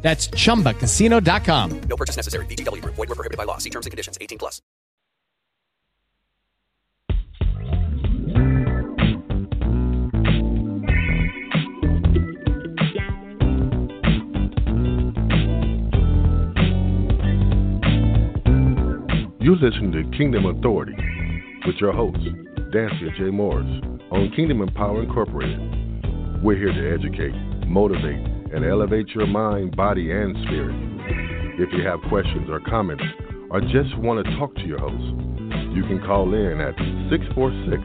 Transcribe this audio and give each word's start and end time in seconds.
That's 0.00 0.28
chumbacasino.com. 0.28 1.80
No 1.82 1.96
purchase 1.96 2.16
necessary. 2.16 2.46
VGW 2.46 2.82
Group. 2.82 2.94
Void 2.94 3.08
were 3.08 3.14
prohibited 3.14 3.36
by 3.36 3.44
law. 3.44 3.58
See 3.58 3.70
terms 3.70 3.84
and 3.84 3.90
conditions. 3.90 4.16
18 4.20 4.38
plus. 4.38 4.62
You 19.48 19.56
listen 19.56 19.90
to 19.92 20.04
Kingdom 20.14 20.44
Authority 20.44 20.92
with 21.66 21.76
your 21.76 21.92
host, 21.92 22.18
Dansiea 22.70 23.16
J. 23.16 23.30
Morris, 23.30 23.64
on 24.10 24.30
Kingdom 24.36 24.60
Empower 24.60 25.02
Incorporated. 25.02 25.58
We're 26.42 26.56
here 26.56 26.70
to 26.70 26.92
educate, 26.92 27.32
motivate, 27.66 28.37
and 28.54 28.64
elevate 28.64 29.08
your 29.10 29.26
mind, 29.26 29.76
body, 29.76 30.10
and 30.10 30.36
spirit. 30.44 30.74
If 31.58 31.72
you 31.72 31.84
have 31.84 32.00
questions 32.08 32.48
or 32.48 32.60
comments, 32.60 33.04
or 33.50 33.60
just 33.60 33.96
want 33.98 34.24
to 34.24 34.36
talk 34.36 34.54
to 34.56 34.66
your 34.66 34.78
host, 34.78 34.94
you 35.74 35.82
can 35.84 36.00
call 36.06 36.34
in 36.34 36.60
at 36.60 36.76
646 37.10 37.82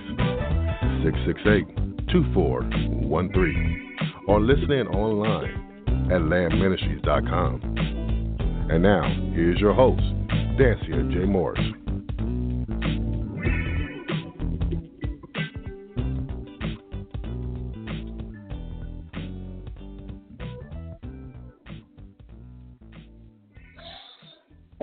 668 1.03 2.09
2413 2.11 3.97
or 4.28 4.42
listen 4.42 4.72
in 4.72 4.88
online 4.88 6.09
at 6.11 6.22
landministries.com. 6.22 7.59
And 8.70 8.83
now, 8.83 9.03
here's 9.33 9.59
your 9.59 9.73
host, 9.73 10.02
Dansiea 10.58 11.11
J. 11.11 11.25
Morris. 11.25 11.83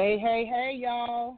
Hey, 0.00 0.18
hey, 0.18 0.46
hey, 0.46 0.78
y'all. 0.80 1.36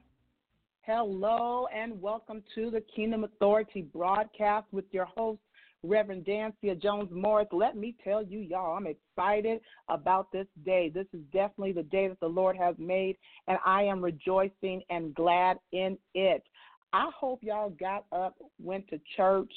Hello, 0.82 1.66
and 1.74 2.00
welcome 2.00 2.44
to 2.54 2.70
the 2.70 2.80
Kingdom 2.94 3.24
Authority 3.24 3.82
broadcast 3.82 4.68
with 4.70 4.84
your 4.92 5.06
host, 5.06 5.40
Reverend 5.82 6.24
Dansiea 6.24 6.80
Jones 6.80 7.10
Morris. 7.10 7.48
Let 7.50 7.76
me 7.76 7.96
tell 8.04 8.22
you, 8.22 8.38
y'all, 8.38 8.76
I'm 8.76 8.86
excited 8.86 9.62
about 9.88 10.30
this 10.30 10.46
day. 10.64 10.92
This 10.94 11.08
is 11.12 11.22
definitely 11.32 11.72
the 11.72 11.82
day 11.82 12.06
that 12.06 12.20
the 12.20 12.28
Lord 12.28 12.56
has 12.56 12.76
made, 12.78 13.16
and 13.48 13.58
I 13.66 13.82
am 13.82 14.00
rejoicing 14.00 14.82
and 14.90 15.12
glad 15.12 15.58
in 15.72 15.98
it. 16.14 16.44
I 16.92 17.10
hope 17.18 17.42
y'all 17.42 17.70
got 17.70 18.04
up, 18.12 18.36
went 18.62 18.86
to 18.90 19.00
church, 19.16 19.50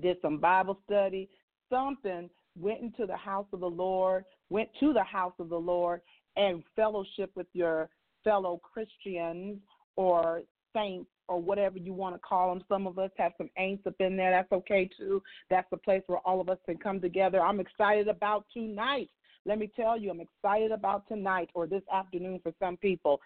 did 0.00 0.18
some 0.22 0.38
Bible 0.38 0.78
study, 0.86 1.28
something, 1.68 2.30
went 2.56 2.80
into 2.80 3.06
the 3.06 3.16
house 3.16 3.48
of 3.52 3.58
the 3.58 3.66
Lord, 3.66 4.24
went 4.50 4.68
to 4.78 4.92
the 4.92 5.02
house 5.02 5.34
of 5.40 5.48
the 5.48 5.58
Lord, 5.58 6.00
and 6.36 6.62
fellowship 6.76 7.32
with 7.34 7.48
your 7.54 7.88
fellow 8.24 8.60
Christians 8.62 9.58
or 9.96 10.42
saints 10.74 11.08
or 11.28 11.40
whatever 11.40 11.78
you 11.78 11.92
want 11.92 12.14
to 12.14 12.18
call 12.18 12.52
them. 12.52 12.64
Some 12.68 12.86
of 12.86 12.98
us 12.98 13.10
have 13.16 13.32
some 13.38 13.48
ain'ts 13.58 13.86
up 13.86 13.94
in 14.00 14.16
there. 14.16 14.30
That's 14.30 14.52
okay 14.52 14.90
too. 14.98 15.22
That's 15.48 15.68
the 15.70 15.76
place 15.76 16.02
where 16.06 16.18
all 16.18 16.40
of 16.40 16.48
us 16.48 16.58
can 16.66 16.76
come 16.76 17.00
together. 17.00 17.40
I'm 17.40 17.60
excited 17.60 18.08
about 18.08 18.46
tonight. 18.52 19.08
Let 19.46 19.58
me 19.58 19.70
tell 19.76 19.98
you, 19.98 20.10
I'm 20.10 20.20
excited 20.20 20.72
about 20.72 21.06
tonight 21.06 21.50
or 21.54 21.66
this 21.66 21.82
afternoon 21.92 22.40
for 22.42 22.52
some 22.58 22.76
people. 22.76 23.20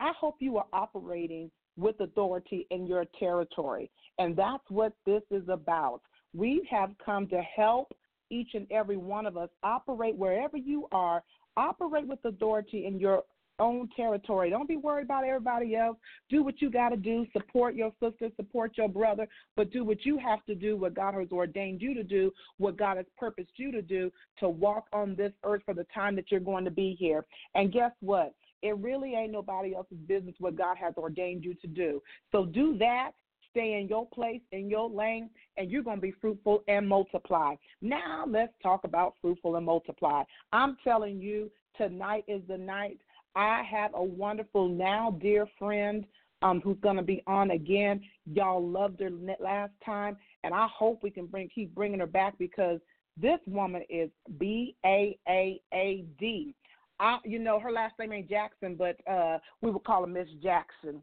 I 0.00 0.12
hope 0.18 0.36
you 0.40 0.56
are 0.58 0.66
operating 0.72 1.50
with 1.76 2.00
authority 2.00 2.66
in 2.70 2.86
your 2.86 3.04
territory. 3.18 3.90
And 4.18 4.36
that's 4.36 4.64
what 4.68 4.92
this 5.06 5.22
is 5.30 5.48
about. 5.48 6.00
We 6.34 6.66
have 6.70 6.90
come 7.04 7.26
to 7.28 7.40
help 7.40 7.92
each 8.30 8.50
and 8.54 8.66
every 8.70 8.96
one 8.96 9.26
of 9.26 9.36
us 9.36 9.50
operate 9.62 10.16
wherever 10.16 10.56
you 10.56 10.88
are, 10.92 11.22
operate 11.56 12.06
with 12.06 12.18
authority 12.24 12.86
in 12.86 12.98
your 12.98 13.24
own 13.58 13.88
territory. 13.96 14.50
Don't 14.50 14.68
be 14.68 14.76
worried 14.76 15.04
about 15.04 15.24
everybody 15.24 15.76
else. 15.76 15.96
Do 16.28 16.42
what 16.42 16.60
you 16.60 16.70
got 16.70 16.90
to 16.90 16.96
do. 16.96 17.26
Support 17.32 17.74
your 17.74 17.92
sister, 18.00 18.28
support 18.36 18.76
your 18.76 18.88
brother, 18.88 19.28
but 19.56 19.70
do 19.70 19.84
what 19.84 20.04
you 20.04 20.18
have 20.18 20.44
to 20.46 20.54
do, 20.54 20.76
what 20.76 20.94
God 20.94 21.14
has 21.14 21.28
ordained 21.30 21.82
you 21.82 21.94
to 21.94 22.02
do, 22.02 22.32
what 22.58 22.76
God 22.76 22.96
has 22.96 23.06
purposed 23.18 23.52
you 23.56 23.72
to 23.72 23.82
do 23.82 24.10
to 24.40 24.48
walk 24.48 24.86
on 24.92 25.14
this 25.14 25.32
earth 25.44 25.62
for 25.64 25.74
the 25.74 25.86
time 25.94 26.16
that 26.16 26.30
you're 26.30 26.40
going 26.40 26.64
to 26.64 26.70
be 26.70 26.96
here. 26.98 27.24
And 27.54 27.72
guess 27.72 27.92
what? 28.00 28.34
It 28.62 28.76
really 28.78 29.14
ain't 29.14 29.32
nobody 29.32 29.74
else's 29.74 29.98
business 30.06 30.36
what 30.38 30.56
God 30.56 30.76
has 30.78 30.94
ordained 30.96 31.44
you 31.44 31.54
to 31.54 31.66
do. 31.66 32.00
So 32.30 32.46
do 32.46 32.78
that 32.78 33.12
stay 33.52 33.78
in 33.80 33.86
your 33.86 34.06
place, 34.08 34.40
in 34.50 34.68
your 34.68 34.90
lane, 34.90 35.30
and 35.56 35.70
you're 35.70 35.82
going 35.82 35.98
to 35.98 36.02
be 36.02 36.14
fruitful 36.20 36.64
and 36.68 36.88
multiply. 36.88 37.54
Now, 37.80 38.24
let's 38.26 38.52
talk 38.62 38.84
about 38.84 39.14
fruitful 39.20 39.56
and 39.56 39.66
multiply. 39.66 40.24
I'm 40.52 40.76
telling 40.82 41.20
you, 41.20 41.50
tonight 41.76 42.24
is 42.26 42.42
the 42.48 42.58
night 42.58 42.98
I 43.34 43.62
have 43.70 43.92
a 43.94 44.02
wonderful 44.02 44.68
now 44.68 45.16
dear 45.20 45.46
friend 45.58 46.04
um, 46.42 46.60
who's 46.60 46.78
going 46.82 46.96
to 46.96 47.02
be 47.02 47.22
on 47.26 47.52
again. 47.52 48.00
Y'all 48.26 48.66
loved 48.66 49.00
her 49.00 49.10
last 49.40 49.72
time, 49.84 50.16
and 50.44 50.52
I 50.54 50.66
hope 50.66 51.02
we 51.02 51.10
can 51.10 51.26
bring 51.26 51.48
keep 51.48 51.74
bringing 51.74 52.00
her 52.00 52.06
back 52.06 52.38
because 52.38 52.80
this 53.20 53.38
woman 53.46 53.82
is 53.88 54.10
B 54.38 54.76
A 54.84 55.18
A 55.28 55.60
A 55.72 56.04
D. 56.18 56.54
I, 57.00 57.18
you 57.24 57.38
know, 57.38 57.58
her 57.58 57.72
last 57.72 57.94
name 57.98 58.12
ain't 58.12 58.28
Jackson, 58.28 58.76
but 58.76 58.96
uh, 59.10 59.38
we 59.60 59.70
would 59.70 59.84
call 59.84 60.02
her 60.02 60.06
Miss 60.06 60.28
Jackson. 60.42 61.02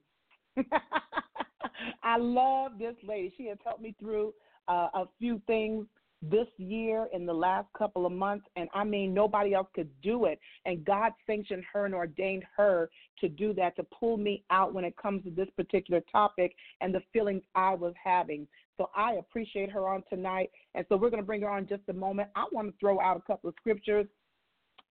I 2.03 2.17
love 2.17 2.73
this 2.79 2.95
lady. 3.07 3.33
She 3.37 3.47
has 3.47 3.57
helped 3.63 3.81
me 3.81 3.95
through 3.99 4.33
uh, 4.67 4.87
a 4.93 5.05
few 5.19 5.41
things 5.47 5.85
this 6.21 6.47
year 6.57 7.07
in 7.13 7.25
the 7.25 7.33
last 7.33 7.67
couple 7.77 8.05
of 8.05 8.11
months 8.11 8.45
and 8.57 8.67
I 8.73 8.83
mean 8.83 9.13
nobody 9.13 9.53
else 9.53 9.67
could 9.73 9.89
do 10.01 10.25
it 10.25 10.39
and 10.65 10.83
God 10.83 11.13
sanctioned 11.25 11.63
her 11.71 11.85
and 11.85 11.95
ordained 11.95 12.43
her 12.57 12.89
to 13.19 13.29
do 13.29 13.53
that 13.53 13.75
to 13.77 13.83
pull 13.83 14.17
me 14.17 14.43
out 14.49 14.73
when 14.73 14.83
it 14.83 14.97
comes 14.97 15.23
to 15.23 15.31
this 15.31 15.47
particular 15.55 16.01
topic 16.11 16.53
and 16.81 16.93
the 16.93 17.01
feelings 17.13 17.43
I 17.55 17.73
was 17.73 17.93
having. 18.01 18.47
So 18.77 18.89
I 18.95 19.13
appreciate 19.13 19.71
her 19.71 19.87
on 19.87 20.03
tonight 20.09 20.51
and 20.75 20.85
so 20.89 20.97
we're 20.97 21.09
going 21.09 21.23
to 21.23 21.27
bring 21.27 21.41
her 21.41 21.49
on 21.49 21.67
just 21.67 21.83
a 21.87 21.93
moment. 21.93 22.29
I 22.35 22.45
want 22.51 22.67
to 22.67 22.73
throw 22.79 22.99
out 22.99 23.15
a 23.15 23.21
couple 23.21 23.49
of 23.49 23.55
scriptures 23.57 24.07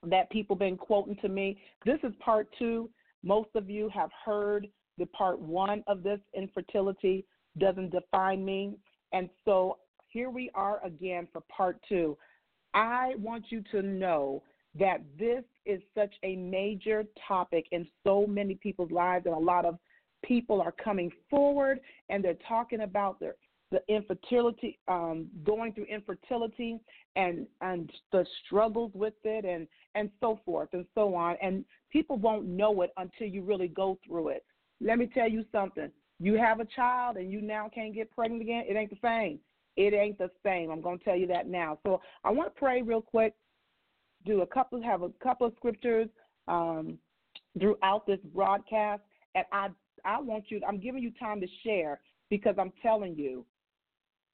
that 0.06 0.30
people 0.30 0.56
been 0.56 0.76
quoting 0.78 1.16
to 1.20 1.28
me. 1.28 1.60
This 1.84 1.98
is 2.04 2.12
part 2.20 2.48
2. 2.58 2.88
Most 3.22 3.50
of 3.54 3.68
you 3.68 3.90
have 3.92 4.10
heard 4.24 4.68
the 4.96 5.06
part 5.06 5.38
1 5.40 5.84
of 5.88 6.02
this 6.02 6.20
infertility 6.34 7.26
doesn't 7.58 7.90
define 7.90 8.44
me. 8.44 8.78
And 9.12 9.28
so 9.44 9.78
here 10.08 10.30
we 10.30 10.50
are 10.54 10.84
again 10.84 11.28
for 11.32 11.42
part 11.42 11.78
two. 11.88 12.16
I 12.74 13.14
want 13.18 13.46
you 13.50 13.62
to 13.72 13.82
know 13.82 14.42
that 14.78 15.00
this 15.18 15.44
is 15.66 15.80
such 15.94 16.12
a 16.22 16.36
major 16.36 17.04
topic 17.26 17.66
in 17.72 17.86
so 18.04 18.26
many 18.26 18.54
people's 18.54 18.90
lives, 18.90 19.26
and 19.26 19.34
a 19.34 19.38
lot 19.38 19.64
of 19.64 19.78
people 20.24 20.60
are 20.60 20.72
coming 20.72 21.10
forward 21.30 21.80
and 22.08 22.24
they're 22.24 22.36
talking 22.46 22.80
about 22.80 23.20
their 23.20 23.34
the 23.70 23.82
infertility, 23.88 24.78
um, 24.88 25.26
going 25.44 25.74
through 25.74 25.84
infertility, 25.84 26.80
and 27.16 27.46
and 27.60 27.92
the 28.12 28.24
struggles 28.44 28.90
with 28.94 29.12
it, 29.24 29.44
and 29.44 29.68
and 29.94 30.10
so 30.20 30.40
forth 30.44 30.70
and 30.72 30.86
so 30.94 31.14
on. 31.14 31.36
And 31.42 31.64
people 31.90 32.16
won't 32.16 32.46
know 32.46 32.80
it 32.82 32.92
until 32.96 33.26
you 33.26 33.42
really 33.42 33.68
go 33.68 33.98
through 34.06 34.28
it. 34.28 34.44
Let 34.80 34.98
me 34.98 35.10
tell 35.12 35.28
you 35.28 35.44
something. 35.52 35.90
You 36.20 36.34
have 36.34 36.60
a 36.60 36.64
child 36.64 37.16
and 37.16 37.30
you 37.30 37.40
now 37.40 37.70
can't 37.72 37.94
get 37.94 38.10
pregnant 38.10 38.42
again. 38.42 38.64
It 38.66 38.76
ain't 38.76 38.90
the 38.90 38.96
same. 39.02 39.38
It 39.78 39.94
ain't 39.94 40.18
the 40.18 40.28
same. 40.44 40.72
I'm 40.72 40.80
going 40.80 40.98
to 40.98 41.04
tell 41.04 41.14
you 41.14 41.28
that 41.28 41.46
now. 41.46 41.78
So 41.86 42.00
I 42.24 42.32
want 42.32 42.52
to 42.52 42.58
pray 42.58 42.82
real 42.82 43.00
quick. 43.00 43.34
Do 44.26 44.42
a 44.42 44.46
couple, 44.46 44.82
have 44.82 45.02
a 45.02 45.10
couple 45.22 45.46
of 45.46 45.52
scriptures 45.56 46.08
um, 46.48 46.98
throughout 47.60 48.04
this 48.04 48.18
broadcast, 48.34 49.02
and 49.36 49.44
I 49.52 49.68
I 50.04 50.20
want 50.20 50.46
you. 50.48 50.60
I'm 50.66 50.80
giving 50.80 51.00
you 51.00 51.12
time 51.20 51.40
to 51.40 51.46
share 51.62 52.00
because 52.28 52.56
I'm 52.58 52.72
telling 52.82 53.14
you, 53.14 53.46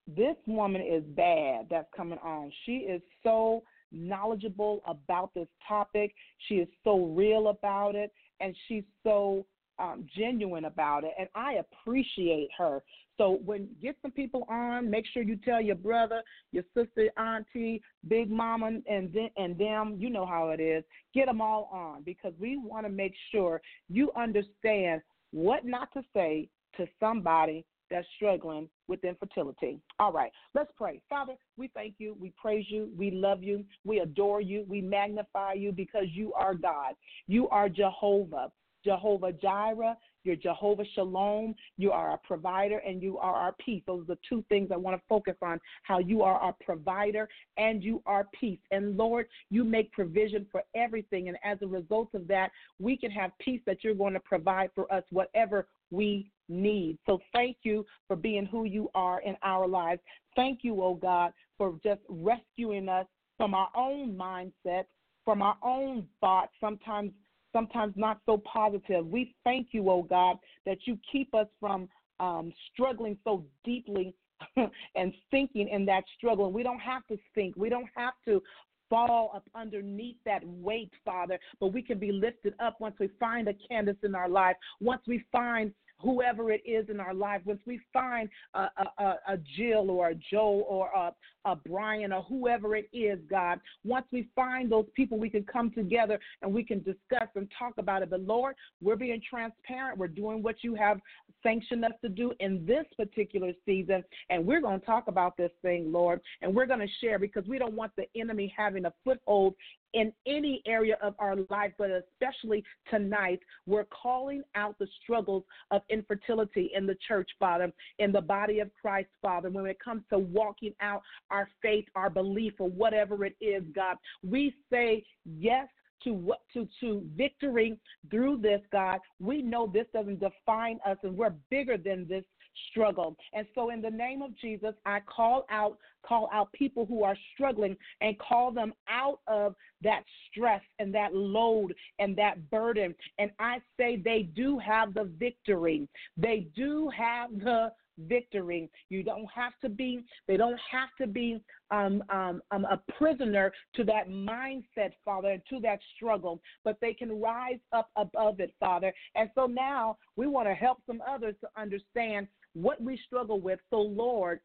this 0.09 0.37
woman 0.47 0.81
is 0.81 1.05
bad. 1.15 1.67
That's 1.71 1.89
coming 1.95 2.19
on. 2.25 2.51
She 2.65 2.77
is 2.79 3.03
so 3.23 3.65
knowledgeable 3.93 4.81
about 4.87 5.35
this 5.35 5.49
topic. 5.69 6.15
She 6.49 6.55
is 6.55 6.69
so 6.85 7.05
real 7.05 7.49
about 7.49 7.97
it, 7.97 8.11
and 8.41 8.57
she's 8.67 8.85
so 9.03 9.45
um, 9.79 10.07
genuine 10.17 10.67
about 10.67 11.05
it, 11.05 11.13
and 11.19 11.29
I 11.35 11.55
appreciate 11.55 12.49
her. 12.59 12.83
So 13.17 13.39
when 13.45 13.69
get 13.81 13.97
some 14.03 14.11
people 14.11 14.45
on, 14.49 14.91
make 14.91 15.05
sure 15.13 15.23
you 15.23 15.37
tell 15.37 15.61
your 15.61 15.77
brother, 15.77 16.23
your 16.51 16.65
sister, 16.75 17.11
auntie, 17.17 17.81
big 18.09 18.31
mama, 18.31 18.81
and 18.89 19.13
then, 19.13 19.31
and 19.37 19.57
them. 19.57 19.97
You 19.99 20.11
know 20.11 20.27
how 20.27 20.51
it 20.51 20.61
is. 20.61 20.83
Get 21.15 21.27
them 21.27 21.41
all 21.41 21.71
on 21.73 22.03
because 22.03 22.33
we 22.41 22.57
want 22.57 22.87
to 22.87 22.93
make 22.93 23.15
sure 23.31 23.61
you 23.89 24.11
understand 24.17 25.01
what 25.31 25.65
not 25.65 25.93
to 25.95 26.03
say 26.13 26.49
to 26.77 26.87
somebody 26.99 27.65
that's 27.91 28.07
struggling 28.17 28.69
with 28.89 29.05
infertility. 29.05 29.79
All 29.99 30.13
right, 30.13 30.33
let's 30.55 30.71
pray. 30.77 31.01
Father, 31.09 31.35
we 31.57 31.69
thank 31.69 31.95
you, 31.99 32.17
we 32.19 32.33
praise 32.41 32.65
you, 32.69 32.91
we 32.97 33.11
love 33.11 33.43
you, 33.43 33.65
we 33.85 34.01
adore 34.01 34.41
you, 34.41 34.65
we 34.69 34.81
magnify 34.81 35.53
you 35.53 35.71
because 35.71 36.07
you 36.13 36.33
are 36.33 36.55
God. 36.55 36.95
You 37.27 37.49
are 37.51 37.69
Jehovah. 37.69 38.51
Jehovah 38.85 39.33
Jireh, 39.33 39.97
you're 40.25 40.37
Jehovah 40.37 40.85
Shalom, 40.95 41.55
you 41.77 41.93
are 41.93 42.11
our 42.11 42.19
provider, 42.19 42.79
and 42.79 43.03
you 43.03 43.19
are 43.19 43.35
our 43.35 43.55
peace. 43.65 43.83
Those 43.87 44.03
are 44.03 44.15
the 44.15 44.19
two 44.29 44.45
things 44.49 44.71
I 44.73 44.77
want 44.77 44.97
to 44.97 45.03
focus 45.09 45.37
on 45.43 45.61
how 45.83 45.99
you 45.99 46.23
are 46.23 46.37
our 46.37 46.55
provider 46.65 47.29
and 47.57 47.83
you 47.83 48.03
are 48.07 48.27
peace. 48.39 48.59
And 48.71 48.97
Lord, 48.97 49.27
you 49.51 49.65
make 49.65 49.93
provision 49.93 50.47
for 50.51 50.63
everything. 50.75 51.29
And 51.29 51.37
as 51.45 51.59
a 51.63 51.67
result 51.67 52.09
of 52.15 52.27
that, 52.29 52.51
we 52.79 52.97
can 52.97 53.11
have 53.11 53.33
peace 53.39 53.61
that 53.67 53.85
you're 53.85 53.95
going 53.95 54.15
to 54.15 54.21
provide 54.21 54.71
for 54.75 54.93
us, 54.93 55.05
whatever 55.11 55.67
we 55.91 56.31
need. 56.49 56.99
So 57.07 57.21
thank 57.33 57.59
you 57.63 57.85
for 58.07 58.17
being 58.17 58.47
who 58.47 58.65
you 58.65 58.91
are 58.95 59.21
in 59.21 59.37
our 59.43 59.67
lives. 59.67 60.01
Thank 60.37 60.61
you, 60.63 60.83
oh 60.83 60.95
God, 60.95 61.33
for 61.59 61.79
just 61.85 62.01
rescuing 62.09 62.89
us 62.89 63.07
from 63.37 63.55
our 63.55 63.69
own 63.77 64.17
mindset, 64.17 64.85
from 65.25 65.43
our 65.43 65.57
own 65.63 66.07
thoughts, 66.21 66.53
sometimes 66.61 67.13
sometimes 67.55 67.95
not 67.97 68.21
so 68.27 68.43
positive. 68.51 69.07
We 69.07 69.35
thank 69.45 69.69
you, 69.71 69.89
oh 69.89 70.03
God, 70.03 70.37
that 70.67 70.79
you 70.85 70.99
keep 71.11 71.35
us 71.35 71.47
from 71.59 71.89
um, 72.21 72.53
struggling 72.73 73.17
so 73.25 73.45
deeply 73.65 74.15
and 74.57 75.13
sinking 75.31 75.69
in 75.69 75.87
that 75.87 76.05
struggle. 76.19 76.47
And 76.47 76.55
we 76.55 76.63
don't 76.63 76.81
have 76.81 77.07
to 77.07 77.17
sink. 77.35 77.55
We 77.57 77.71
don't 77.71 77.89
have 77.97 78.15
to 78.27 78.43
fall 78.91 79.33
up 79.35 79.45
underneath 79.55 80.17
that 80.27 80.43
weight, 80.45 80.91
Father, 81.05 81.39
but 81.61 81.73
we 81.73 81.83
can 81.83 81.99
be 81.99 82.13
lifted 82.13 82.55
up 82.61 82.77
once 82.81 82.97
we 83.01 83.09
find 83.19 83.49
a 83.49 83.55
Candace 83.69 83.97
in 84.03 84.15
our 84.15 84.29
life, 84.29 84.57
once 84.81 85.03
we 85.07 85.25
find 85.33 85.73
whoever 85.99 86.51
it 86.51 86.63
is 86.65 86.89
in 86.89 87.01
our 87.01 87.15
life, 87.15 87.41
once 87.45 87.61
we 87.67 87.81
find 87.93 88.29
a, 88.55 88.69
a, 88.99 89.15
a 89.29 89.39
Jill 89.57 89.91
or 89.91 90.11
a 90.11 90.15
Joe 90.15 90.65
or 90.69 90.91
a, 90.95 91.13
a 91.45 91.57
Brian 91.57 92.13
or 92.13 92.23
whoever 92.23 92.77
it 92.77 92.89
is, 92.93 93.19
God, 93.31 93.61
once 93.85 94.07
we 94.13 94.29
find 94.35 94.71
those 94.71 94.87
people, 94.95 95.19
we 95.19 95.31
can 95.31 95.45
come 95.45 95.71
together 95.71 96.19
and 96.43 96.53
we 96.53 96.65
can 96.65 96.83
discuss 96.83 97.29
and 97.35 97.51
talk 97.59 97.75
about 97.79 98.03
it. 98.03 98.11
But 98.11 98.21
Lord, 98.21 98.55
we're 98.83 98.97
being 98.97 99.21
transparent. 99.29 99.99
We're 99.99 100.09
doing 100.09 100.43
what 100.43 100.57
you 100.63 100.75
have 100.75 101.01
sanctioned 101.43 101.85
us 101.85 101.93
to 102.03 102.09
do 102.09 102.33
in 102.41 102.65
this 102.67 102.85
particular 102.97 103.53
season. 103.65 104.03
And 104.31 104.47
we're 104.47 104.61
going 104.61 104.81
to 104.81 104.87
talk 104.87 105.09
about 105.09 105.37
this 105.37 105.53
thing, 105.63 105.93
Lord, 105.93 106.21
and 106.43 106.55
we're 106.55 106.67
going 106.67 106.81
to 106.81 106.89
share 107.01 107.19
because 107.19 107.45
we 107.47 107.59
don't 107.59 107.75
want 107.75 107.93
the 107.97 108.07
enemy 108.17 108.53
having 108.57 108.87
a 108.87 108.93
foothold 109.05 109.55
in 109.95 110.13
any 110.27 110.63
area 110.67 110.99
of 111.03 111.15
our 111.19 111.37
life, 111.49 111.73
but 111.79 111.91
especially 111.91 112.63
tonight, 112.91 113.41
we're 113.67 113.87
calling 113.87 114.43
out 114.55 114.79
the 114.79 114.89
struggles 115.03 115.45
of 115.71 115.83
infertility 115.89 116.71
in 116.75 116.87
the 116.87 116.97
church, 117.07 117.31
Father, 117.39 117.73
in 117.99 118.13
the 118.13 118.21
body 118.21 118.61
of 118.61 118.71
Christ, 118.81 119.09
Father. 119.23 119.49
When 119.51 119.67
it 119.67 119.79
comes 119.83 120.03
to 120.11 120.19
walking 120.19 120.75
out 120.81 121.03
our 121.31 121.49
faith, 121.63 121.87
our 121.95 122.11
belief, 122.11 122.55
or 122.59 122.69
whatever 122.69 123.25
it 123.25 123.37
is, 123.41 123.63
God, 123.75 123.97
we 124.23 124.55
say 124.71 125.05
yes 125.25 125.69
to 126.03 126.13
what 126.13 126.41
to 126.53 126.69
to 126.81 127.03
victory 127.17 127.79
through 128.11 128.37
this 128.37 128.61
god 128.71 128.99
we 129.21 129.41
know 129.41 129.67
this 129.67 129.87
doesn't 129.93 130.21
define 130.21 130.79
us 130.87 130.99
and 131.03 131.17
we're 131.17 131.33
bigger 131.51 131.79
than 131.79 132.07
this 132.07 132.25
struggle. 132.71 133.17
And 133.33 133.47
so 133.55 133.71
in 133.71 133.81
the 133.81 133.91
name 133.91 134.23
of 134.23 134.37
Jesus, 134.39 134.75
I 134.85 135.01
call 135.01 135.47
out 135.51 135.79
call 136.07 136.29
out 136.33 136.53
people 136.53 136.85
who 136.85 137.03
are 137.03 137.17
struggling 137.33 137.77
and 138.03 138.19
call 138.19 138.53
them 138.53 138.75
out 138.89 139.21
of 139.27 139.55
that 139.83 140.03
stress 140.29 140.61
and 140.79 140.95
that 140.95 141.15
load 141.15 141.75
and 141.99 142.15
that 142.17 142.51
burden. 142.51 142.95
And 143.19 143.31
I 143.39 143.63
say 143.79 143.97
they 143.97 144.29
do 144.35 144.59
have 144.59 144.93
the 144.93 145.11
victory. 145.19 145.89
They 146.17 146.47
do 146.55 146.91
have 146.95 147.31
the 147.39 147.73
victory. 147.99 148.71
You 148.89 149.03
don't 149.03 149.29
have 149.35 149.53
to 149.63 149.69
be, 149.69 150.05
they 150.27 150.37
don't 150.37 150.59
have 150.71 150.89
to 151.01 151.07
be 151.07 151.41
um, 151.71 152.03
um, 152.11 152.43
um, 152.51 152.65
a 152.65 152.81
prisoner 152.99 153.53
to 153.75 153.85
that 153.85 154.09
mindset, 154.09 154.93
Father, 155.05 155.31
and 155.31 155.43
to 155.51 155.61
that 155.61 155.79
struggle, 155.97 156.41
but 156.65 156.77
they 156.81 156.93
can 156.93 157.21
rise 157.21 157.61
up 157.73 157.91
above 157.97 158.41
it, 158.41 158.55
Father. 158.61 158.93
And 159.15 159.31
so 159.35 159.47
now 159.47 159.97
we 160.17 160.27
want 160.27 160.49
to 160.49 160.55
help 160.55 160.79
some 160.87 161.03
others 161.09 161.35
to 161.41 161.49
understand 161.61 162.29
what 162.55 162.81
we 162.81 162.99
struggle 163.07 163.41
with. 163.41 163.61
So, 163.71 163.81
Lord, 163.81 164.41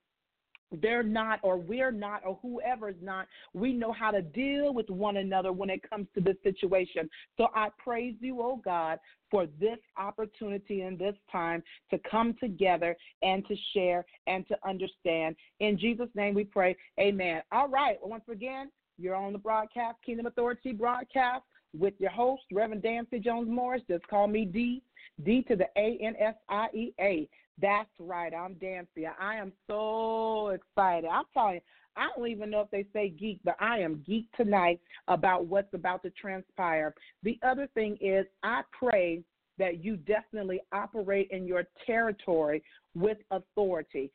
they're 0.71 1.03
not 1.03 1.39
or 1.41 1.57
we're 1.57 1.91
not 1.91 2.21
or 2.25 2.37
whoever's 2.41 2.95
not 3.01 3.27
we 3.53 3.73
know 3.73 3.91
how 3.91 4.11
to 4.11 4.21
deal 4.21 4.73
with 4.73 4.89
one 4.89 5.17
another 5.17 5.51
when 5.51 5.69
it 5.69 5.87
comes 5.89 6.07
to 6.13 6.21
this 6.21 6.35
situation. 6.43 7.09
So 7.37 7.47
i 7.55 7.69
praise 7.77 8.15
you 8.19 8.41
oh 8.41 8.61
god 8.63 8.99
for 9.31 9.47
this 9.59 9.77
opportunity 9.97 10.81
and 10.81 10.97
this 10.97 11.15
time 11.31 11.63
to 11.91 11.99
come 12.09 12.35
together 12.39 12.95
and 13.21 13.45
to 13.47 13.55
share 13.73 14.05
and 14.27 14.47
to 14.47 14.57
understand. 14.67 15.35
In 15.59 15.77
jesus 15.77 16.07
name 16.15 16.35
we 16.35 16.43
pray. 16.43 16.75
Amen. 16.99 17.41
All 17.51 17.67
right. 17.67 17.97
Well, 18.01 18.11
once 18.11 18.25
again 18.31 18.69
you're 18.97 19.15
on 19.15 19.33
the 19.33 19.39
broadcast 19.39 19.97
kingdom 20.05 20.27
authority 20.27 20.71
broadcast 20.71 21.43
with 21.77 21.93
your 21.99 22.11
host 22.11 22.43
reverend 22.51 22.83
Dansiea 22.83 23.23
jones 23.23 23.49
morris. 23.49 23.81
Just 23.89 24.07
call 24.07 24.27
me 24.27 24.45
d 24.45 24.83
d 25.23 25.43
to 25.47 25.55
the 25.55 25.67
a 25.77 25.97
n 26.01 26.15
s 26.19 26.35
i 26.47 26.67
e 26.73 26.93
a 26.99 27.27
that's 27.61 27.89
right. 27.99 28.33
I'm 28.33 28.55
Dansiea. 28.55 29.11
I 29.19 29.35
am 29.35 29.51
so 29.67 30.49
excited. 30.49 31.07
I'm 31.07 31.25
telling 31.33 31.55
you, 31.55 31.61
I 31.95 32.07
don't 32.15 32.27
even 32.27 32.49
know 32.49 32.61
if 32.61 32.71
they 32.71 32.85
say 32.93 33.09
geek, 33.09 33.39
but 33.43 33.55
I 33.59 33.79
am 33.79 34.03
geek 34.05 34.27
tonight 34.37 34.79
about 35.07 35.47
what's 35.47 35.73
about 35.73 36.01
to 36.03 36.11
transpire. 36.11 36.93
The 37.23 37.37
other 37.43 37.67
thing 37.73 37.97
is, 37.99 38.25
I 38.43 38.61
pray 38.77 39.23
that 39.57 39.83
you 39.83 39.97
definitely 39.97 40.61
operate 40.71 41.27
in 41.31 41.45
your 41.45 41.65
territory 41.85 42.63
with 42.95 43.17
authority. 43.31 44.11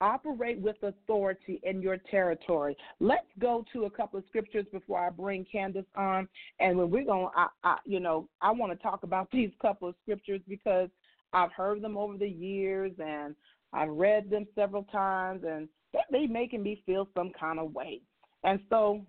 Operate 0.00 0.58
with 0.58 0.76
authority 0.82 1.60
in 1.62 1.82
your 1.82 1.98
territory. 2.10 2.76
Let's 3.00 3.28
go 3.38 3.64
to 3.72 3.84
a 3.84 3.90
couple 3.90 4.18
of 4.18 4.24
scriptures 4.26 4.64
before 4.72 4.98
I 4.98 5.10
bring 5.10 5.46
Candace 5.50 5.84
on. 5.94 6.26
And 6.58 6.78
when 6.78 6.90
we're 6.90 7.04
going, 7.04 7.28
I, 7.36 7.48
I, 7.62 7.76
you 7.84 8.00
know, 8.00 8.28
I 8.40 8.50
want 8.50 8.72
to 8.72 8.82
talk 8.82 9.02
about 9.02 9.28
these 9.32 9.50
couple 9.60 9.88
of 9.88 9.94
scriptures 10.02 10.40
because 10.48 10.88
I've 11.32 11.52
heard 11.52 11.82
them 11.82 11.96
over 11.96 12.16
the 12.16 12.28
years 12.28 12.92
and 12.98 13.34
I've 13.72 13.90
read 13.90 14.30
them 14.30 14.46
several 14.54 14.84
times 14.84 15.44
and 15.46 15.68
they 16.10 16.26
making 16.26 16.62
me 16.62 16.82
feel 16.86 17.08
some 17.14 17.32
kind 17.38 17.58
of 17.58 17.72
way. 17.72 18.00
And 18.44 18.60
so, 18.68 19.04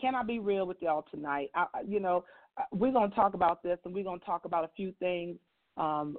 can 0.00 0.14
I 0.14 0.22
be 0.22 0.38
real 0.38 0.66
with 0.66 0.78
y'all 0.80 1.04
tonight? 1.10 1.50
I, 1.54 1.66
you 1.86 2.00
know, 2.00 2.24
uh, 2.56 2.62
we're 2.72 2.92
going 2.92 3.10
to 3.10 3.16
talk 3.16 3.34
about 3.34 3.62
this 3.62 3.78
and 3.84 3.94
we're 3.94 4.04
going 4.04 4.20
to 4.20 4.26
talk 4.26 4.44
about 4.44 4.64
a 4.64 4.70
few 4.76 4.92
things 4.98 5.36
um, 5.76 6.16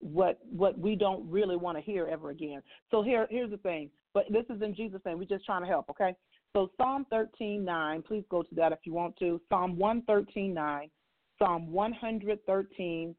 what 0.00 0.38
what 0.50 0.78
we 0.78 0.96
don't 0.96 1.28
really 1.30 1.56
want 1.56 1.76
to 1.76 1.82
hear 1.82 2.06
ever 2.06 2.30
again. 2.30 2.62
So 2.90 3.02
here 3.02 3.26
here's 3.30 3.50
the 3.50 3.58
thing. 3.58 3.90
But 4.14 4.24
this 4.30 4.44
is 4.48 4.62
in 4.62 4.74
Jesus' 4.74 5.00
name. 5.04 5.18
We're 5.18 5.24
just 5.24 5.44
trying 5.44 5.62
to 5.62 5.68
help, 5.68 5.88
okay? 5.90 6.14
So 6.54 6.70
Psalm 6.76 7.06
13:9. 7.12 8.04
Please 8.04 8.24
go 8.30 8.42
to 8.42 8.54
that 8.56 8.72
if 8.72 8.80
you 8.84 8.92
want 8.92 9.16
to. 9.18 9.40
Psalm 9.48 9.76
113:9. 9.76 10.90
Psalm 11.38 11.72
113 11.72 13.14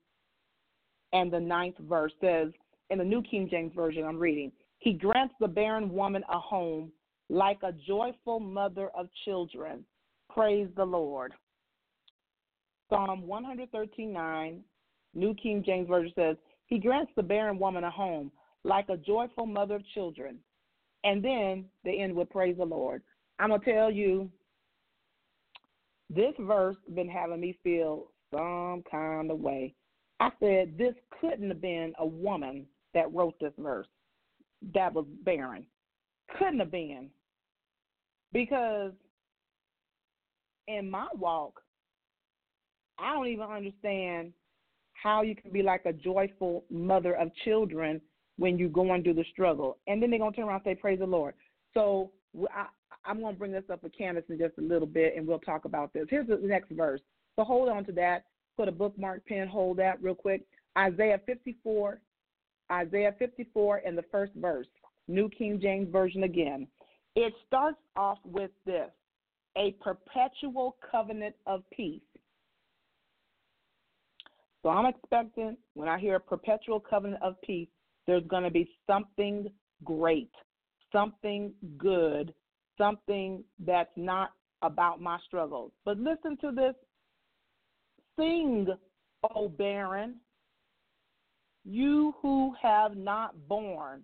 and 1.14 1.32
the 1.32 1.40
ninth 1.40 1.76
verse 1.80 2.14
says, 2.22 2.50
in 2.90 2.98
the 2.98 3.06
New 3.06 3.22
King 3.22 3.48
James 3.50 3.74
Version, 3.74 4.04
I'm 4.04 4.20
reading, 4.20 4.52
He 4.80 4.94
grants 4.94 5.34
the 5.40 5.48
barren 5.48 5.94
woman 5.94 6.24
a 6.30 6.40
home 6.40 6.92
like 7.30 7.60
a 7.64 7.72
joyful 7.72 8.40
mother 8.40 8.90
of 8.96 9.08
children. 9.24 9.86
Praise 10.30 10.68
the 10.76 10.86
Lord. 10.86 11.34
Psalm 12.90 13.24
113:9, 13.26 14.60
New 15.14 15.34
King 15.36 15.64
James 15.66 15.88
Version 15.88 16.12
says, 16.16 16.36
He 16.68 16.78
grants 16.78 17.12
the 17.16 17.24
barren 17.24 17.58
woman 17.58 17.86
a 17.86 17.92
home 17.92 18.32
like 18.64 18.90
a 18.90 18.98
joyful 18.98 19.46
mother 19.46 19.76
of 19.76 19.88
children. 19.94 20.40
And 21.04 21.24
then 21.24 21.66
they 21.84 22.00
end 22.00 22.14
with 22.14 22.30
praise 22.30 22.58
the 22.58 22.66
Lord. 22.66 23.02
I'm 23.40 23.50
gonna 23.50 23.64
tell 23.64 23.90
you, 23.90 24.30
this 26.10 26.34
verse 26.40 26.76
been 26.94 27.10
having 27.10 27.40
me 27.40 27.58
feel 27.64 28.12
some 28.34 28.84
kind 28.92 29.32
of 29.32 29.40
way. 29.40 29.74
I 30.22 30.30
said, 30.40 30.78
this 30.78 30.94
couldn't 31.20 31.50
have 31.50 31.62
been 31.62 31.94
a 31.98 32.06
woman 32.06 32.68
that 32.94 33.12
wrote 33.12 33.34
this 33.42 33.54
verse 33.58 33.88
that 34.76 34.94
was 34.94 35.06
barren. 35.26 35.66
Couldn't 36.38 36.60
have 36.60 36.70
been. 36.70 37.10
Because 38.32 38.92
in 40.68 40.92
my 40.92 41.08
walk, 41.16 41.60
I 43.00 43.14
don't 43.14 43.30
even 43.30 43.48
understand 43.48 44.32
how 44.94 45.24
you 45.24 45.36
can 45.36 45.52
be 45.52 45.64
like 45.64 45.88
a 45.88 45.94
joyful 45.94 46.66
mother 46.70 47.16
of 47.16 47.34
children 47.44 48.00
when 48.38 48.60
you're 48.60 48.70
going 48.70 49.02
through 49.02 49.16
the 49.16 49.26
struggle. 49.32 49.80
And 49.88 50.04
then 50.04 50.12
they're 50.12 50.20
going 50.20 50.34
to 50.34 50.38
turn 50.38 50.48
around 50.48 50.62
and 50.66 50.76
say, 50.76 50.80
Praise 50.80 51.00
the 51.00 51.06
Lord. 51.08 51.34
So 51.74 52.12
I, 52.56 52.68
I'm 53.06 53.22
going 53.22 53.34
to 53.34 53.40
bring 53.40 53.52
this 53.52 53.64
up 53.72 53.82
with 53.82 53.98
Candace 53.98 54.26
in 54.30 54.38
just 54.38 54.60
a 54.60 54.62
little 54.62 54.88
bit, 54.88 55.16
and 55.18 55.26
we'll 55.28 55.40
talk 55.40 55.66
about 55.66 55.94
this. 55.94 56.06
Here's 56.12 56.28
the 56.28 56.38
next 56.44 56.70
verse. 56.74 57.02
So 57.36 57.44
hold 57.44 57.70
on 57.70 57.86
to 57.86 57.92
that 57.94 58.26
put 58.58 58.68
a 58.68 58.72
bookmark 58.72 59.26
pen, 59.26 59.48
hold 59.48 59.78
that 59.78 60.02
real 60.02 60.16
quick. 60.16 60.44
Isaiah 60.78 61.20
54, 61.26 62.00
Isaiah 62.72 63.16
54 63.20 63.80
in 63.80 63.96
the 63.96 64.06
first 64.12 64.34
verse, 64.36 64.68
New 65.08 65.30
King 65.30 65.60
James 65.62 65.92
Version 65.92 66.24
again. 66.24 66.68
It 67.16 67.34
starts 67.48 67.80
off 67.96 68.20
with 68.26 68.52
this 68.66 68.90
a 69.58 69.76
perpetual 69.82 70.78
covenant 70.90 71.36
of 71.46 71.64
peace. 71.74 72.02
So 74.64 74.70
I'm 74.70 74.86
expecting 74.86 75.58
when 75.74 75.90
I 75.90 76.00
hear 76.00 76.16
a 76.16 76.20
perpetual 76.20 76.80
covenant 76.80 77.22
of 77.22 77.42
peace, 77.42 77.68
there's 78.08 78.26
going 78.28 78.44
to 78.44 78.52
be 78.52 78.70
something 78.88 79.48
great, 79.84 80.32
something 80.92 81.52
good, 81.78 82.34
something 82.78 83.44
that's 83.60 83.92
not 83.96 84.32
about 84.62 85.02
my 85.02 85.18
struggles. 85.26 85.72
But 85.84 85.98
listen 85.98 86.38
to 86.42 86.52
this. 86.52 86.76
Sing, 88.18 88.68
O 89.36 89.48
barren, 89.48 90.16
you 91.64 92.14
who 92.22 92.54
have 92.62 92.96
not 92.98 93.36
born. 93.48 94.04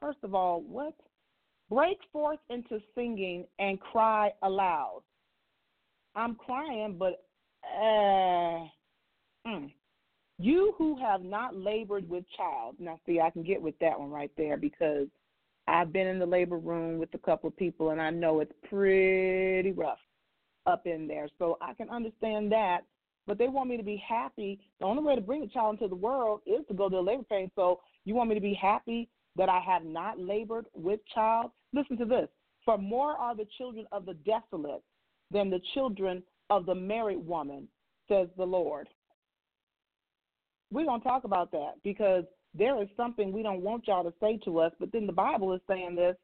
First 0.00 0.18
of 0.22 0.34
all, 0.34 0.62
what? 0.62 0.94
Break 1.70 1.98
forth 2.12 2.38
into 2.48 2.80
singing 2.94 3.44
and 3.58 3.80
cry 3.80 4.32
aloud. 4.42 5.02
I'm 6.14 6.36
crying, 6.36 6.96
but 6.98 7.24
uh, 7.64 8.66
mm. 9.46 9.72
you 10.38 10.74
who 10.78 10.96
have 11.00 11.22
not 11.22 11.56
labored 11.56 12.08
with 12.08 12.24
child. 12.36 12.76
Now, 12.78 13.00
see, 13.04 13.20
I 13.20 13.30
can 13.30 13.42
get 13.42 13.60
with 13.60 13.78
that 13.80 13.98
one 13.98 14.10
right 14.10 14.30
there 14.36 14.56
because 14.56 15.08
I've 15.66 15.92
been 15.92 16.06
in 16.06 16.18
the 16.18 16.26
labor 16.26 16.58
room 16.58 16.98
with 16.98 17.12
a 17.14 17.18
couple 17.18 17.48
of 17.48 17.56
people, 17.56 17.90
and 17.90 18.00
I 18.00 18.10
know 18.10 18.40
it's 18.40 18.52
pretty 18.68 19.72
rough 19.72 19.98
up 20.66 20.86
in 20.86 21.06
there. 21.06 21.28
So 21.38 21.58
I 21.60 21.74
can 21.74 21.88
understand 21.90 22.52
that. 22.52 22.80
But 23.26 23.38
they 23.38 23.48
want 23.48 23.68
me 23.68 23.76
to 23.76 23.82
be 23.82 24.02
happy. 24.08 24.60
The 24.78 24.86
only 24.86 25.02
way 25.02 25.16
to 25.16 25.20
bring 25.20 25.42
a 25.42 25.48
child 25.48 25.74
into 25.74 25.88
the 25.88 25.96
world 25.96 26.42
is 26.46 26.64
to 26.68 26.74
go 26.74 26.88
to 26.88 26.96
a 26.96 27.00
labor 27.00 27.24
pain. 27.28 27.50
So 27.56 27.80
you 28.04 28.14
want 28.14 28.28
me 28.28 28.36
to 28.36 28.40
be 28.40 28.54
happy 28.54 29.08
that 29.34 29.48
I 29.48 29.60
have 29.60 29.84
not 29.84 30.20
labored 30.20 30.66
with 30.74 31.00
child? 31.12 31.50
Listen 31.72 31.96
to 31.98 32.04
this. 32.04 32.28
For 32.64 32.78
more 32.78 33.12
are 33.12 33.34
the 33.34 33.46
children 33.58 33.86
of 33.92 34.06
the 34.06 34.14
desolate 34.14 34.82
than 35.30 35.50
the 35.50 35.60
children 35.74 36.22
of 36.50 36.66
the 36.66 36.74
married 36.74 37.26
woman, 37.26 37.68
says 38.08 38.28
the 38.36 38.44
Lord. 38.44 38.88
We're 40.70 40.86
going 40.86 41.00
to 41.00 41.06
talk 41.06 41.24
about 41.24 41.50
that 41.52 41.74
because 41.84 42.24
there 42.54 42.80
is 42.82 42.88
something 42.96 43.32
we 43.32 43.42
don't 43.42 43.60
want 43.60 43.86
y'all 43.86 44.04
to 44.04 44.14
say 44.20 44.38
to 44.44 44.60
us, 44.60 44.72
but 44.80 44.92
then 44.92 45.06
the 45.06 45.12
Bible 45.12 45.52
is 45.52 45.60
saying 45.68 45.94
this, 45.94 46.16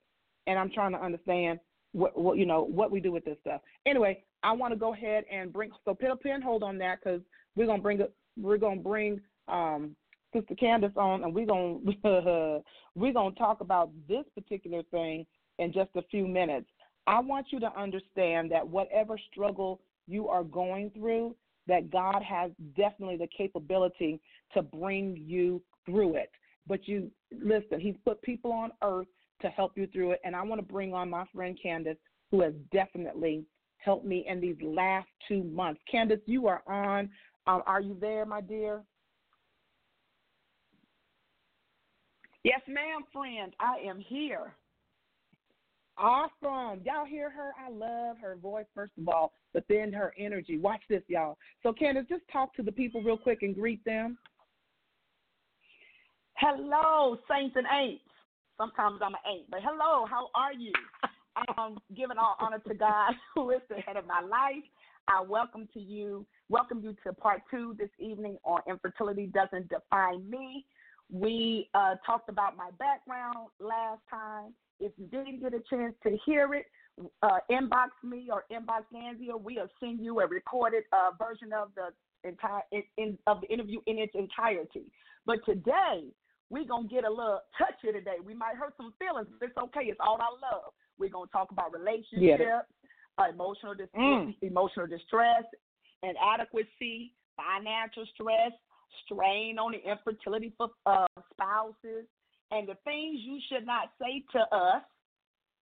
and 0.46 0.58
I'm 0.58 0.70
trying 0.70 0.92
to 0.92 1.02
understand 1.02 1.60
what, 1.92 2.18
what 2.18 2.38
you 2.38 2.46
know 2.46 2.62
what 2.62 2.90
we 2.90 3.00
do 3.00 3.12
with 3.12 3.24
this 3.24 3.36
stuff. 3.40 3.60
Anyway, 3.86 4.24
I 4.42 4.52
want 4.52 4.72
to 4.72 4.78
go 4.78 4.92
ahead 4.92 5.24
and 5.30 5.52
bring 5.52 5.70
so 5.84 5.94
pin 5.94 6.10
a 6.10 6.16
pin 6.16 6.42
hold 6.42 6.62
on 6.62 6.78
that 6.78 6.98
because 7.02 7.20
we're 7.56 7.66
gonna 7.66 7.82
bring 7.82 8.00
we're 8.36 8.58
gonna 8.58 8.80
bring 8.80 9.20
um, 9.48 9.94
Sister 10.34 10.54
Candace 10.54 10.92
on, 10.96 11.24
and 11.24 11.34
we're 11.34 11.46
gonna 11.46 11.78
we're 12.94 13.12
gonna 13.12 13.34
talk 13.34 13.60
about 13.60 13.90
this 14.08 14.24
particular 14.34 14.82
thing 14.90 15.26
in 15.58 15.72
just 15.72 15.90
a 15.96 16.02
few 16.10 16.26
minutes. 16.26 16.66
I 17.06 17.20
want 17.20 17.46
you 17.50 17.60
to 17.60 17.78
understand 17.78 18.50
that 18.52 18.66
whatever 18.66 19.18
struggle 19.30 19.80
you 20.06 20.28
are 20.28 20.44
going 20.44 20.90
through, 20.90 21.34
that 21.66 21.90
God 21.90 22.22
has 22.22 22.50
definitely 22.76 23.16
the 23.16 23.28
capability 23.36 24.20
to 24.54 24.62
bring 24.62 25.16
you 25.16 25.62
through 25.84 26.16
it. 26.16 26.30
But 26.66 26.86
you 26.88 27.10
listen, 27.30 27.80
He's 27.80 27.96
put 28.04 28.22
people 28.22 28.52
on 28.52 28.70
earth 28.82 29.08
to 29.42 29.48
help 29.48 29.72
you 29.76 29.86
through 29.88 30.12
it. 30.12 30.20
And 30.24 30.34
I 30.34 30.42
want 30.42 30.60
to 30.60 30.72
bring 30.72 30.94
on 30.94 31.10
my 31.10 31.24
friend 31.34 31.58
Candace, 31.60 31.98
who 32.30 32.40
has 32.42 32.54
definitely 32.72 33.44
helped 33.84 34.06
me 34.06 34.24
in 34.28 34.40
these 34.40 34.56
last 34.62 35.08
two 35.28 35.42
months. 35.44 35.80
Candace, 35.90 36.20
you 36.26 36.46
are 36.46 36.62
on. 36.66 37.10
Um, 37.46 37.62
are 37.66 37.80
you 37.80 37.96
there, 38.00 38.24
my 38.24 38.40
dear? 38.40 38.82
Yes, 42.44 42.60
ma'am, 42.66 43.02
friend. 43.12 43.54
I 43.60 43.88
am 43.88 44.00
here. 44.00 44.54
Awesome. 45.98 46.80
Y'all 46.84 47.04
hear 47.06 47.30
her? 47.30 47.52
I 47.58 47.70
love 47.70 48.16
her 48.20 48.36
voice, 48.36 48.66
first 48.74 48.92
of 48.98 49.08
all, 49.08 49.32
but 49.52 49.64
then 49.68 49.92
her 49.92 50.14
energy. 50.18 50.58
Watch 50.58 50.80
this, 50.88 51.02
y'all. 51.06 51.36
So, 51.62 51.72
Candace, 51.72 52.06
just 52.08 52.22
talk 52.32 52.54
to 52.54 52.62
the 52.62 52.72
people 52.72 53.02
real 53.02 53.18
quick 53.18 53.42
and 53.42 53.54
greet 53.54 53.84
them. 53.84 54.18
Hello, 56.38 57.18
saints 57.30 57.54
and 57.56 57.66
ain'ts. 57.66 58.00
Sometimes 58.58 59.00
I'm 59.04 59.14
an 59.14 59.20
ain't, 59.30 59.50
but 59.50 59.60
hello, 59.62 60.06
how 60.06 60.28
are 60.34 60.52
you? 60.52 60.72
I'm 61.36 61.78
giving 61.96 62.18
all 62.18 62.36
honor 62.40 62.60
to 62.68 62.74
God, 62.74 63.14
who 63.34 63.50
is 63.50 63.60
the 63.68 63.76
head 63.76 63.96
of 63.96 64.06
my 64.06 64.20
life. 64.20 64.64
I 65.08 65.20
welcome 65.20 65.68
to 65.74 65.80
you, 65.80 66.26
welcome 66.48 66.80
you 66.82 66.94
to 67.04 67.12
part 67.12 67.42
two 67.50 67.74
this 67.78 67.88
evening 67.98 68.38
on 68.44 68.60
infertility 68.68 69.26
doesn't 69.26 69.68
define 69.68 70.28
me. 70.30 70.64
We 71.10 71.68
uh, 71.74 71.96
talked 72.06 72.28
about 72.28 72.56
my 72.56 72.70
background 72.78 73.48
last 73.60 74.00
time. 74.08 74.54
If 74.78 74.92
you 74.96 75.06
didn't 75.06 75.40
get 75.40 75.54
a 75.54 75.62
chance 75.68 75.94
to 76.04 76.16
hear 76.24 76.54
it, 76.54 76.66
uh, 77.22 77.38
inbox 77.50 77.88
me 78.04 78.28
or 78.30 78.44
inbox 78.52 78.82
Nancy, 78.92 79.28
we'll 79.32 79.68
send 79.80 80.04
you 80.04 80.20
a 80.20 80.26
recorded 80.26 80.84
uh, 80.92 81.10
version 81.18 81.52
of 81.52 81.68
the 81.74 82.28
entire 82.28 82.62
in, 82.70 82.82
in, 82.96 83.18
of 83.26 83.40
the 83.40 83.48
interview 83.48 83.80
in 83.86 83.98
its 83.98 84.12
entirety. 84.14 84.84
But 85.26 85.44
today 85.44 86.12
we're 86.50 86.64
to 86.64 86.88
get 86.88 87.04
a 87.04 87.10
little 87.10 87.40
touchy 87.56 87.92
today. 87.92 88.16
We 88.24 88.34
might 88.34 88.56
hurt 88.56 88.74
some 88.76 88.92
feelings, 88.98 89.26
but 89.40 89.48
it's 89.48 89.56
okay. 89.56 89.88
It's 89.88 90.00
all 90.00 90.18
I 90.20 90.28
love. 90.30 90.72
We're 91.02 91.10
going 91.10 91.26
to 91.26 91.32
talk 91.34 91.50
about 91.50 91.74
relationships, 91.74 92.62
uh, 93.18 93.24
emotional, 93.26 93.74
dis- 93.74 93.90
mm. 93.90 94.30
emotional 94.40 94.86
distress, 94.86 95.42
inadequacy, 96.06 97.10
financial 97.34 98.06
stress, 98.14 98.54
strain 99.02 99.58
on 99.58 99.74
the 99.74 99.82
infertility 99.82 100.54
for 100.54 100.70
uh, 100.86 101.10
spouses, 101.34 102.06
and 102.54 102.70
the 102.70 102.78
things 102.86 103.18
you 103.26 103.42
should 103.50 103.66
not 103.66 103.90
say 103.98 104.22
to 104.30 104.46
us, 104.54 104.86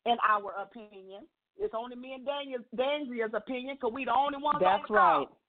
in 0.05 0.21
our 0.29 0.53
opinion. 0.61 1.25
It's 1.57 1.73
only 1.73 1.97
me 1.97 2.21
and 2.21 2.29
Daniel, 2.29 2.61
Daniel's 2.77 3.33
opinion 3.33 3.81
because 3.81 3.97
we 3.97 4.05
the 4.05 4.13
only 4.13 4.37
ones 4.37 4.61
That's 4.61 4.85
on 4.85 4.93
the 4.93 4.95
right. 4.95 5.25
Call. 5.25 5.41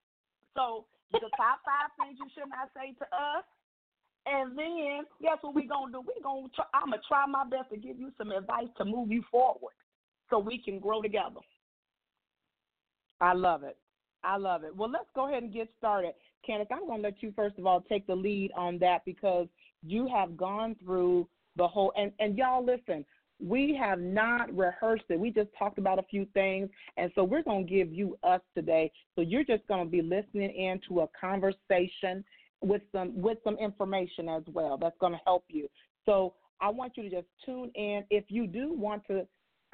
So 0.55 0.63
the 1.11 1.19
top 1.35 1.59
five 1.67 1.91
things 1.99 2.15
you 2.15 2.31
should 2.31 2.47
not 2.47 2.71
say 2.71 2.95
to 2.95 3.07
us, 3.11 3.43
and 4.25 4.57
then 4.57 5.03
guess 5.21 5.37
what 5.41 5.55
we're 5.55 5.67
gonna 5.67 5.91
do? 5.91 6.01
We're 6.01 6.23
gonna 6.23 6.47
try, 6.55 6.65
I'm 6.73 6.91
gonna 6.91 7.01
try 7.07 7.25
my 7.25 7.43
best 7.43 7.69
to 7.71 7.77
give 7.77 7.99
you 7.99 8.11
some 8.17 8.31
advice 8.31 8.67
to 8.77 8.85
move 8.85 9.11
you 9.11 9.23
forward, 9.31 9.73
so 10.29 10.39
we 10.39 10.57
can 10.57 10.79
grow 10.79 11.01
together. 11.01 11.39
I 13.19 13.33
love 13.33 13.63
it. 13.63 13.77
I 14.23 14.37
love 14.37 14.63
it. 14.63 14.75
Well, 14.75 14.89
let's 14.89 15.09
go 15.15 15.27
ahead 15.27 15.43
and 15.43 15.53
get 15.53 15.69
started. 15.77 16.13
Candace, 16.45 16.67
I'm 16.71 16.87
to 16.87 16.95
let 16.95 17.21
you 17.21 17.31
first 17.35 17.57
of 17.57 17.65
all 17.65 17.81
take 17.81 18.07
the 18.07 18.15
lead 18.15 18.51
on 18.55 18.77
that 18.79 19.03
because 19.05 19.47
you 19.83 20.07
have 20.07 20.37
gone 20.37 20.75
through 20.83 21.27
the 21.55 21.67
whole 21.67 21.91
and 21.97 22.11
and 22.19 22.37
y'all 22.37 22.65
listen. 22.65 23.05
We 23.43 23.75
have 23.81 23.99
not 23.99 24.55
rehearsed 24.55 25.05
it. 25.09 25.19
We 25.19 25.31
just 25.31 25.49
talked 25.57 25.79
about 25.79 25.97
a 25.97 26.03
few 26.03 26.27
things, 26.31 26.69
and 26.97 27.11
so 27.15 27.23
we're 27.23 27.41
going 27.41 27.65
to 27.65 27.71
give 27.71 27.91
you 27.91 28.15
us 28.21 28.41
today. 28.53 28.91
So 29.15 29.21
you're 29.21 29.43
just 29.43 29.67
going 29.67 29.83
to 29.83 29.89
be 29.89 30.03
listening 30.03 30.51
in 30.51 30.79
to 30.87 31.01
a 31.01 31.07
conversation 31.19 32.23
with 32.61 32.81
some 32.91 33.19
with 33.19 33.37
some 33.43 33.57
information 33.57 34.29
as 34.29 34.43
well 34.47 34.77
that's 34.77 34.97
going 34.99 35.13
to 35.13 35.19
help 35.25 35.43
you. 35.49 35.67
So 36.05 36.33
I 36.61 36.69
want 36.69 36.93
you 36.95 37.03
to 37.03 37.09
just 37.09 37.27
tune 37.45 37.71
in. 37.75 38.03
If 38.09 38.25
you 38.29 38.47
do 38.47 38.73
want 38.73 39.05
to 39.07 39.27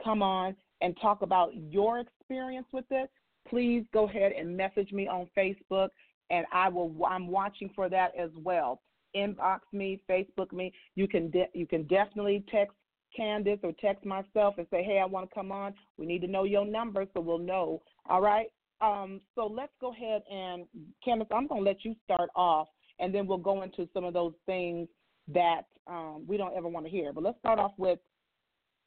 come 0.03 0.21
on 0.21 0.55
and 0.81 0.95
talk 1.01 1.21
about 1.21 1.51
your 1.55 1.99
experience 1.99 2.67
with 2.71 2.87
this, 2.89 3.07
please 3.49 3.83
go 3.93 4.07
ahead 4.07 4.31
and 4.31 4.55
message 4.55 4.91
me 4.91 5.07
on 5.07 5.27
Facebook, 5.37 5.89
and 6.29 6.45
I 6.51 6.69
will. 6.69 6.93
I'm 7.05 7.27
watching 7.27 7.69
for 7.75 7.89
that 7.89 8.11
as 8.17 8.29
well. 8.37 8.81
Inbox 9.15 9.59
me, 9.73 10.01
Facebook 10.09 10.51
me. 10.51 10.71
You 10.95 11.07
can 11.07 11.29
de- 11.29 11.49
you 11.53 11.65
can 11.65 11.83
definitely 11.83 12.43
text 12.51 12.75
Candace 13.15 13.59
or 13.63 13.71
text 13.79 14.05
myself 14.05 14.55
and 14.57 14.67
say, 14.69 14.83
hey, 14.83 14.99
I 14.99 15.05
want 15.05 15.29
to 15.29 15.35
come 15.35 15.51
on. 15.51 15.73
We 15.97 16.05
need 16.05 16.21
to 16.21 16.27
know 16.27 16.43
your 16.43 16.65
number 16.65 17.05
so 17.13 17.21
we'll 17.21 17.39
know. 17.39 17.81
All 18.09 18.21
right. 18.21 18.47
Um, 18.79 19.21
so 19.33 19.47
let's 19.47 19.71
go 19.81 19.91
ahead 19.91 20.21
and 20.31 20.65
Candace, 21.03 21.27
I'm 21.31 21.47
going 21.47 21.63
to 21.63 21.69
let 21.69 21.83
you 21.83 21.95
start 22.03 22.29
off 22.35 22.67
and 22.99 23.13
then 23.13 23.27
we'll 23.27 23.37
go 23.37 23.63
into 23.63 23.87
some 23.93 24.03
of 24.03 24.13
those 24.13 24.33
things 24.45 24.87
that 25.33 25.63
um, 25.87 26.23
we 26.27 26.37
don't 26.37 26.55
ever 26.55 26.67
want 26.67 26.85
to 26.85 26.91
hear. 26.91 27.13
But 27.13 27.23
let's 27.23 27.39
start 27.39 27.59
off 27.59 27.73
with 27.77 27.99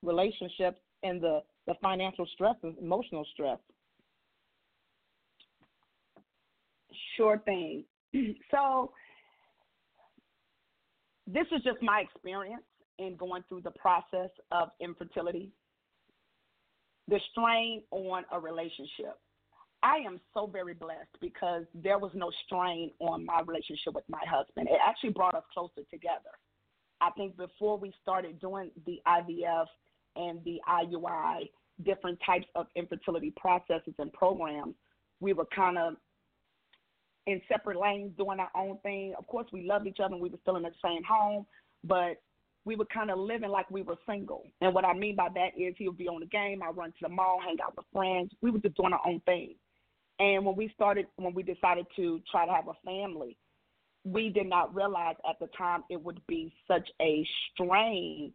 relationships 0.03 0.81
and 1.03 1.21
the, 1.21 1.41
the 1.67 1.75
financial 1.83 2.27
stress 2.35 2.57
and 2.63 2.77
emotional 2.79 3.27
stress. 3.33 3.59
Sure 7.17 7.41
thing. 7.45 7.85
so, 8.51 8.93
this 11.27 11.47
is 11.53 11.63
just 11.63 11.81
my 11.81 12.01
experience 12.01 12.63
in 12.99 13.17
going 13.17 13.45
through 13.49 13.61
the 13.63 13.71
process 13.73 14.31
of 14.51 14.71
infertility, 14.81 15.51
the 17.09 17.21
strain 17.31 17.83
on 17.91 18.25
a 18.33 18.41
relationship. 18.41 19.17
I 19.83 19.97
am 20.07 20.21
so 20.35 20.47
very 20.47 20.75
blessed 20.75 21.17
because 21.21 21.65
there 21.75 21.99
was 21.99 22.11
no 22.15 22.31
strain 22.45 22.91
on 22.99 23.25
my 23.25 23.41
relationship 23.47 23.95
with 23.95 24.05
my 24.09 24.21
husband. 24.29 24.69
It 24.69 24.79
actually 24.87 25.11
brought 25.11 25.35
us 25.35 25.45
closer 25.53 25.83
together. 25.91 26.31
I 27.01 27.11
think 27.11 27.37
before 27.37 27.79
we 27.79 27.93
started 28.03 28.41
doing 28.41 28.71
the 28.85 29.01
IVF 29.07 29.67
and 30.17 30.45
the 30.45 30.61
IUI, 30.69 31.49
different 31.85 32.19
types 32.25 32.47
of 32.55 32.67
infertility 32.77 33.33
processes 33.37 33.95
and 33.99 34.13
programs, 34.13 34.75
we 35.21 35.33
were 35.33 35.47
kind 35.47 35.79
of 35.79 35.95
in 37.27 37.41
separate 37.49 37.79
lanes 37.79 38.13
doing 38.19 38.39
our 38.39 38.51
own 38.55 38.79
thing. 38.83 39.15
Of 39.19 39.27
course, 39.29 39.47
we 39.53 39.67
loved 39.67 39.87
each 39.87 39.99
other 40.03 40.15
and 40.15 40.23
we 40.23 40.29
were 40.29 40.39
still 40.43 40.57
in 40.57 40.63
the 40.63 40.73
same 40.85 41.03
home, 41.05 41.47
but 41.85 42.21
we 42.67 42.77
were 42.77 42.87
kind 42.87 43.11
of 43.11 43.19
living 43.19 43.51
like 43.51 43.71
we 43.71 43.83
were 43.83 43.97
single. 44.07 44.47
And 44.61 44.75
what 44.75 44.85
I 44.85 44.93
mean 44.93 45.17
by 45.17 45.29
that 45.35 45.59
is 45.59 45.75
he 45.79 45.89
would 45.89 45.97
be 45.97 46.09
on 46.09 46.21
the 46.21 46.27
game, 46.27 46.63
I 46.63 46.69
run 46.69 46.91
to 46.91 46.97
the 47.03 47.09
mall, 47.09 47.41
hang 47.43 47.57
out 47.65 47.75
with 47.77 47.87
friends. 47.93 48.31
We 48.43 48.51
were 48.51 48.59
just 48.59 48.77
doing 48.77 48.93
our 48.93 49.01
own 49.07 49.21
thing. 49.21 49.55
And 50.21 50.45
when 50.45 50.55
we 50.55 50.71
started, 50.75 51.07
when 51.17 51.35
we 51.35 51.43
decided 51.43 51.87
to 51.97 52.21
try 52.31 52.47
to 52.47 52.53
have 52.53 52.69
a 52.69 52.75
family, 52.85 53.37
we 54.05 54.29
did 54.29 54.47
not 54.47 54.75
realize 54.75 55.17
at 55.29 55.39
the 55.41 55.49
time 55.57 55.83
it 55.91 56.01
would 56.03 56.21
be 56.27 56.53
such 56.69 56.89
a 57.01 57.27
strain 57.53 58.33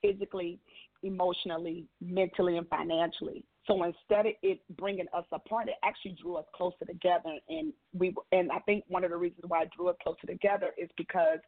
physically, 0.00 0.60
emotionally, 1.02 1.86
mentally, 2.00 2.56
and 2.56 2.68
financially. 2.68 3.44
So 3.66 3.82
instead 3.82 4.26
of 4.26 4.32
it 4.42 4.60
bringing 4.76 5.06
us 5.12 5.24
apart, 5.32 5.68
it 5.68 5.74
actually 5.82 6.16
drew 6.22 6.36
us 6.36 6.44
closer 6.54 6.84
together. 6.86 7.36
And 7.48 7.72
we 7.92 8.14
and 8.30 8.52
I 8.52 8.60
think 8.60 8.84
one 8.86 9.02
of 9.02 9.10
the 9.10 9.16
reasons 9.16 9.44
why 9.48 9.62
it 9.62 9.70
drew 9.76 9.88
us 9.88 9.96
closer 10.02 10.26
together 10.28 10.70
is 10.78 10.88
because 10.96 11.40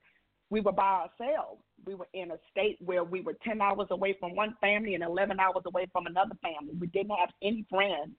we 0.50 0.60
were 0.60 0.72
by 0.72 1.06
ourselves. 1.06 1.62
We 1.86 1.94
were 1.94 2.08
in 2.14 2.32
a 2.32 2.38
state 2.50 2.78
where 2.80 3.04
we 3.04 3.20
were 3.20 3.36
ten 3.44 3.60
hours 3.60 3.86
away 3.90 4.16
from 4.18 4.34
one 4.34 4.56
family 4.60 4.94
and 4.94 5.04
eleven 5.04 5.38
hours 5.38 5.62
away 5.66 5.86
from 5.92 6.06
another 6.06 6.34
family. 6.42 6.74
We 6.80 6.88
didn't 6.88 7.10
have 7.10 7.30
any 7.42 7.64
friends. 7.70 8.10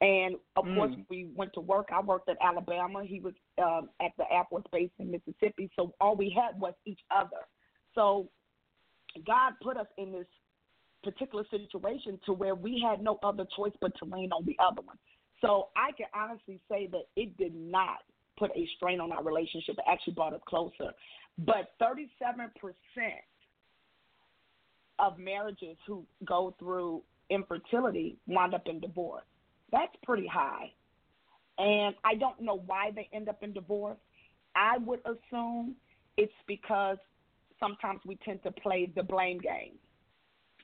And 0.00 0.36
of 0.56 0.64
mm. 0.64 0.76
course, 0.76 0.94
we 1.10 1.28
went 1.34 1.52
to 1.54 1.60
work. 1.60 1.88
I 1.92 2.00
worked 2.00 2.28
at 2.28 2.38
Alabama. 2.42 3.04
He 3.04 3.20
was 3.20 3.34
um, 3.62 3.90
at 4.00 4.12
the 4.16 4.24
Air 4.32 4.44
Force 4.48 4.64
Base 4.72 4.90
in 4.98 5.10
Mississippi. 5.10 5.70
So 5.76 5.92
all 6.00 6.16
we 6.16 6.34
had 6.34 6.58
was 6.58 6.72
each 6.86 7.00
other. 7.14 7.44
So 7.94 8.28
God 9.26 9.54
put 9.62 9.76
us 9.76 9.86
in 9.98 10.12
this 10.12 10.26
particular 11.02 11.44
situation 11.50 12.18
to 12.26 12.32
where 12.32 12.54
we 12.54 12.82
had 12.86 13.02
no 13.02 13.18
other 13.22 13.46
choice 13.56 13.72
but 13.80 13.92
to 13.98 14.04
lean 14.04 14.32
on 14.32 14.44
the 14.46 14.56
other 14.58 14.82
one. 14.82 14.96
So 15.40 15.68
I 15.76 15.92
can 15.92 16.06
honestly 16.14 16.60
say 16.70 16.88
that 16.92 17.04
it 17.16 17.36
did 17.36 17.54
not 17.54 17.98
put 18.38 18.50
a 18.56 18.68
strain 18.76 19.00
on 19.00 19.12
our 19.12 19.22
relationship. 19.22 19.76
It 19.78 19.84
actually 19.90 20.14
brought 20.14 20.34
us 20.34 20.40
closer. 20.46 20.92
But 21.38 21.72
37% 21.80 22.50
of 24.98 25.18
marriages 25.18 25.76
who 25.86 26.04
go 26.26 26.54
through 26.58 27.02
infertility 27.30 28.16
wind 28.26 28.54
up 28.54 28.66
in 28.66 28.80
divorce. 28.80 29.24
That's 29.72 29.94
pretty 30.02 30.26
high. 30.26 30.72
And 31.58 31.94
I 32.04 32.14
don't 32.14 32.40
know 32.40 32.62
why 32.66 32.90
they 32.94 33.08
end 33.12 33.28
up 33.28 33.42
in 33.42 33.52
divorce. 33.52 33.98
I 34.56 34.78
would 34.78 35.00
assume 35.04 35.76
it's 36.16 36.32
because 36.46 36.96
sometimes 37.60 38.00
we 38.06 38.16
tend 38.24 38.42
to 38.42 38.50
play 38.50 38.90
the 38.94 39.02
blame 39.02 39.38
game. 39.38 39.74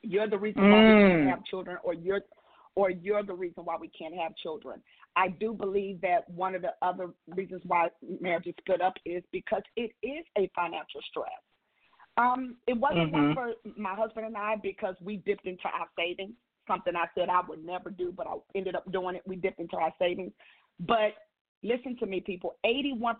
You're 0.01 0.29
the 0.29 0.37
reason 0.37 0.61
why 0.61 0.77
we 0.77 1.09
can't 1.09 1.23
mm. 1.23 1.29
have 1.29 1.43
children, 1.45 1.77
or 1.83 1.93
you're 1.93 2.21
or 2.75 2.91
you're 2.91 3.23
the 3.23 3.33
reason 3.33 3.65
why 3.65 3.75
we 3.79 3.89
can't 3.89 4.13
have 4.15 4.35
children. 4.35 4.81
I 5.15 5.29
do 5.29 5.53
believe 5.53 5.99
that 6.01 6.29
one 6.29 6.53
of 6.53 6.61
the 6.61 6.73
other 6.83 7.09
reasons 7.35 7.61
why 7.65 7.87
marriages 8.21 8.53
split 8.59 8.81
up 8.81 8.93
is 9.03 9.23
because 9.31 9.63
it 9.75 9.91
is 10.03 10.23
a 10.37 10.49
financial 10.55 11.01
stress. 11.09 11.29
Um, 12.17 12.57
it 12.67 12.77
wasn't 12.77 13.11
mm-hmm. 13.11 13.33
one 13.33 13.35
for 13.35 13.53
my 13.75 13.95
husband 13.95 14.27
and 14.27 14.37
I 14.37 14.55
because 14.61 14.95
we 15.01 15.17
dipped 15.17 15.47
into 15.47 15.65
our 15.65 15.87
savings, 15.97 16.35
something 16.67 16.95
I 16.95 17.05
said 17.15 17.29
I 17.29 17.41
would 17.47 17.65
never 17.65 17.89
do, 17.89 18.13
but 18.15 18.27
I 18.27 18.35
ended 18.55 18.75
up 18.75 18.91
doing 18.91 19.15
it. 19.15 19.23
We 19.25 19.35
dipped 19.35 19.59
into 19.59 19.77
our 19.77 19.93
savings. 19.99 20.31
But 20.79 21.13
listen 21.63 21.97
to 21.99 22.05
me, 22.05 22.21
people 22.21 22.55
81% 22.65 23.15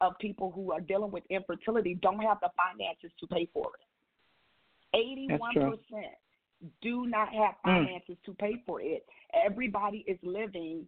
of 0.00 0.12
people 0.20 0.52
who 0.54 0.72
are 0.72 0.80
dealing 0.80 1.10
with 1.10 1.24
infertility 1.30 1.98
don't 2.02 2.20
have 2.20 2.38
the 2.40 2.50
finances 2.56 3.10
to 3.20 3.26
pay 3.26 3.48
for 3.52 3.70
it. 3.74 3.86
81% 4.94 5.78
do 6.82 7.06
not 7.06 7.32
have 7.32 7.54
mm. 7.64 7.86
finances 7.86 8.16
mm. 8.20 8.24
to 8.24 8.34
pay 8.34 8.62
for 8.66 8.80
it. 8.80 9.06
Everybody 9.46 10.04
is 10.06 10.18
living 10.22 10.86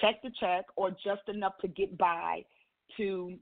check 0.00 0.22
to 0.22 0.30
check 0.40 0.64
or 0.76 0.90
just 0.90 1.28
enough 1.28 1.54
to 1.60 1.68
get 1.68 1.96
by 1.98 2.44
to 2.96 3.34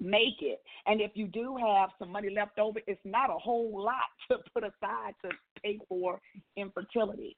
make 0.00 0.40
it. 0.40 0.60
And 0.86 1.00
if 1.00 1.12
you 1.14 1.26
do 1.26 1.56
have 1.56 1.90
some 1.98 2.10
money 2.10 2.30
left 2.30 2.58
over, 2.58 2.80
it's 2.86 3.00
not 3.04 3.30
a 3.30 3.38
whole 3.38 3.82
lot 3.82 3.94
to 4.30 4.38
put 4.54 4.64
aside 4.64 5.14
to 5.24 5.30
pay 5.62 5.78
for 5.88 6.20
infertility. 6.56 7.36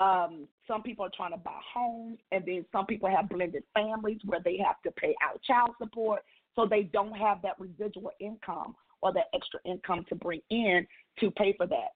Um, 0.00 0.48
some 0.66 0.82
people 0.82 1.04
are 1.04 1.10
trying 1.14 1.30
to 1.32 1.36
buy 1.36 1.58
homes, 1.74 2.18
and 2.32 2.44
then 2.44 2.64
some 2.72 2.86
people 2.86 3.08
have 3.08 3.28
blended 3.28 3.62
families 3.72 4.18
where 4.24 4.40
they 4.44 4.58
have 4.58 4.80
to 4.84 4.90
pay 4.92 5.14
out 5.24 5.40
child 5.42 5.70
support, 5.80 6.22
so 6.56 6.66
they 6.66 6.82
don't 6.82 7.16
have 7.16 7.40
that 7.42 7.58
residual 7.58 8.10
income 8.18 8.74
or 9.00 9.12
that 9.12 9.26
extra 9.34 9.60
income 9.64 10.04
to 10.08 10.14
bring 10.14 10.40
in 10.50 10.86
to 11.20 11.30
pay 11.32 11.54
for 11.56 11.66
that. 11.66 11.90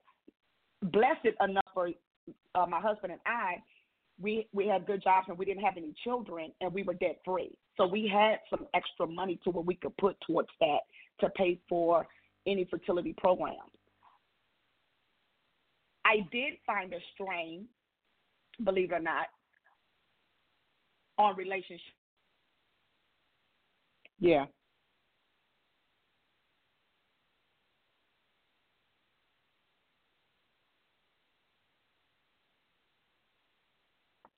Blessed 0.90 1.35
enough 1.40 1.64
for 1.74 1.90
uh, 2.55 2.66
my 2.66 2.81
husband 2.81 3.12
and 3.12 3.20
I, 3.26 3.57
we 4.20 4.48
we 4.52 4.66
had 4.66 4.87
good 4.87 5.02
jobs 5.02 5.26
and 5.29 5.38
we 5.38 5.44
didn't 5.44 5.62
have 5.62 5.76
any 5.76 5.94
children 6.05 6.52
and 6.61 6.72
we 6.72 6.83
were 6.83 6.94
debt 6.94 7.20
free. 7.24 7.57
So 7.76 7.87
we 7.87 8.09
had 8.12 8.38
some 8.50 8.66
extra 8.74 9.07
money 9.07 9.38
to 9.44 9.50
what 9.50 9.66
we 9.66 9.74
could 9.74 9.96
put 9.98 10.16
towards 10.26 10.48
that 10.61 10.81
to 11.20 11.29
pay 11.31 11.59
for 11.68 12.07
any 12.46 12.64
fertility 12.70 13.14
programs. 13.16 13.59
I 16.05 16.18
did 16.31 16.55
find 16.64 16.92
a 16.92 16.98
strain, 17.14 17.66
believe 18.64 18.92
it 18.92 18.94
or 18.94 19.00
not, 19.00 19.26
on 21.18 21.37
relationships. 21.37 21.83
Yeah. 24.20 24.46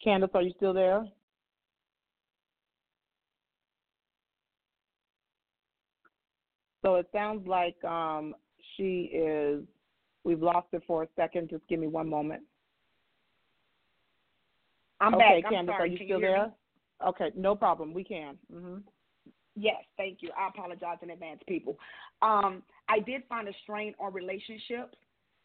Candace, 0.02 0.30
are 0.34 0.42
you 0.42 0.52
still 0.56 0.72
there? 0.72 1.04
So 6.82 6.96
it 6.96 7.08
sounds 7.12 7.46
like 7.46 7.82
um, 7.84 8.34
she 8.76 9.10
is, 9.12 9.64
we've 10.24 10.42
lost 10.42 10.68
her 10.72 10.80
for 10.86 11.02
a 11.02 11.08
second. 11.16 11.50
Just 11.50 11.66
give 11.68 11.80
me 11.80 11.88
one 11.88 12.08
moment. 12.08 12.42
I'm 15.00 15.14
okay, 15.14 15.42
back. 15.42 15.52
Candace, 15.52 15.74
sorry. 15.74 15.82
are 15.82 15.92
you 15.92 15.98
can 15.98 16.06
still 16.06 16.20
you 16.20 16.26
there? 16.26 16.52
Okay, 17.06 17.30
no 17.36 17.54
problem. 17.54 17.92
We 17.92 18.04
can. 18.04 18.36
Mm-hmm. 18.52 18.78
Yes, 19.54 19.82
thank 19.96 20.18
you. 20.20 20.30
I 20.38 20.48
apologize 20.48 20.98
in 21.02 21.10
advance, 21.10 21.40
people. 21.48 21.76
Um, 22.22 22.62
I 22.88 23.00
did 23.00 23.22
find 23.28 23.48
a 23.48 23.52
strain 23.64 23.94
on 23.98 24.12
relationships 24.12 24.96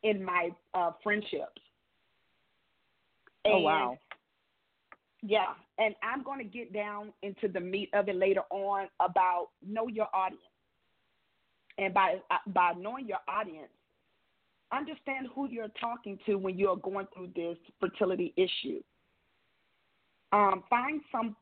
in 0.03 0.23
my 0.23 0.49
uh, 0.73 0.91
friendships. 1.01 1.61
oh 3.45 3.59
wow! 3.59 3.97
Yeah, 5.25 5.53
and 5.77 5.95
I'm 6.03 6.21
going 6.21 6.39
to 6.39 6.43
get 6.43 6.73
down 6.73 7.13
into 7.21 7.47
the 7.47 7.59
meat 7.59 7.89
of 7.93 8.09
it 8.09 8.15
later 8.15 8.41
on 8.49 8.87
about 8.99 9.47
know 9.65 9.87
your 9.87 10.07
audience. 10.13 10.43
And 11.77 11.93
by 11.93 12.17
uh, 12.29 12.37
by 12.47 12.73
knowing 12.77 13.07
your 13.07 13.19
audience, 13.27 13.71
understand 14.73 15.27
who 15.33 15.47
you're 15.47 15.71
talking 15.79 16.19
to 16.25 16.35
when 16.35 16.59
you're 16.59 16.75
going 16.75 17.07
through 17.15 17.29
this 17.35 17.57
fertility 17.79 18.33
issue. 18.35 18.81
Um, 20.33 20.63
find 20.69 20.99
some 21.11 21.37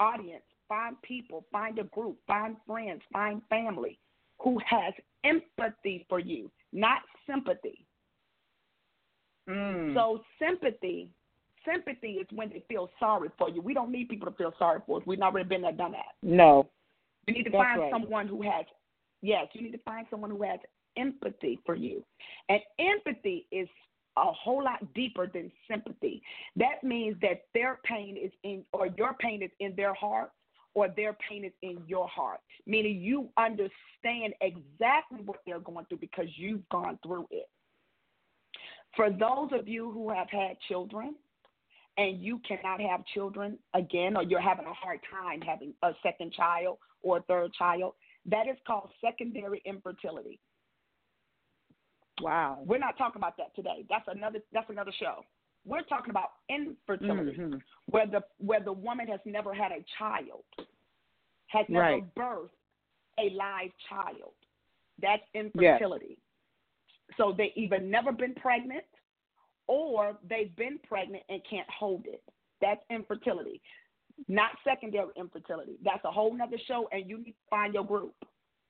audience, 0.00 0.42
find 0.68 1.00
people, 1.02 1.44
find 1.52 1.78
a 1.78 1.84
group, 1.84 2.16
find 2.26 2.56
friends, 2.66 3.02
find 3.12 3.42
family 3.48 3.98
who 4.40 4.58
has 4.66 4.92
empathy 5.24 6.04
for 6.08 6.18
you, 6.18 6.50
not 6.72 7.02
sympathy. 7.28 7.86
Mm. 9.48 9.94
So 9.94 10.22
sympathy 10.40 11.10
sympathy 11.64 12.12
is 12.12 12.26
when 12.32 12.48
they 12.50 12.64
feel 12.68 12.90
sorry 12.98 13.30
for 13.38 13.48
you. 13.48 13.60
We 13.60 13.74
don't 13.74 13.90
need 13.90 14.08
people 14.08 14.30
to 14.30 14.36
feel 14.36 14.52
sorry 14.58 14.80
for 14.86 14.98
us. 14.98 15.06
We've 15.06 15.20
already 15.20 15.48
been 15.48 15.62
there, 15.62 15.72
done 15.72 15.92
that. 15.92 16.14
No. 16.22 16.68
You 17.26 17.34
need 17.34 17.44
to 17.44 17.50
That's 17.50 17.62
find 17.62 17.80
right. 17.80 17.92
someone 17.92 18.28
who 18.28 18.42
has, 18.42 18.66
yes, 19.22 19.46
you 19.52 19.62
need 19.62 19.72
to 19.72 19.82
find 19.84 20.06
someone 20.10 20.30
who 20.30 20.42
has 20.42 20.60
empathy 20.96 21.58
for 21.64 21.74
you. 21.74 22.04
And 22.48 22.60
empathy 22.78 23.46
is 23.50 23.68
a 24.16 24.32
whole 24.32 24.62
lot 24.62 24.94
deeper 24.94 25.26
than 25.26 25.50
sympathy. 25.68 26.22
That 26.56 26.84
means 26.84 27.16
that 27.22 27.44
their 27.52 27.80
pain 27.84 28.16
is 28.16 28.30
in, 28.44 28.64
or 28.72 28.88
your 28.96 29.14
pain 29.18 29.42
is 29.42 29.50
in 29.60 29.74
their 29.76 29.94
heart, 29.94 30.30
or 30.74 30.88
their 30.88 31.16
pain 31.28 31.44
is 31.44 31.52
in 31.62 31.78
your 31.86 32.08
heart, 32.08 32.40
meaning 32.66 33.00
you 33.00 33.28
understand 33.38 34.34
exactly 34.40 35.20
what 35.24 35.40
they're 35.46 35.60
going 35.60 35.86
through 35.86 35.98
because 35.98 36.26
you've 36.36 36.68
gone 36.68 36.98
through 37.04 37.26
it. 37.30 37.48
For 38.96 39.10
those 39.10 39.50
of 39.52 39.68
you 39.68 39.90
who 39.90 40.10
have 40.10 40.28
had 40.30 40.56
children, 40.68 41.14
and 41.96 42.20
you 42.22 42.40
cannot 42.46 42.80
have 42.80 43.04
children 43.14 43.58
again, 43.74 44.16
or 44.16 44.22
you're 44.22 44.40
having 44.40 44.66
a 44.66 44.72
hard 44.72 45.00
time 45.10 45.40
having 45.40 45.72
a 45.82 45.92
second 46.02 46.32
child 46.32 46.78
or 47.02 47.18
a 47.18 47.22
third 47.22 47.52
child, 47.54 47.94
that 48.26 48.48
is 48.48 48.56
called 48.66 48.88
secondary 49.00 49.62
infertility. 49.64 50.40
Wow. 52.20 52.58
We're 52.64 52.78
not 52.78 52.96
talking 52.96 53.20
about 53.20 53.36
that 53.36 53.54
today. 53.54 53.84
That's 53.88 54.06
another 54.08 54.40
that's 54.52 54.70
another 54.70 54.92
show. 54.98 55.24
We're 55.66 55.82
talking 55.82 56.10
about 56.10 56.30
infertility, 56.48 57.38
mm-hmm. 57.38 57.56
where 57.86 58.06
the 58.06 58.20
where 58.38 58.60
the 58.60 58.72
woman 58.72 59.08
has 59.08 59.20
never 59.24 59.54
had 59.54 59.72
a 59.72 59.84
child, 59.98 60.44
has 61.48 61.66
never 61.68 61.84
right. 61.84 62.14
birthed 62.14 62.50
a 63.18 63.34
live 63.34 63.70
child. 63.88 64.32
That's 65.00 65.22
infertility. 65.34 66.18
Yes. 66.18 67.16
So 67.16 67.34
they 67.36 67.52
either 67.56 67.78
never 67.80 68.12
been 68.12 68.34
pregnant 68.34 68.84
or 69.66 70.16
they've 70.28 70.54
been 70.56 70.78
pregnant 70.86 71.22
and 71.28 71.40
can't 71.48 71.68
hold 71.70 72.06
it. 72.06 72.22
That's 72.60 72.80
infertility, 72.90 73.60
not 74.28 74.50
secondary 74.62 75.10
infertility. 75.16 75.76
That's 75.84 76.04
a 76.04 76.10
whole 76.10 76.34
nother 76.34 76.58
show, 76.66 76.88
and 76.92 77.08
you 77.08 77.18
need 77.18 77.32
to 77.32 77.48
find 77.50 77.74
your 77.74 77.84
group. 77.84 78.14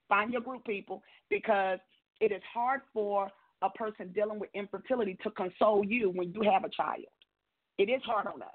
Find 0.09 0.31
your 0.31 0.41
group, 0.41 0.65
people, 0.65 1.01
because 1.29 1.79
it 2.21 2.31
is 2.31 2.41
hard 2.53 2.81
for 2.93 3.29
a 3.61 3.69
person 3.71 4.11
dealing 4.13 4.39
with 4.39 4.49
infertility 4.53 5.17
to 5.23 5.31
console 5.31 5.83
you 5.85 6.09
when 6.09 6.33
you 6.33 6.41
have 6.49 6.63
a 6.63 6.69
child. 6.69 7.05
It 7.77 7.89
is 7.89 8.01
hard 8.05 8.27
on 8.27 8.41
us. 8.41 8.49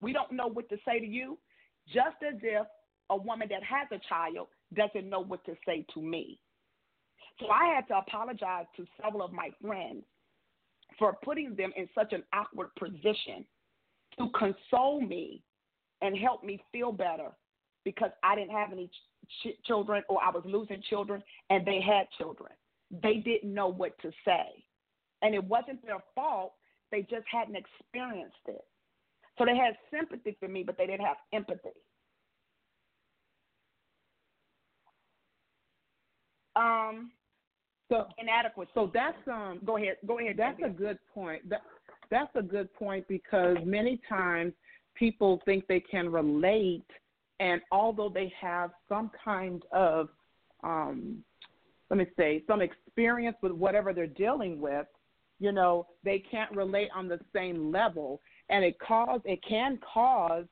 We 0.00 0.12
don't 0.12 0.32
know 0.32 0.48
what 0.48 0.68
to 0.68 0.76
say 0.86 0.98
to 0.98 1.06
you, 1.06 1.38
just 1.86 2.16
as 2.26 2.38
if 2.42 2.66
a 3.10 3.16
woman 3.16 3.48
that 3.50 3.62
has 3.62 3.88
a 3.92 4.00
child 4.08 4.48
doesn't 4.74 5.08
know 5.08 5.20
what 5.20 5.44
to 5.44 5.54
say 5.66 5.84
to 5.94 6.02
me. 6.02 6.38
So 7.40 7.46
I 7.48 7.74
had 7.74 7.88
to 7.88 7.98
apologize 7.98 8.66
to 8.76 8.84
several 9.02 9.22
of 9.22 9.32
my 9.32 9.50
friends 9.64 10.04
for 10.98 11.16
putting 11.24 11.54
them 11.54 11.72
in 11.76 11.88
such 11.94 12.12
an 12.12 12.22
awkward 12.32 12.68
position 12.78 13.44
to 14.18 14.28
console 14.38 15.00
me 15.00 15.42
and 16.00 16.16
help 16.16 16.44
me 16.44 16.62
feel 16.72 16.92
better 16.92 17.30
because 17.84 18.10
I 18.22 18.34
didn't 18.34 18.50
have 18.50 18.72
any 18.72 18.90
ch- 19.42 19.64
children 19.64 20.02
or 20.08 20.22
I 20.22 20.30
was 20.30 20.42
losing 20.44 20.82
children 20.88 21.22
and 21.50 21.66
they 21.66 21.80
had 21.80 22.06
children. 22.18 22.52
They 23.02 23.16
didn't 23.16 23.52
know 23.52 23.68
what 23.68 23.98
to 24.02 24.10
say. 24.24 24.64
And 25.22 25.34
it 25.34 25.42
wasn't 25.42 25.84
their 25.86 26.02
fault, 26.14 26.54
they 26.90 27.02
just 27.02 27.24
hadn't 27.30 27.56
experienced 27.56 28.36
it. 28.48 28.64
So 29.38 29.44
they 29.44 29.56
had 29.56 29.76
sympathy 29.90 30.36
for 30.38 30.48
me, 30.48 30.62
but 30.62 30.76
they 30.76 30.86
didn't 30.86 31.06
have 31.06 31.16
empathy. 31.32 31.70
Um, 36.54 37.12
so 37.92 38.06
inadequate. 38.18 38.68
So 38.74 38.90
that's 38.92 39.16
um. 39.28 39.60
Go 39.64 39.76
ahead. 39.76 39.96
Go 40.06 40.18
ahead. 40.18 40.36
That's 40.36 40.60
a 40.64 40.68
good 40.68 40.98
point. 41.14 41.48
That 41.48 41.62
that's 42.10 42.34
a 42.34 42.42
good 42.42 42.72
point 42.74 43.06
because 43.08 43.56
many 43.64 44.00
times 44.08 44.52
people 44.94 45.40
think 45.44 45.66
they 45.66 45.80
can 45.80 46.10
relate, 46.10 46.84
and 47.40 47.60
although 47.70 48.08
they 48.08 48.32
have 48.40 48.70
some 48.88 49.10
kind 49.24 49.62
of 49.72 50.08
um, 50.62 51.24
let 51.92 51.98
me 51.98 52.06
say, 52.16 52.42
some 52.46 52.62
experience 52.62 53.36
with 53.42 53.52
whatever 53.52 53.92
they're 53.92 54.06
dealing 54.06 54.60
with, 54.62 54.86
you 55.40 55.52
know, 55.52 55.86
they 56.04 56.18
can't 56.30 56.50
relate 56.52 56.88
on 56.94 57.06
the 57.06 57.20
same 57.34 57.70
level, 57.70 58.18
and 58.48 58.64
it 58.64 58.78
cause 58.78 59.20
it 59.26 59.40
can 59.46 59.78
cause 59.92 60.46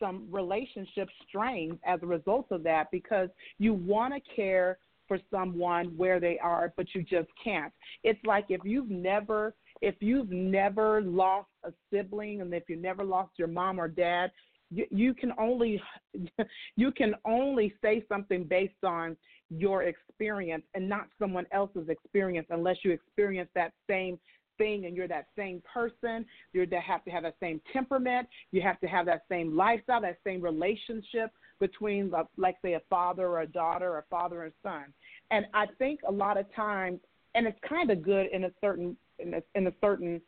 some 0.00 0.26
relationship 0.30 1.08
strains 1.28 1.78
as 1.86 2.00
a 2.02 2.06
result 2.06 2.46
of 2.50 2.64
that 2.64 2.90
because 2.90 3.28
you 3.58 3.74
want 3.74 4.12
to 4.12 4.34
care 4.34 4.78
for 5.10 5.18
someone 5.28 5.86
where 5.96 6.20
they 6.20 6.38
are, 6.38 6.72
but 6.76 6.86
you 6.94 7.02
just 7.02 7.26
can't. 7.42 7.72
It's 8.04 8.20
like 8.24 8.44
if 8.48 8.60
you've 8.62 8.90
never 8.90 9.56
if 9.82 9.96
you've 9.98 10.30
never 10.30 11.02
lost 11.02 11.48
a 11.64 11.72
sibling 11.92 12.42
and 12.42 12.54
if 12.54 12.62
you 12.68 12.76
never 12.76 13.02
lost 13.02 13.32
your 13.36 13.48
mom 13.48 13.80
or 13.80 13.88
dad, 13.88 14.30
you, 14.70 14.86
you 14.92 15.12
can 15.12 15.32
only 15.36 15.82
you 16.76 16.92
can 16.92 17.16
only 17.24 17.74
say 17.82 18.04
something 18.08 18.44
based 18.44 18.84
on 18.84 19.16
your 19.48 19.82
experience 19.82 20.62
and 20.74 20.88
not 20.88 21.08
someone 21.18 21.46
else's 21.50 21.88
experience 21.88 22.46
unless 22.50 22.76
you 22.84 22.92
experience 22.92 23.50
that 23.56 23.72
same 23.88 24.16
thing 24.58 24.86
and 24.86 24.94
you're 24.94 25.08
that 25.08 25.26
same 25.36 25.60
person. 25.74 26.24
You 26.52 26.60
have 26.86 27.04
to 27.04 27.10
have 27.10 27.24
that 27.24 27.34
same 27.40 27.60
temperament. 27.72 28.28
You 28.52 28.62
have 28.62 28.78
to 28.78 28.86
have 28.86 29.06
that 29.06 29.22
same 29.28 29.56
lifestyle 29.56 30.02
that 30.02 30.18
same 30.24 30.40
relationship 30.40 31.32
between 31.60 32.12
like 32.36 32.56
say 32.62 32.74
a 32.74 32.80
father 32.90 33.26
or 33.26 33.42
a 33.42 33.46
daughter 33.46 33.92
or 33.92 33.98
a 33.98 34.04
father 34.10 34.44
and 34.44 34.52
son 34.62 34.84
and 35.30 35.46
i 35.54 35.66
think 35.78 36.00
a 36.08 36.12
lot 36.12 36.36
of 36.36 36.52
times 36.54 36.98
and 37.34 37.46
it's 37.46 37.58
kind 37.68 37.90
of 37.90 38.02
good 38.02 38.26
in 38.32 38.44
a 38.44 38.50
certain 38.60 38.96
in 39.18 39.34
a, 39.34 39.42
in 39.54 39.66
a 39.66 39.72
certain 39.80 40.20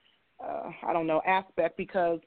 uh, 0.42 0.70
i 0.86 0.92
don't 0.92 1.06
know 1.06 1.22
aspect 1.26 1.76
because 1.76 2.20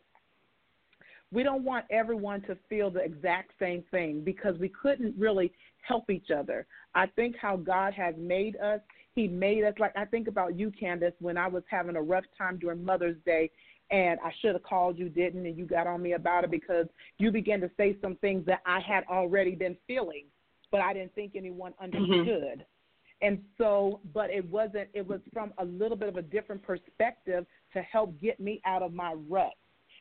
we 1.31 1.43
don't 1.43 1.63
want 1.63 1.85
everyone 1.89 2.41
to 2.43 2.57
feel 2.69 2.89
the 2.89 3.03
exact 3.03 3.51
same 3.59 3.83
thing 3.91 4.21
because 4.23 4.57
we 4.57 4.69
couldn't 4.69 5.13
really 5.17 5.51
help 5.81 6.09
each 6.09 6.31
other. 6.31 6.65
I 6.93 7.07
think 7.07 7.35
how 7.37 7.57
God 7.57 7.93
has 7.93 8.15
made 8.17 8.55
us, 8.57 8.79
He 9.15 9.27
made 9.27 9.63
us 9.63 9.73
like 9.79 9.91
I 9.95 10.05
think 10.05 10.27
about 10.27 10.57
you, 10.57 10.71
Candace, 10.71 11.13
when 11.19 11.37
I 11.37 11.47
was 11.47 11.63
having 11.67 11.95
a 11.95 12.01
rough 12.01 12.25
time 12.37 12.57
during 12.57 12.83
Mother's 12.83 13.17
Day 13.25 13.51
and 13.91 14.19
I 14.23 14.31
should 14.41 14.53
have 14.53 14.63
called 14.63 14.97
you, 14.97 15.09
didn't, 15.09 15.45
and 15.45 15.57
you 15.57 15.65
got 15.65 15.87
on 15.87 16.01
me 16.01 16.13
about 16.13 16.43
it 16.43 16.51
because 16.51 16.87
you 17.17 17.31
began 17.31 17.61
to 17.61 17.69
say 17.77 17.97
some 18.01 18.15
things 18.15 18.45
that 18.47 18.61
I 18.65 18.79
had 18.79 19.03
already 19.09 19.55
been 19.55 19.77
feeling, 19.87 20.25
but 20.71 20.81
I 20.81 20.93
didn't 20.93 21.13
think 21.13 21.33
anyone 21.35 21.73
mm-hmm. 21.73 21.95
understood. 21.95 22.59
Mm-hmm. 22.59 22.61
And 23.21 23.39
so, 23.57 24.01
but 24.13 24.29
it 24.29 24.47
wasn't, 24.49 24.89
it 24.93 25.07
was 25.07 25.21
from 25.31 25.53
a 25.57 25.65
little 25.65 25.97
bit 25.97 26.09
of 26.09 26.17
a 26.17 26.21
different 26.21 26.61
perspective 26.63 27.45
to 27.73 27.81
help 27.81 28.19
get 28.19 28.39
me 28.39 28.61
out 28.65 28.81
of 28.81 28.93
my 28.93 29.13
rut. 29.29 29.53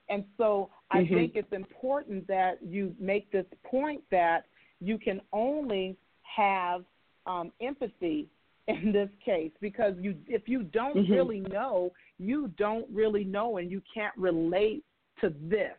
And 0.08 0.24
so 0.36 0.70
I 0.90 0.98
mm-hmm. 0.98 1.14
think 1.14 1.32
it's 1.34 1.52
important 1.52 2.26
that 2.28 2.58
you 2.62 2.94
make 2.98 3.30
this 3.30 3.46
point 3.64 4.02
that 4.10 4.46
you 4.80 4.98
can 4.98 5.20
only 5.32 5.96
have 6.22 6.84
um, 7.26 7.52
empathy 7.60 8.28
in 8.68 8.92
this 8.92 9.10
case 9.24 9.52
because 9.60 9.94
you 10.00 10.16
if 10.26 10.48
you 10.48 10.62
don't 10.62 10.96
mm-hmm. 10.96 11.12
really 11.12 11.40
know, 11.40 11.92
you 12.18 12.48
don't 12.56 12.86
really 12.92 13.24
know 13.24 13.58
and 13.58 13.70
you 13.70 13.82
can't 13.92 14.16
relate 14.16 14.84
to 15.20 15.32
this 15.42 15.72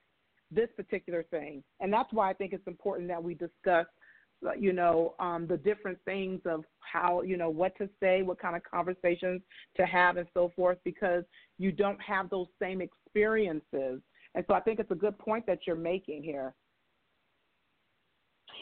this 0.52 0.70
particular 0.78 1.24
thing. 1.24 1.64
And 1.80 1.92
that's 1.92 2.12
why 2.14 2.30
I 2.30 2.34
think 2.34 2.54
it's 2.54 2.68
important 2.68 3.08
that 3.10 3.24
we 3.24 3.34
discuss 3.34 3.88
uh, 4.46 4.54
you 4.60 4.74
know 4.74 5.16
um, 5.20 5.48
the 5.48 5.58
different 5.58 5.98
things 6.06 6.42
of 6.46 6.64
how 6.80 7.22
you 7.22 7.38
know 7.38 7.50
what 7.50 7.76
to 7.78 7.90
say 8.02 8.22
what 8.22 8.40
kind 8.40 8.56
of 8.56 8.62
conversations 8.64 9.42
to 9.76 9.86
have 9.86 10.18
and 10.18 10.28
so 10.34 10.52
forth 10.56 10.78
because 10.84 11.24
you 11.58 11.72
don't 11.72 12.00
have 12.02 12.30
those 12.30 12.48
same 12.62 12.82
experiences 12.82 14.02
and 14.36 14.46
so 14.46 14.54
i 14.54 14.60
think 14.60 14.78
it's 14.78 14.92
a 14.92 14.96
good 14.96 15.18
point 15.18 15.46
that 15.48 15.60
you're 15.66 15.76
making 15.78 16.22
here 16.22 16.54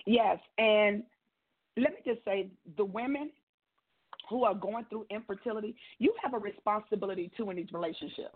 Yes, 0.05 0.39
and 0.57 1.03
let 1.77 1.91
me 1.91 1.99
just 2.05 2.23
say 2.25 2.49
the 2.77 2.85
women 2.85 3.31
who 4.29 4.43
are 4.43 4.55
going 4.55 4.85
through 4.89 5.05
infertility, 5.09 5.75
you 5.99 6.13
have 6.21 6.33
a 6.33 6.39
responsibility 6.39 7.31
too 7.35 7.49
in 7.49 7.57
these 7.57 7.71
relationships. 7.71 8.35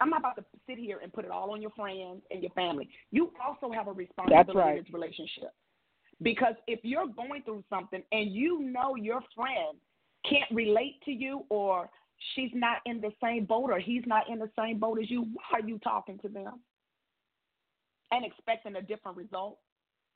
I'm 0.00 0.10
not 0.10 0.20
about 0.20 0.36
to 0.36 0.44
sit 0.66 0.78
here 0.78 0.98
and 1.02 1.12
put 1.12 1.24
it 1.24 1.30
all 1.30 1.52
on 1.52 1.62
your 1.62 1.70
friends 1.70 2.22
and 2.30 2.42
your 2.42 2.50
family. 2.52 2.88
You 3.10 3.32
also 3.44 3.72
have 3.72 3.86
a 3.88 3.92
responsibility 3.92 4.52
right. 4.58 4.78
in 4.78 4.84
this 4.84 4.92
relationship. 4.92 5.54
Because 6.22 6.54
if 6.66 6.80
you're 6.82 7.06
going 7.06 7.42
through 7.42 7.64
something 7.70 8.02
and 8.12 8.32
you 8.32 8.60
know 8.60 8.96
your 8.96 9.20
friend 9.34 9.78
can't 10.28 10.50
relate 10.50 11.00
to 11.04 11.10
you 11.10 11.44
or 11.48 11.88
she's 12.34 12.50
not 12.54 12.78
in 12.86 13.00
the 13.00 13.10
same 13.22 13.44
boat 13.44 13.70
or 13.70 13.78
he's 13.78 14.02
not 14.06 14.28
in 14.28 14.38
the 14.38 14.50
same 14.58 14.78
boat 14.78 14.98
as 15.00 15.10
you, 15.10 15.22
why 15.22 15.60
are 15.60 15.68
you 15.68 15.78
talking 15.78 16.18
to 16.20 16.28
them 16.28 16.60
and 18.10 18.24
expecting 18.24 18.76
a 18.76 18.82
different 18.82 19.16
result? 19.16 19.58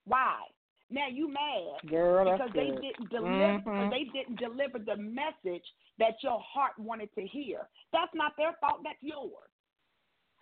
Why? 0.05 0.41
Now 0.91 1.09
you 1.09 1.29
mad 1.29 1.91
Girl, 1.91 2.25
because 2.25 2.51
they 2.55 2.73
didn't 2.73 3.11
deliver 3.11 3.61
mm-hmm. 3.61 3.91
they 3.91 4.09
didn't 4.13 4.41
deliver 4.41 4.79
the 4.79 4.97
message 4.97 5.65
that 5.99 6.17
your 6.23 6.41
heart 6.41 6.73
wanted 6.79 7.13
to 7.15 7.27
hear. 7.27 7.69
That's 7.93 8.13
not 8.15 8.33
their 8.39 8.55
fault, 8.61 8.81
that's 8.83 9.03
yours. 9.03 9.53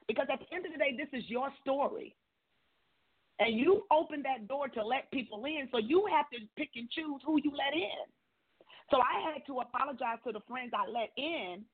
Because 0.07 0.27
at 0.33 0.39
the 0.39 0.55
end 0.55 0.67
of 0.67 0.73
the 0.73 0.79
day, 0.79 0.95
this 0.97 1.11
is 1.13 1.29
your 1.29 1.49
story. 1.63 2.15
And 3.41 3.59
you 3.59 3.85
open 3.91 4.23
that 4.23 4.47
door 4.47 4.69
to 4.69 4.87
let 4.87 5.11
people 5.11 5.45
in, 5.45 5.69
so 5.73 5.79
you 5.79 6.07
have 6.11 6.31
to 6.31 6.39
pick 6.57 6.71
and 6.77 6.89
choose 6.91 7.21
who 7.27 7.41
you 7.43 7.51
let 7.51 7.75
in. 7.75 8.07
So 8.91 8.99
I 8.99 9.33
had 9.35 9.45
to 9.47 9.61
apologize 9.61 10.23
to 10.25 10.33
the 10.33 10.41
friends 10.47 10.71
I 10.73 10.89
let 10.89 11.11
in 11.19 11.65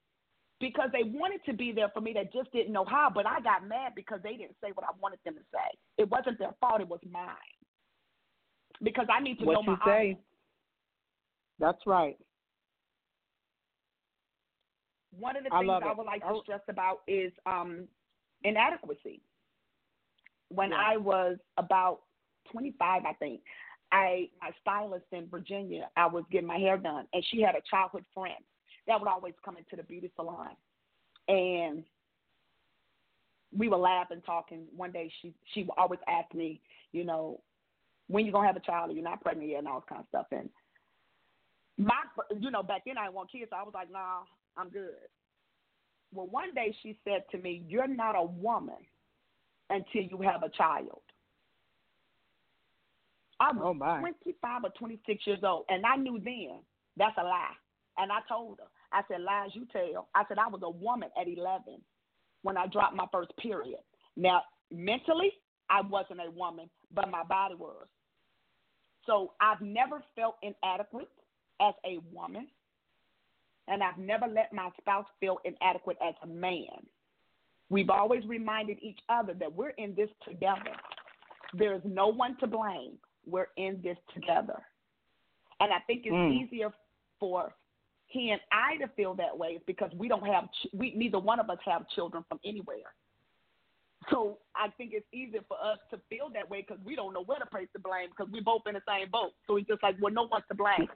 because 0.61 0.89
they 0.93 1.05
wanted 1.05 1.45
to 1.45 1.53
be 1.53 1.73
there 1.73 1.91
for 1.93 2.01
me 2.01 2.15
that 2.15 2.33
just 2.33 2.51
didn't 2.53 2.73
know 2.73 2.87
how, 2.87 3.11
but 3.15 3.27
I 3.27 3.41
got 3.41 3.69
mad 3.69 3.93
because 3.95 4.21
they 4.25 4.33
didn't 4.33 4.57
say 4.65 4.71
what 4.73 4.87
I 4.87 4.97
wanted 4.99 5.19
them 5.25 5.35
to 5.35 5.45
say. 5.53 5.77
It 5.99 6.09
wasn't 6.09 6.39
their 6.39 6.55
fault, 6.59 6.81
it 6.81 6.89
was 6.89 7.01
mine 7.11 7.52
because 8.83 9.07
I 9.13 9.23
need 9.23 9.39
to 9.39 9.45
what 9.45 9.55
know 9.55 9.63
you 9.63 9.79
my 9.79 9.87
say. 9.87 9.91
audience. 9.91 10.21
That's 11.59 11.87
right. 11.87 12.19
One 15.19 15.37
of 15.37 15.45
the 15.45 15.51
things 15.51 15.69
I, 15.71 15.89
I 15.89 15.93
would 15.93 16.07
like 16.07 16.23
to 16.23 16.41
stress 16.43 16.61
about 16.69 17.01
is 17.07 17.33
um, 17.47 17.87
inadequacy. 18.45 19.21
When 20.49 20.71
yeah. 20.71 20.83
I 20.93 20.97
was 20.97 21.37
about 21.59 22.01
25, 22.51 23.05
I 23.05 23.13
think, 23.15 23.41
I 23.93 24.29
my 24.41 24.51
stylist 24.61 25.05
in 25.13 25.29
Virginia, 25.29 25.89
I 25.97 26.07
was 26.07 26.25
getting 26.33 26.47
my 26.47 26.57
hair 26.57 26.79
done, 26.79 27.07
and 27.13 27.25
she 27.31 27.43
had 27.43 27.55
a 27.55 27.61
childhood 27.71 28.05
friend 28.15 28.43
that 28.87 28.99
would 28.99 29.09
always 29.09 29.35
come 29.45 29.57
into 29.57 29.77
the 29.77 29.83
beauty 29.83 30.11
salon, 30.17 30.57
and 31.29 31.85
we 33.57 33.69
were 33.69 33.77
laughing, 33.77 34.17
and 34.17 34.25
talking. 34.25 34.65
One 34.75 34.93
day, 34.93 35.13
she 35.21 35.35
she 35.53 35.65
would 35.65 35.75
always 35.77 36.01
ask 36.09 36.35
me, 36.35 36.61
you 36.93 37.05
know, 37.05 37.41
when 38.09 38.25
you're 38.25 38.33
gonna 38.33 38.47
have 38.47 38.57
a 38.57 38.61
child 38.61 38.91
or 38.91 38.95
you're 38.95 39.03
not 39.03 39.23
pregnant 39.23 39.51
yet 39.51 39.59
and 39.59 39.69
all 39.69 39.81
this 39.81 39.89
kind 39.89 40.01
of 40.01 40.09
stuff. 40.09 40.27
And 40.33 40.49
my, 41.79 42.01
you 42.39 42.51
know, 42.51 42.63
back 42.63 42.83
then 42.85 42.99
I 42.99 43.05
didn't 43.05 43.15
want 43.15 43.33
kids, 43.33 43.51
so 43.51 43.57
I 43.57 43.63
was 43.63 43.75
like, 43.75 43.91
nah, 43.91 44.21
I'm 44.57 44.69
good. 44.69 45.09
Well, 46.13 46.27
one 46.27 46.55
day 46.55 46.77
she 46.83 46.99
said 47.05 47.25
to 47.31 47.39
me, 47.39 47.65
"You're 47.67 47.87
not 47.87 48.15
a 48.17 48.23
woman 48.23 48.77
until 49.71 50.03
you 50.03 50.21
have 50.23 50.43
a 50.43 50.51
child." 50.51 51.01
I 53.41 53.51
was 53.53 53.63
oh 53.65 53.99
25 54.01 54.65
or 54.65 54.71
26 54.71 55.27
years 55.27 55.41
old, 55.43 55.65
and 55.69 55.85
I 55.87 55.97
knew 55.97 56.21
then 56.23 56.61
that's 56.97 57.17
a 57.19 57.25
lie. 57.25 57.55
And 57.99 58.13
I 58.13 58.21
told 58.29 58.59
her, 58.59 58.67
I 58.93 59.03
said, 59.09 59.23
"Lies 59.23 59.55
you 59.55 59.67
tell." 59.73 60.09
I 60.15 60.25
said 60.29 60.39
I 60.39 60.49
was 60.49 60.61
a 60.63 60.71
woman 60.71 61.09
at 61.19 61.27
11 61.27 61.83
when 62.43 62.57
I 62.57 62.67
dropped 62.67 62.95
my 62.95 63.07
first 63.11 63.35
period. 63.39 63.81
Now, 64.17 64.43
mentally, 64.71 65.33
I 65.73 65.81
wasn't 65.81 66.21
a 66.21 66.31
woman, 66.31 66.69
but 66.95 67.11
my 67.11 67.25
body 67.25 67.57
was. 67.57 67.87
So 69.07 69.33
I've 69.41 69.61
never 69.61 70.03
felt 70.15 70.37
inadequate 70.43 71.09
as 71.61 71.75
a 71.85 71.99
woman, 72.13 72.47
and 73.67 73.83
I've 73.83 73.99
never 73.99 74.27
let 74.27 74.53
my 74.53 74.71
spouse 74.81 75.07
feel 75.19 75.39
inadequate 75.45 75.97
as 76.07 76.15
a 76.23 76.27
man 76.27 76.87
We've 77.73 77.89
always 77.89 78.23
reminded 78.27 78.77
each 78.83 78.99
other 79.09 79.33
that 79.41 79.51
we're 79.51 79.71
in 79.71 79.95
this 79.95 80.11
together. 80.29 80.77
There 81.55 81.73
is 81.75 81.81
no 81.87 82.09
one 82.09 82.37
to 82.41 82.47
blame. 82.47 82.99
We're 83.25 83.49
in 83.57 83.81
this 83.83 83.97
together. 84.13 84.61
And 85.59 85.73
I 85.73 85.79
think 85.87 86.05
it's 86.05 86.13
Mm. 86.13 86.35
easier 86.35 86.71
for 87.19 87.55
he 88.09 88.31
and 88.31 88.43
I 88.53 88.77
to 88.77 88.89
feel 88.89 89.15
that 89.15 89.39
way 89.39 89.55
is 89.55 89.63
because 89.63 89.91
we 89.95 90.07
don't 90.07 90.27
have 90.27 90.53
ch- 90.53 90.67
we 90.75 90.95
neither 90.95 91.19
one 91.19 91.41
of 91.41 91.49
us 91.49 91.61
have 91.65 91.89
children 91.89 92.23
from 92.25 92.39
anywhere. 92.45 92.93
So 94.11 94.39
I 94.57 94.69
think 94.77 94.93
it's 94.95 95.07
easier 95.13 95.41
for 95.47 95.57
us 95.57 95.79
to 95.91 96.01
feel 96.09 96.29
that 96.35 96.49
way 96.49 96.65
because 96.67 96.83
we 96.85 96.97
don't 96.97 97.13
know 97.13 97.23
where 97.25 97.39
to 97.39 97.47
place 97.47 97.69
the 97.73 97.79
blame 97.79 98.09
because 98.11 98.33
we're 98.33 98.43
both 98.43 98.63
in 98.67 98.75
the 98.75 98.83
same 98.89 99.11
boat. 99.11 99.33
So 99.47 99.57
it's 99.57 99.69
just 99.69 99.83
like, 99.83 99.97
well, 100.01 100.13
no 100.13 100.29
one's 100.31 100.45
to 100.49 100.55
blame. 100.55 100.89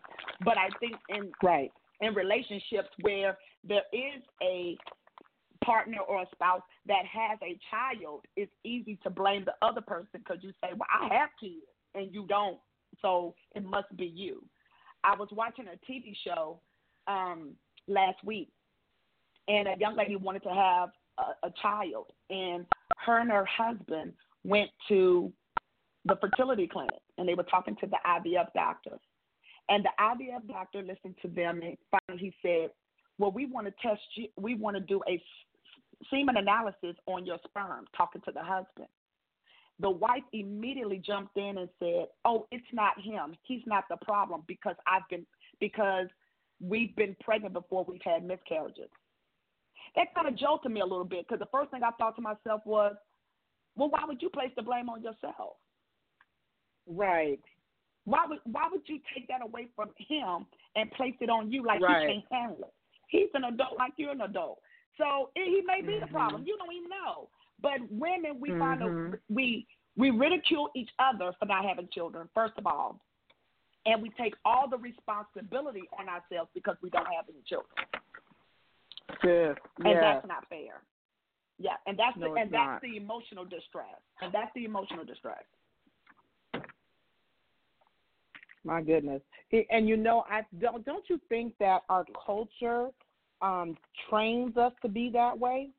But 0.44 0.58
I 0.58 0.68
think 0.80 0.96
in 1.08 1.30
Right. 1.42 1.72
in 2.00 2.14
relationships 2.14 2.88
where 3.00 3.38
there 3.64 3.84
is 3.92 4.22
a 4.42 4.76
partner 5.64 6.00
or 6.00 6.22
a 6.22 6.26
spouse 6.32 6.62
that 6.86 7.04
has 7.06 7.38
a 7.42 7.58
child, 7.70 8.24
it's 8.36 8.52
easy 8.64 8.96
to 9.02 9.10
blame 9.10 9.44
the 9.44 9.54
other 9.62 9.80
person 9.80 10.20
because 10.20 10.42
you 10.42 10.52
say, 10.62 10.72
"Well, 10.72 10.88
I 10.90 11.14
have 11.14 11.30
kids," 11.40 11.66
and 11.94 12.12
you 12.12 12.26
don't, 12.26 12.60
so 13.00 13.34
it 13.54 13.64
must 13.64 13.94
be 13.96 14.06
you. 14.06 14.44
I 15.04 15.14
was 15.16 15.28
watching 15.32 15.68
a 15.68 15.76
TV 15.90 16.14
show 16.24 16.60
um, 17.06 17.56
last 17.88 18.22
week, 18.24 18.50
and 19.48 19.68
a 19.68 19.76
young 19.78 19.96
lady 19.96 20.16
wanted 20.16 20.42
to 20.42 20.52
have 20.52 20.90
a, 21.18 21.52
child, 21.62 22.06
and 22.30 22.66
her 22.98 23.18
and 23.18 23.30
her 23.30 23.44
husband 23.46 24.12
went 24.44 24.70
to 24.88 25.32
the 26.04 26.16
fertility 26.16 26.66
clinic, 26.66 27.00
and 27.18 27.28
they 27.28 27.34
were 27.34 27.42
talking 27.44 27.76
to 27.76 27.86
the 27.86 27.98
IVF 28.06 28.52
doctor. 28.54 28.98
And 29.68 29.84
the 29.84 29.90
IVF 30.00 30.46
doctor 30.46 30.82
listened 30.82 31.16
to 31.22 31.28
them, 31.28 31.60
and 31.62 31.76
finally 31.90 32.22
he 32.22 32.34
said, 32.42 32.70
"Well, 33.18 33.32
we 33.32 33.46
want 33.46 33.66
to 33.66 33.74
test 33.82 34.02
you. 34.14 34.28
We 34.36 34.54
want 34.54 34.76
to 34.76 34.80
do 34.80 35.00
a 35.08 35.22
semen 36.10 36.36
analysis 36.36 36.96
on 37.06 37.26
your 37.26 37.38
sperm." 37.48 37.86
Talking 37.96 38.20
to 38.22 38.32
the 38.32 38.42
husband, 38.42 38.88
the 39.80 39.90
wife 39.90 40.22
immediately 40.32 40.98
jumped 40.98 41.36
in 41.36 41.58
and 41.58 41.68
said, 41.80 42.06
"Oh, 42.24 42.46
it's 42.52 42.72
not 42.72 43.00
him. 43.00 43.36
He's 43.42 43.66
not 43.66 43.84
the 43.88 43.96
problem 43.96 44.44
because 44.46 44.76
I've 44.86 45.08
been 45.10 45.26
because 45.58 46.06
we've 46.60 46.94
been 46.94 47.16
pregnant 47.20 47.54
before 47.54 47.84
we've 47.84 48.02
had 48.02 48.24
miscarriages." 48.24 48.90
That 49.96 50.14
kind 50.14 50.28
of 50.28 50.36
jolted 50.36 50.70
me 50.70 50.80
a 50.80 50.86
little 50.86 51.04
bit 51.04 51.26
because 51.26 51.40
the 51.40 51.50
first 51.50 51.70
thing 51.70 51.82
I 51.82 51.90
thought 51.92 52.16
to 52.16 52.22
myself 52.22 52.64
was, 52.64 52.94
"Well, 53.76 53.88
why 53.88 54.04
would 54.04 54.22
you 54.22 54.28
place 54.28 54.52
the 54.54 54.62
blame 54.62 54.88
on 54.88 55.02
yourself?" 55.02 55.56
Right. 56.86 57.40
Why 58.04 58.26
would 58.26 58.40
why 58.44 58.68
would 58.70 58.88
you 58.88 59.00
take 59.12 59.26
that 59.28 59.42
away 59.42 59.68
from 59.74 59.90
him 59.98 60.46
and 60.76 60.90
place 60.92 61.16
it 61.20 61.30
on 61.30 61.50
you 61.50 61.64
like 61.64 61.80
Right. 61.80 62.08
he 62.08 62.14
can't 62.14 62.32
handle 62.32 62.64
it? 62.68 62.74
He's 63.08 63.30
an 63.34 63.44
adult 63.44 63.78
like 63.78 63.94
you're 63.96 64.12
an 64.12 64.20
adult. 64.20 64.60
So 64.96 65.30
he 65.34 65.44
he 65.44 65.62
may 65.62 65.80
be 65.80 65.98
the 65.98 66.06
Mhm. 66.06 66.10
problem. 66.10 66.44
You 66.44 66.56
don't 66.58 66.72
even 66.72 66.90
know. 66.90 67.30
But 67.58 67.80
women 67.90 68.38
we 68.38 68.50
find 68.58 68.80
that 68.82 68.88
Mhm. 68.88 69.20
we 69.28 69.66
we 69.96 70.10
ridicule 70.10 70.70
each 70.74 70.92
other 70.98 71.32
for 71.38 71.46
not 71.46 71.64
having 71.64 71.88
children, 71.88 72.28
first 72.34 72.56
of 72.58 72.66
all. 72.66 73.00
And 73.86 74.02
we 74.02 74.10
take 74.10 74.34
all 74.44 74.68
the 74.68 74.76
responsibility 74.78 75.88
on 75.98 76.08
ourselves 76.08 76.50
because 76.52 76.76
we 76.82 76.90
don't 76.90 77.06
have 77.06 77.28
any 77.28 77.40
children. 77.42 77.88
Yes. 79.24 79.56
And 79.78 79.96
that's 79.96 80.26
not 80.26 80.48
fair. 80.48 80.82
Yeah, 81.58 81.76
and 81.86 81.98
that's 81.98 82.16
No, 82.16 82.34
the 82.34 82.40
and 82.40 82.50
that's 82.50 82.66
not. 82.66 82.82
the 82.82 82.96
emotional 82.96 83.44
distress. 83.44 84.00
And 84.20 84.32
that's 84.32 84.50
the 84.54 84.64
emotional 84.64 85.04
distress. 85.04 85.42
My 88.64 88.82
goodness. 88.82 89.22
And 89.70 89.88
you 89.88 89.96
know, 89.96 90.24
I 90.28 90.42
don't 90.58 90.84
don't 90.84 91.04
you 91.08 91.20
think 91.28 91.54
that 91.60 91.82
our 91.88 92.04
culture 92.26 92.90
um 93.40 93.76
trains 94.10 94.56
us 94.56 94.72
to 94.82 94.88
be 94.88 95.10
that 95.10 95.38
way? 95.38 95.70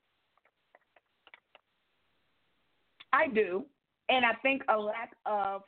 I 3.13 3.27
do. 3.27 3.65
And 4.09 4.25
I 4.25 4.33
think 4.41 4.63
a 4.69 4.77
lack 4.77 5.15
of 5.25 5.63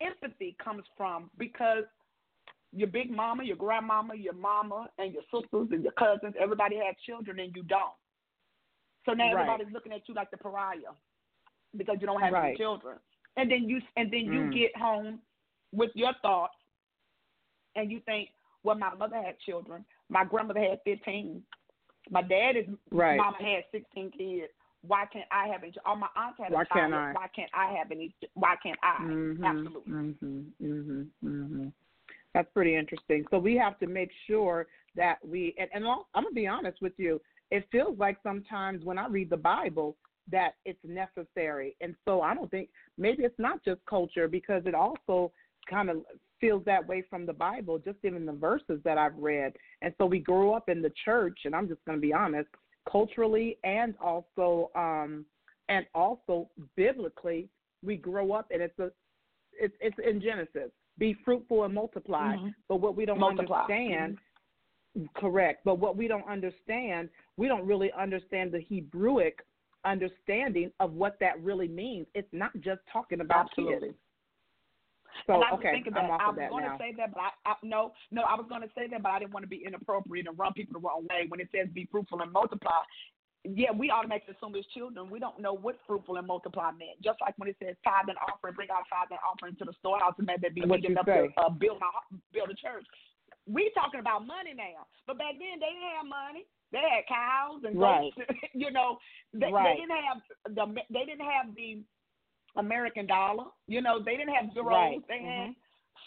empathy 0.00 0.56
comes 0.62 0.84
from 0.96 1.30
because 1.38 1.84
your 2.72 2.88
big 2.88 3.10
mama, 3.10 3.44
your 3.44 3.56
grandmama, 3.56 4.14
your 4.14 4.32
mama, 4.34 4.88
and 4.98 5.12
your 5.12 5.22
sisters 5.24 5.68
and 5.70 5.82
your 5.82 5.92
cousins, 5.92 6.34
everybody 6.40 6.76
had 6.76 6.94
children 7.06 7.38
and 7.38 7.54
you 7.54 7.62
don't. 7.64 7.92
So 9.04 9.12
now 9.12 9.24
Right. 9.34 9.42
everybody's 9.42 9.72
looking 9.72 9.92
at 9.92 10.08
you 10.08 10.14
like 10.14 10.30
the 10.30 10.38
pariah 10.38 10.94
because 11.76 11.98
you 12.00 12.06
don't 12.06 12.20
have 12.20 12.32
any 12.34 12.56
children. 12.56 12.98
And 13.36 13.50
then 13.50 13.68
you 13.68 13.80
and 13.96 14.10
then 14.10 14.24
you 14.32 14.40
Mm. 14.42 14.52
get 14.52 14.76
home 14.76 15.20
with 15.72 15.90
your 15.94 16.12
thoughts 16.22 16.56
and 17.76 17.90
you 17.90 18.00
think, 18.00 18.30
well, 18.62 18.76
my 18.76 18.94
mother 18.94 19.20
had 19.20 19.38
children, 19.40 19.84
my 20.08 20.24
grandmother 20.24 20.60
had 20.60 20.80
fifteen, 20.84 21.44
my 22.10 22.22
dad 22.22 22.56
is 22.56 22.66
Right. 22.90 23.16
mama 23.16 23.36
had 23.38 23.64
sixteen 23.70 24.10
kids. 24.10 24.52
Why 24.82 25.06
can't 25.06 25.28
I 25.30 25.46
have 25.48 25.62
any? 25.62 25.72
All 25.84 25.94
my 25.96 26.08
aunts 26.16 26.38
had 26.38 26.52
Why 26.52 26.62
a 26.62 26.66
child. 26.66 26.92
can't 26.92 26.94
I? 26.94 27.12
Why 27.12 27.28
can't 27.28 27.50
I 27.54 27.72
have 27.72 27.90
any? 27.92 28.12
Why 28.34 28.56
can't 28.56 28.78
I? 28.82 28.96
Mhm, 29.02 29.44
Absolutely. 29.44 29.92
Mhm. 29.92 30.52
Mhm. 30.60 31.10
Mhm. 31.22 31.72
That's 32.34 32.48
pretty 32.52 32.76
interesting. 32.76 33.24
So 33.30 33.38
we 33.38 33.56
have 33.56 33.78
to 33.80 33.86
make 33.86 34.10
sure 34.26 34.66
that 34.96 35.16
we 35.24 35.54
and, 35.58 35.68
and 35.74 35.84
I'm 35.86 36.24
gonna 36.24 36.34
be 36.34 36.46
honest 36.46 36.80
with 36.80 36.92
you. 36.96 37.20
It 37.50 37.66
feels 37.70 37.98
like 37.98 38.16
sometimes 38.22 38.84
when 38.84 38.98
I 38.98 39.06
read 39.08 39.30
the 39.30 39.36
Bible 39.36 39.96
that 40.30 40.54
it's 40.64 40.78
necessary, 40.84 41.76
and 41.80 41.94
so 42.04 42.22
I 42.22 42.34
don't 42.34 42.50
think 42.50 42.68
maybe 42.96 43.24
it's 43.24 43.38
not 43.38 43.62
just 43.64 43.80
culture 43.86 44.28
because 44.28 44.62
it 44.66 44.74
also 44.74 45.32
kind 45.68 45.90
of 45.90 45.98
feels 46.40 46.64
that 46.64 46.86
way 46.86 47.04
from 47.08 47.26
the 47.26 47.32
Bible, 47.32 47.78
just 47.78 47.98
even 48.02 48.24
the 48.26 48.32
verses 48.32 48.80
that 48.84 48.98
I've 48.98 49.16
read. 49.16 49.52
And 49.82 49.94
so 49.98 50.06
we 50.06 50.18
grew 50.18 50.52
up 50.52 50.68
in 50.68 50.82
the 50.82 50.92
church, 51.04 51.40
and 51.44 51.54
I'm 51.54 51.68
just 51.68 51.80
to 51.88 51.96
be 51.98 52.12
honest, 52.12 52.48
culturally 52.90 53.58
and 53.62 53.94
also 54.00 54.70
um 54.74 55.24
and 55.68 55.86
also 55.94 56.48
biblically, 56.76 57.48
we 57.82 57.96
grow 57.96 58.32
up 58.32 58.48
and 58.50 58.62
it's 58.62 58.78
a 58.78 58.90
it's 59.52 59.74
it's 59.80 59.96
in 60.04 60.20
Genesis. 60.20 60.70
Be 60.98 61.14
fruitful 61.24 61.64
and 61.64 61.74
multiply. 61.74 62.36
Mhm. 62.36 62.54
But 62.68 62.76
what 62.76 62.96
we 62.96 63.04
don't 63.04 63.18
Multiply. 63.18 63.62
understand 63.62 64.18
correct. 65.14 65.64
But 65.64 65.78
what 65.78 65.96
we 65.96 66.08
don't 66.08 66.26
understand, 66.28 67.08
we 67.36 67.48
don't 67.48 67.66
really 67.66 67.90
understand 67.92 68.52
the 68.52 68.58
Hebrewic 68.58 69.34
understanding 69.84 70.70
of 70.80 70.92
what 70.92 71.18
that 71.20 71.42
really 71.42 71.68
means. 71.68 72.06
It's 72.14 72.32
not 72.32 72.52
just 72.60 72.80
talking 72.92 73.20
about 73.20 73.46
Absolutely. 73.50 73.88
kids. 73.88 73.98
So 75.26 75.34
and 75.34 75.44
I 75.44 75.52
was 75.52 75.60
okay, 75.60 75.72
thinking 75.72 75.92
I'm 75.94 76.08
that 76.08 76.10
off 76.10 76.20
I 76.22 76.28
was 76.28 76.36
that 76.38 76.50
going 76.50 76.64
now. 76.64 76.76
to 76.76 76.78
say 76.78 76.94
that, 76.96 77.12
but 77.12 77.20
I, 77.20 77.50
I 77.50 77.54
no, 77.62 77.92
no, 78.10 78.22
I 78.22 78.34
was 78.34 78.46
going 78.48 78.62
to 78.62 78.70
say 78.74 78.88
that, 78.88 79.02
but 79.02 79.10
I 79.10 79.18
didn't 79.18 79.32
want 79.32 79.44
to 79.44 79.48
be 79.48 79.62
inappropriate 79.64 80.26
and 80.26 80.38
run 80.38 80.52
people 80.54 80.80
the 80.80 80.86
wrong 80.86 81.06
way 81.10 81.26
when 81.28 81.38
it 81.38 81.48
says 81.54 81.68
be 81.72 81.86
fruitful 81.92 82.22
and 82.22 82.32
multiply. 82.32 82.80
Yeah, 83.44 83.72
we 83.74 83.90
automatically 83.90 84.34
assume 84.38 84.54
it's 84.54 84.68
children. 84.70 85.10
We 85.10 85.18
don't 85.18 85.40
know 85.40 85.52
what 85.54 85.74
fruitful 85.86 86.16
and 86.16 86.26
multiply 86.26 86.70
meant. 86.70 87.02
Just 87.02 87.18
like 87.20 87.34
when 87.38 87.48
it 87.50 87.56
says 87.58 87.74
tithe 87.82 88.06
and 88.06 88.18
offering, 88.30 88.54
bring 88.54 88.70
out 88.70 88.86
tithe 88.86 89.10
and 89.10 89.18
offering 89.26 89.56
to 89.58 89.64
the 89.66 89.74
storehouse, 89.82 90.14
and 90.18 90.26
may 90.30 90.36
there 90.40 90.50
be 90.54 90.62
you 90.62 90.70
enough 90.70 91.06
say? 91.06 91.26
to 91.26 91.40
uh, 91.42 91.48
build 91.50 91.82
a 91.82 91.90
build 92.32 92.50
a 92.50 92.54
church. 92.54 92.86
We 93.50 93.72
talking 93.74 93.98
about 93.98 94.22
money 94.26 94.54
now, 94.54 94.86
but 95.10 95.18
back 95.18 95.34
then 95.42 95.58
they 95.58 95.74
didn't 95.74 95.90
have 95.98 96.06
money. 96.06 96.46
They 96.70 96.78
had 96.86 97.02
cows 97.10 97.66
and 97.66 97.74
Right. 97.74 98.14
you 98.54 98.70
know, 98.70 98.98
they, 99.34 99.50
Right. 99.50 99.74
they 99.74 99.80
didn't 99.82 99.98
have 99.98 100.18
the 100.54 100.66
they 100.94 101.04
didn't 101.04 101.26
have 101.26 101.50
the 101.58 101.82
American 102.54 103.06
dollar. 103.06 103.50
You 103.66 103.80
know, 103.82 103.98
they 103.98 104.16
didn't 104.16 104.34
have 104.34 104.54
euros. 104.54 104.70
Right. 104.70 105.02
They 105.08 105.18
had 105.18 105.50
Mhm. 105.50 105.56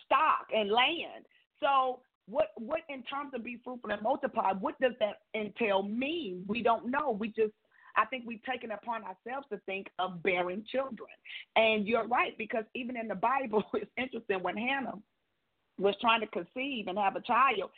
stock 0.05 0.47
and 0.55 0.71
land. 0.71 1.27
So 1.59 1.99
what 2.27 2.47
what 2.55 2.81
in 2.89 3.03
terms 3.03 3.31
of 3.33 3.43
be 3.43 3.59
fruitful 3.63 3.91
and 3.91 4.01
multiply, 4.01 4.51
what 4.53 4.79
does 4.79 4.93
that 4.99 5.17
entail 5.35 5.83
mean? 5.83 6.43
We 6.47 6.63
don't 6.63 6.89
know. 6.89 7.11
We 7.11 7.29
just 7.29 7.53
I 7.97 8.05
think 8.05 8.23
we've 8.25 8.43
taken 8.43 8.71
upon 8.71 9.03
ourselves 9.03 9.47
to 9.51 9.59
think 9.65 9.87
of 9.99 10.21
bearing 10.21 10.65
children. 10.69 11.09
And 11.55 11.87
you're 11.87 12.07
right, 12.07 12.37
because 12.37 12.65
even 12.73 12.97
in 12.97 13.07
the 13.07 13.15
Bible, 13.15 13.63
it's 13.73 13.91
interesting 13.97 14.41
when 14.41 14.57
Hannah 14.57 14.95
was 15.77 15.95
trying 16.01 16.21
to 16.21 16.27
conceive 16.27 16.87
and 16.87 16.97
have 16.97 17.15
a 17.15 17.21
child, 17.21 17.69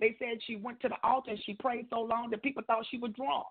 they 0.00 0.16
said 0.18 0.38
she 0.46 0.56
went 0.56 0.80
to 0.80 0.88
the 0.88 0.96
altar 1.02 1.30
and 1.30 1.42
she 1.44 1.54
prayed 1.54 1.86
so 1.90 2.00
long 2.00 2.30
that 2.30 2.42
people 2.42 2.62
thought 2.66 2.86
she 2.90 2.98
was 2.98 3.12
drunk. 3.12 3.46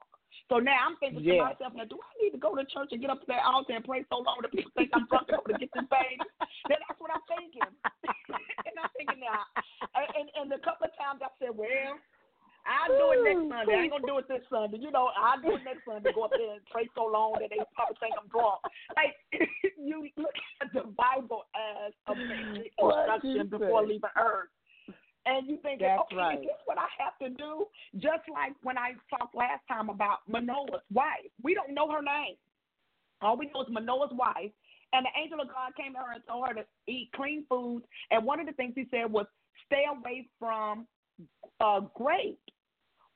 So 0.49 0.61
now 0.61 0.77
I'm 0.85 0.95
thinking 1.01 1.25
to 1.25 1.41
myself, 1.41 1.73
now 1.73 1.89
do 1.89 1.97
I 1.97 2.11
need 2.21 2.31
to 2.31 2.41
go 2.41 2.53
to 2.53 2.65
church 2.69 2.93
and 2.93 3.01
get 3.01 3.09
up 3.09 3.19
to 3.21 3.29
that 3.33 3.41
altar 3.45 3.73
and 3.73 3.83
pray 3.83 4.05
so 4.09 4.21
long 4.21 4.39
that 4.41 4.53
people 4.53 4.71
think 4.77 4.93
I'm 4.93 5.09
drunk 5.09 5.29
enough 5.29 5.45
to 5.49 5.57
get 5.57 5.73
this 5.73 5.89
baby? 5.89 6.21
then 6.69 6.79
that's 6.85 6.99
what 7.01 7.09
I'm 7.09 7.25
thinking. 7.25 7.65
and 8.67 8.75
I'm 8.77 8.91
thinking 8.93 9.21
now, 9.21 9.41
and, 9.97 10.07
and, 10.13 10.27
and 10.37 10.47
a 10.53 10.61
couple 10.61 10.85
of 10.85 10.93
times 10.99 11.25
I 11.25 11.33
said, 11.41 11.53
well, 11.53 11.97
I'll 12.65 12.89
do 12.89 13.05
it 13.13 13.21
next 13.21 13.45
Sunday. 13.45 13.73
I 13.77 13.81
ain't 13.85 13.93
gonna 13.93 14.09
do 14.09 14.17
it 14.17 14.27
this 14.27 14.41
Sunday. 14.49 14.81
You 14.81 14.89
know, 14.89 15.13
I'll 15.13 15.37
do 15.37 15.53
it 15.53 15.61
next 15.61 15.85
Sunday. 15.85 16.09
Go 16.13 16.25
up 16.25 16.33
there 16.33 16.57
and 16.57 16.65
pray 16.73 16.89
so 16.97 17.05
long 17.05 17.37
that 17.37 17.53
they 17.53 17.61
probably 17.77 17.97
think 18.01 18.17
I'm 18.17 18.25
drunk. 18.33 18.65
Like 18.97 19.13
you 19.77 20.09
look 20.17 20.33
at 20.65 20.73
the 20.73 20.89
Bible 20.97 21.45
as 21.53 21.93
a 22.09 22.13
basic 22.17 22.73
instruction 22.73 23.47
before 23.53 23.85
leaving 23.85 24.09
Earth. 24.17 24.49
And 25.25 25.47
you 25.47 25.57
think, 25.63 25.81
okay, 25.81 26.15
right. 26.15 26.41
guess 26.41 26.61
what 26.65 26.77
I 26.77 26.85
have 27.01 27.17
to 27.19 27.29
do? 27.35 27.65
Just 27.95 28.29
like 28.31 28.53
when 28.61 28.77
I 28.77 28.93
talked 29.09 29.33
last 29.33 29.61
time 29.67 29.89
about 29.89 30.19
Manoah's 30.27 30.85
wife. 30.93 31.33
We 31.41 31.55
don't 31.55 31.73
know 31.73 31.89
her 31.91 32.01
name. 32.01 32.35
All 33.21 33.37
we 33.37 33.49
know 33.53 33.63
is 33.63 33.67
Manoah's 33.71 34.13
wife. 34.13 34.51
And 34.93 35.05
the 35.05 35.13
angel 35.19 35.41
of 35.41 35.47
God 35.47 35.73
came 35.75 35.93
to 35.93 35.99
her 35.99 36.13
and 36.13 36.21
told 36.29 36.47
her 36.47 36.53
to 36.53 36.65
eat 36.87 37.09
clean 37.15 37.43
foods. 37.49 37.85
And 38.11 38.23
one 38.23 38.39
of 38.39 38.45
the 38.45 38.53
things 38.53 38.73
he 38.75 38.85
said 38.91 39.11
was 39.11 39.25
stay 39.65 39.85
away 39.89 40.27
from 40.39 40.85
uh, 41.59 41.81
grapes. 41.95 42.39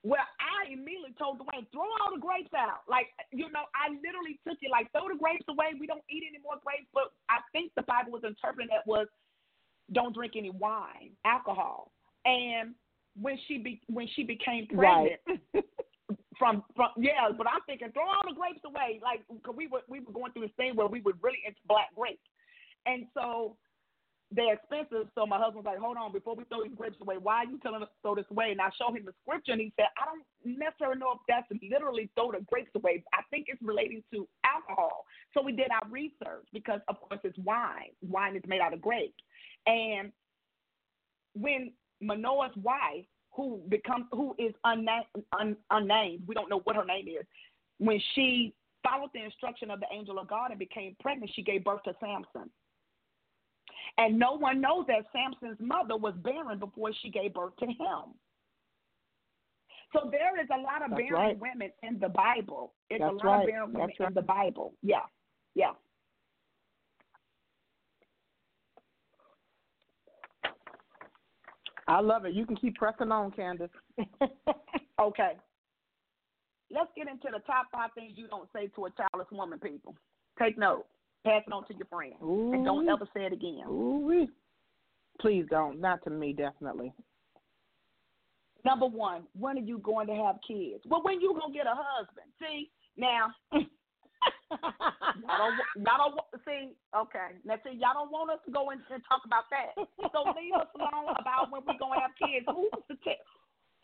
Well, 0.01 0.25
I 0.39 0.71
immediately 0.71 1.13
told 1.19 1.39
Dwayne, 1.39 1.67
throw 1.71 1.83
all 1.83 2.15
the 2.15 2.21
grapes 2.21 2.55
out. 2.55 2.87
Like, 2.87 3.07
you 3.31 3.51
know, 3.51 3.67
I 3.75 3.91
literally 3.91 4.39
took 4.47 4.57
it 4.61 4.71
like, 4.71 4.89
throw 4.91 5.11
the 5.11 5.19
grapes 5.19 5.45
away. 5.49 5.75
We 5.77 5.85
don't 5.87 6.03
eat 6.09 6.23
any 6.25 6.41
more 6.41 6.55
grapes. 6.63 6.87
But 6.93 7.11
I 7.29 7.43
think 7.51 7.71
the 7.75 7.83
Bible 7.83 8.11
was 8.11 8.23
interpreting 8.23 8.71
that 8.71 8.87
was 8.87 9.07
don't 9.91 10.15
drink 10.15 10.33
any 10.35 10.49
wine, 10.51 11.11
alcohol. 11.25 11.91
And 12.29 12.75
when 13.19 13.37
she 13.47 13.57
be 13.57 13.81
when 13.87 14.07
she 14.15 14.23
became 14.23 14.67
pregnant 14.67 15.19
Right. 15.27 15.63
from 16.39 16.63
from 16.75 16.89
yeah, 16.97 17.29
but 17.37 17.47
I'm 17.47 17.61
thinking 17.65 17.91
throw 17.91 18.07
all 18.07 18.23
the 18.27 18.35
grapes 18.35 18.61
away, 18.65 18.99
like 19.03 19.21
cause 19.43 19.55
we 19.55 19.67
were 19.67 19.81
we 19.87 19.99
were 19.99 20.13
going 20.13 20.31
through 20.31 20.43
this 20.43 20.55
thing 20.57 20.75
where 20.75 20.87
we 20.87 21.01
were 21.01 21.13
really 21.21 21.39
into 21.45 21.59
black 21.67 21.93
grapes, 21.95 22.23
and 22.85 23.05
so 23.13 23.57
they're 24.31 24.53
expensive. 24.53 25.09
So 25.15 25.25
my 25.25 25.37
husband's 25.37 25.65
like, 25.65 25.79
hold 25.79 25.97
on, 25.97 26.13
before 26.13 26.35
we 26.35 26.45
throw 26.45 26.63
these 26.63 26.77
grapes 26.77 26.97
away, 27.01 27.17
why 27.17 27.37
are 27.37 27.45
you 27.45 27.57
telling 27.59 27.81
us 27.81 27.89
to 27.89 27.99
throw 28.01 28.15
this 28.15 28.29
away? 28.29 28.51
And 28.51 28.61
I 28.61 28.69
showed 28.77 28.95
him 28.95 29.05
the 29.05 29.13
scripture, 29.25 29.53
and 29.53 29.61
he 29.61 29.73
said, 29.75 29.87
I 29.97 30.05
don't 30.05 30.23
necessarily 30.45 30.99
know 30.99 31.17
if 31.17 31.21
that's 31.27 31.49
literally 31.69 32.09
throw 32.15 32.31
the 32.31 32.45
grapes 32.45 32.71
away. 32.75 33.03
I 33.11 33.21
think 33.31 33.45
it's 33.49 33.61
relating 33.61 34.03
to 34.13 34.27
alcohol. 34.45 35.05
So 35.33 35.41
we 35.41 35.51
did 35.51 35.71
our 35.71 35.89
research 35.89 36.45
because, 36.53 36.79
of 36.87 37.01
course, 37.01 37.19
it's 37.23 37.37
wine. 37.39 37.91
Wine 38.01 38.35
is 38.35 38.43
made 38.47 38.61
out 38.61 38.73
of 38.73 38.81
grapes, 38.81 39.17
and 39.65 40.11
when 41.33 41.71
Manoah's 42.01 42.55
wife, 42.57 43.05
who 43.31 43.61
becomes 43.69 44.05
who 44.11 44.35
is 44.37 44.53
unnamed, 44.63 45.05
un, 45.39 45.55
unnamed, 45.71 46.23
we 46.27 46.35
don't 46.35 46.49
know 46.49 46.61
what 46.63 46.75
her 46.75 46.85
name 46.85 47.07
is, 47.07 47.25
when 47.77 48.01
she 48.15 48.53
followed 48.83 49.09
the 49.13 49.23
instruction 49.23 49.71
of 49.71 49.79
the 49.79 49.87
angel 49.93 50.19
of 50.19 50.27
God 50.27 50.51
and 50.51 50.59
became 50.59 50.95
pregnant, 50.99 51.31
she 51.35 51.41
gave 51.41 51.63
birth 51.63 51.83
to 51.83 51.93
Samson. 51.99 52.49
And 53.97 54.17
no 54.17 54.33
one 54.33 54.61
knows 54.61 54.85
that 54.87 55.05
Samson's 55.11 55.59
mother 55.59 55.97
was 55.97 56.13
barren 56.23 56.59
before 56.59 56.91
she 57.01 57.09
gave 57.09 57.33
birth 57.33 57.55
to 57.59 57.65
him. 57.65 58.15
So 59.93 60.09
there 60.11 60.39
is 60.39 60.47
a 60.53 60.61
lot 60.61 60.83
of 60.83 60.91
That's 60.91 61.01
barren 61.01 61.13
right. 61.13 61.39
women 61.39 61.71
in 61.83 61.99
the 61.99 62.09
Bible. 62.09 62.73
It's 62.89 63.01
That's 63.01 63.11
a 63.11 63.15
lot 63.15 63.23
right. 63.23 63.41
of 63.41 63.47
barren 63.47 63.73
women 63.73 63.89
right. 63.99 64.07
in 64.07 64.13
the 64.13 64.21
Bible. 64.21 64.73
Yeah, 64.83 65.01
yeah. 65.55 65.71
I 71.89 72.01
love 72.01 72.25
it. 72.25 72.33
You 72.33 72.45
can 72.45 72.55
keep 72.55 72.75
pressing 72.75 73.11
on, 73.11 73.31
Candace. 73.31 73.69
Okay. 74.99 75.31
Let's 76.69 76.89
get 76.95 77.07
into 77.07 77.29
the 77.31 77.39
top 77.47 77.67
five 77.71 77.91
things 77.95 78.11
you 78.15 78.27
don't 78.27 78.49
say 78.53 78.67
to 78.75 78.85
a 78.85 78.89
childless 78.91 79.31
woman, 79.31 79.59
people. 79.59 79.95
Take 80.37 80.57
note. 80.57 80.85
Pass 81.25 81.43
it 81.47 81.53
on 81.53 81.65
to 81.67 81.73
your 81.73 81.87
friend. 81.87 82.13
And 82.21 82.65
don't 82.65 82.87
ever 82.87 83.07
say 83.13 83.23
it 83.23 83.31
again. 83.31 83.63
Ooh, 83.69 84.27
please 85.21 85.45
don't. 85.49 85.79
Not 85.79 86.03
to 86.03 86.09
me, 86.09 86.33
definitely. 86.33 86.93
Number 88.65 88.87
one, 88.87 89.23
when 89.39 89.57
are 89.57 89.61
you 89.61 89.79
going 89.79 90.07
to 90.07 90.15
have 90.15 90.35
kids? 90.45 90.83
Well, 90.85 91.01
when 91.01 91.21
you 91.21 91.33
going 91.39 91.53
to 91.53 91.57
get 91.57 91.65
a 91.65 91.75
husband? 91.75 92.27
See, 92.41 92.69
now, 92.97 93.27
y'all 94.51 95.37
don't, 95.37 95.57
y'all 95.85 96.01
don't 96.09 96.17
see, 96.45 96.73
okay. 96.95 97.37
Now, 97.45 97.61
see, 97.61 97.77
y'all 97.77 97.93
don't 97.97 98.11
want 98.11 98.33
us 98.33 98.41
to 98.45 98.51
go 98.51 98.69
in 98.73 98.81
and 98.89 99.03
talk 99.05 99.21
about 99.25 99.45
that. 99.53 99.77
So 100.09 100.33
leave 100.33 100.57
us 100.57 100.69
alone 100.73 101.13
about 101.17 101.53
when 101.53 101.61
we're 101.65 101.77
going 101.77 101.97
to 101.97 102.03
have 102.03 102.17
kids. 102.17 102.45
Who's 102.49 102.73
the 102.89 102.97
t- 103.05 103.21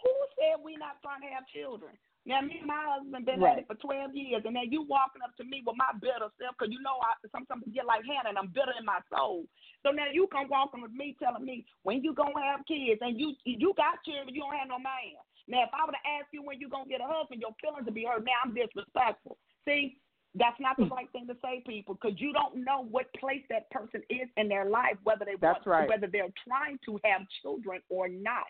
who 0.01 0.11
said 0.37 0.61
we 0.61 0.75
not 0.77 1.01
trying 1.01 1.21
to 1.25 1.31
have 1.33 1.45
children? 1.49 1.93
Now, 2.25 2.41
me 2.41 2.57
and 2.57 2.65
my 2.65 2.97
husband 2.97 3.25
been 3.25 3.37
Right. 3.37 3.61
at 3.61 3.65
it 3.65 3.69
for 3.69 3.77
12 3.77 4.17
years, 4.17 4.41
and 4.45 4.57
now 4.57 4.65
you 4.65 4.81
walking 4.81 5.21
up 5.21 5.37
to 5.37 5.45
me 5.45 5.61
with 5.61 5.77
my 5.77 5.93
bitter 6.01 6.33
self, 6.41 6.57
because 6.57 6.73
you 6.73 6.81
know 6.81 6.97
I 7.05 7.13
sometimes 7.29 7.61
I 7.61 7.69
get 7.69 7.85
like 7.85 8.01
Hannah, 8.01 8.33
and 8.33 8.37
I'm 8.41 8.49
bitter 8.49 8.73
in 8.73 8.85
my 8.85 8.97
soul. 9.13 9.45
So 9.85 9.93
now 9.93 10.09
you 10.09 10.25
come 10.33 10.49
walking 10.49 10.81
with 10.81 10.89
me 10.91 11.13
telling 11.21 11.45
me 11.45 11.69
when 11.85 12.01
you 12.01 12.17
going 12.17 12.33
to 12.33 12.41
have 12.41 12.65
kids, 12.65 12.97
and 13.05 13.21
you 13.21 13.37
you 13.45 13.77
got 13.77 14.01
children, 14.01 14.33
you 14.33 14.41
don't 14.41 14.57
have 14.57 14.73
no 14.73 14.81
man. 14.81 15.21
Now, 15.45 15.69
if 15.69 15.73
I 15.77 15.85
were 15.85 15.93
to 15.93 16.05
ask 16.17 16.33
you 16.33 16.41
when 16.41 16.57
you 16.57 16.65
going 16.65 16.89
to 16.89 16.89
get 16.89 17.05
a 17.05 17.05
husband, 17.05 17.45
your 17.45 17.53
feelings 17.61 17.85
would 17.85 17.93
be 17.93 18.09
hurt. 18.09 18.25
Now, 18.25 18.41
I'm 18.41 18.57
disrespectful. 18.57 19.37
See, 19.61 20.01
that's 20.37 20.59
not 20.59 20.75
the 20.77 20.85
hmm. 20.85 20.93
right 20.93 21.11
thing 21.11 21.27
to 21.27 21.35
say, 21.41 21.63
people, 21.65 21.97
because 21.99 22.19
you 22.19 22.33
don't 22.33 22.63
know 22.63 22.85
what 22.89 23.11
place 23.13 23.41
that 23.49 23.69
person 23.71 24.01
is 24.09 24.27
in 24.37 24.49
their 24.49 24.65
life, 24.69 24.97
whether 25.03 25.25
they 25.25 25.35
That's 25.39 25.65
want, 25.65 25.67
right. 25.67 25.89
whether 25.89 26.07
they're 26.11 26.33
trying 26.47 26.77
to 26.85 26.99
have 27.03 27.21
children 27.41 27.81
or 27.89 28.07
not. 28.07 28.45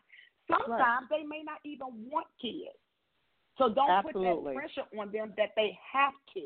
Sometimes 0.49 1.07
they 1.09 1.23
may 1.23 1.41
not 1.43 1.59
even 1.63 1.87
want 2.11 2.27
kids. 2.41 2.77
So 3.57 3.69
don't 3.73 3.89
Absolutely. 3.89 4.33
put 4.33 4.43
that 4.43 4.55
pressure 4.55 4.99
on 4.99 5.11
them 5.11 5.33
that 5.37 5.49
they 5.55 5.77
have 5.93 6.13
to. 6.35 6.41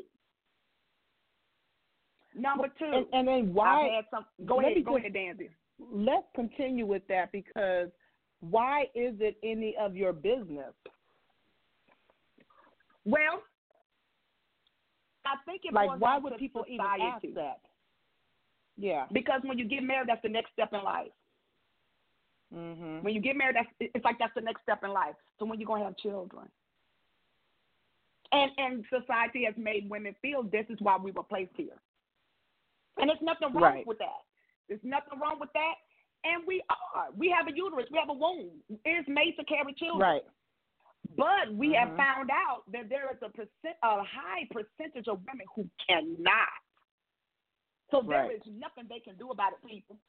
Number 2.38 2.68
two, 2.78 2.84
And, 2.84 3.06
and 3.12 3.28
then 3.28 3.54
why? 3.54 4.00
Some. 4.10 4.24
Go 4.46 4.60
ahead, 4.60 4.84
go 4.84 4.96
ahead, 4.96 5.12
Danzy. 5.12 5.48
let's 5.92 6.26
continue 6.34 6.86
with 6.86 7.02
that 7.08 7.32
because 7.32 7.88
why 8.40 8.82
is 8.94 9.14
it 9.18 9.36
any 9.42 9.74
of 9.80 9.96
your 9.96 10.12
business? 10.12 10.72
Well, 13.04 13.42
I 15.24 15.36
think 15.44 15.62
it 15.64 15.72
Like, 15.72 16.00
why 16.00 16.18
would 16.18 16.36
people 16.38 16.64
even 16.66 16.84
society. 16.84 17.02
ask 17.04 17.34
that? 17.34 17.60
Yeah. 18.76 19.06
Because 19.12 19.42
when 19.44 19.58
you 19.58 19.64
get 19.66 19.82
married, 19.82 20.08
that's 20.08 20.22
the 20.22 20.28
next 20.28 20.52
step 20.52 20.72
in 20.72 20.82
life. 20.82 21.12
Mhm. 22.52 23.02
When 23.02 23.14
you 23.14 23.20
get 23.20 23.36
married, 23.36 23.56
that's 23.56 23.68
it's 23.78 24.04
like 24.04 24.18
that's 24.18 24.34
the 24.34 24.40
next 24.40 24.62
step 24.62 24.82
in 24.82 24.90
life. 24.90 25.14
So 25.38 25.44
when 25.44 25.60
you're 25.60 25.66
gonna 25.68 25.84
have 25.84 25.96
children, 25.98 26.50
and 28.32 28.50
and 28.58 28.84
society 28.88 29.44
has 29.44 29.56
made 29.56 29.88
women 29.90 30.14
feel 30.22 30.42
this 30.42 30.66
is 30.68 30.80
why 30.80 30.96
we 30.96 31.12
were 31.12 31.22
placed 31.22 31.56
here, 31.56 31.80
and 32.96 33.08
there's 33.08 33.20
nothing 33.22 33.52
wrong 33.52 33.62
Right. 33.62 33.86
with 33.86 33.98
that. 33.98 34.24
There's 34.68 34.82
nothing 34.82 35.18
wrong 35.18 35.38
with 35.38 35.52
that, 35.52 35.74
and 36.24 36.44
we 36.46 36.62
are. 36.94 37.10
We 37.12 37.28
have 37.30 37.46
a 37.48 37.52
uterus. 37.52 37.88
We 37.90 37.98
have 37.98 38.08
a 38.08 38.14
womb. 38.14 38.62
It's 38.84 39.08
made 39.08 39.36
to 39.36 39.44
carry 39.44 39.72
children. 39.74 40.00
Right. 40.00 40.24
But 41.16 41.52
we 41.52 41.72
have 41.72 41.88
Mhm. 41.90 41.96
found 41.96 42.30
out 42.30 42.70
that 42.70 42.88
there 42.88 43.10
is 43.12 43.20
a 43.22 43.28
percent, 43.28 43.76
a 43.82 44.02
high 44.02 44.46
percentage 44.46 45.08
of 45.08 45.24
women 45.26 45.46
who 45.54 45.68
cannot. 45.78 46.48
So 47.90 48.02
there 48.02 48.26
Right. 48.26 48.36
is 48.36 48.46
nothing 48.46 48.86
they 48.86 49.00
can 49.00 49.16
do 49.16 49.30
about 49.30 49.52
it, 49.52 49.62
people. 49.66 50.00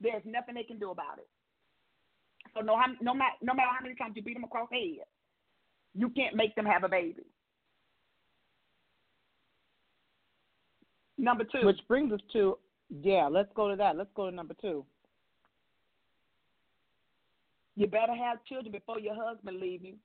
There's 0.00 0.24
nothing 0.24 0.54
they 0.54 0.64
can 0.64 0.78
do 0.78 0.90
about 0.90 1.18
it. 1.18 1.28
So 2.54 2.60
no, 2.60 2.76
no 3.00 3.14
matter 3.14 3.36
no 3.40 3.54
matter 3.54 3.70
how 3.70 3.80
many 3.80 3.94
times 3.94 4.16
you 4.16 4.22
beat 4.22 4.34
them 4.34 4.44
across 4.44 4.68
the 4.70 4.98
head, 4.98 5.08
you 5.94 6.10
can't 6.10 6.36
make 6.36 6.54
them 6.54 6.66
have 6.66 6.84
a 6.84 6.88
baby. 6.88 7.24
Number 11.18 11.44
two, 11.44 11.64
Which 11.64 11.86
brings 11.88 12.12
us 12.12 12.20
to 12.32 12.58
yeah. 12.88 13.26
Let's 13.28 13.52
go 13.54 13.68
to 13.68 13.76
that. 13.76 13.96
Let's 13.96 14.12
go 14.12 14.28
to 14.28 14.34
number 14.34 14.54
two. 14.54 14.86
You 17.76 17.86
better 17.86 18.14
have 18.14 18.44
children 18.44 18.72
before 18.72 18.98
your 19.00 19.14
husband 19.14 19.60
leave 19.60 19.84
you. 19.84 19.98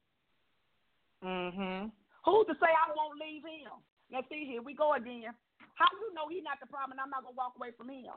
Mhm. 1.23 1.91
Who's 2.25 2.47
to 2.47 2.55
say 2.55 2.67
I 2.67 2.93
won't 2.95 3.19
leave 3.19 3.43
him? 3.45 3.71
Now 4.09 4.21
see, 4.29 4.45
here 4.45 4.61
we 4.61 4.73
go 4.73 4.93
again. 4.93 5.33
How 5.75 5.87
do 5.89 5.97
you 5.97 6.13
know 6.13 6.27
he's 6.27 6.43
not 6.43 6.59
the 6.59 6.67
problem 6.67 6.91
and 6.93 7.01
I'm 7.01 7.09
not 7.09 7.23
gonna 7.23 7.35
walk 7.35 7.55
away 7.55 7.71
from 7.71 7.89
him? 7.89 8.13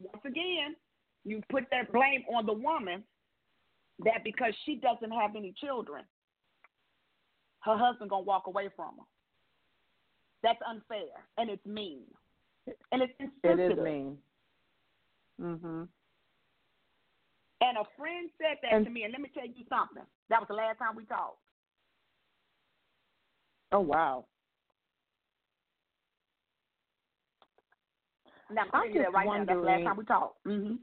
Once 0.00 0.24
again, 0.24 0.76
you 1.24 1.42
put 1.48 1.68
that 1.70 1.92
blame 1.92 2.24
on 2.28 2.46
the 2.46 2.52
woman 2.52 3.04
that 4.00 4.22
because 4.24 4.54
she 4.64 4.76
doesn't 4.76 5.10
have 5.10 5.36
any 5.36 5.52
children, 5.52 6.04
her 7.60 7.76
husband 7.76 8.10
gonna 8.10 8.22
walk 8.22 8.46
away 8.46 8.68
from 8.70 8.98
her. 8.98 9.04
That's 10.42 10.60
unfair 10.62 11.26
and 11.38 11.50
it's 11.50 11.64
mean. 11.64 12.06
And 12.92 13.02
it's 13.02 13.14
It 13.18 13.30
insensitive. 13.42 13.78
is 13.78 13.84
mean. 13.84 14.22
Mhm. 15.40 15.88
And 17.60 17.78
a 17.78 17.84
friend 17.96 18.30
said 18.38 18.58
that 18.62 18.72
And- 18.72 18.84
to 18.84 18.90
me, 18.90 19.04
and 19.04 19.12
let 19.12 19.20
me 19.20 19.30
tell 19.32 19.46
you 19.46 19.64
something. 19.68 20.04
That 20.28 20.40
was 20.40 20.48
the 20.48 20.54
last 20.54 20.78
time 20.78 20.94
we 20.96 21.04
talked. 21.06 21.38
Oh 23.72 23.80
wow. 23.80 24.26
Now 28.50 28.62
I'm 28.62 28.66
I'm 28.66 28.70
telling 28.70 28.94
you 28.94 28.98
that 29.00 29.04
just 29.06 29.14
right 29.14 29.26
now. 29.26 29.44
That's 29.44 29.48
the 29.48 29.66
last 29.66 29.82
time 29.84 29.96
we 29.96 30.04
talked. 30.04 30.42
hmm 30.44 30.74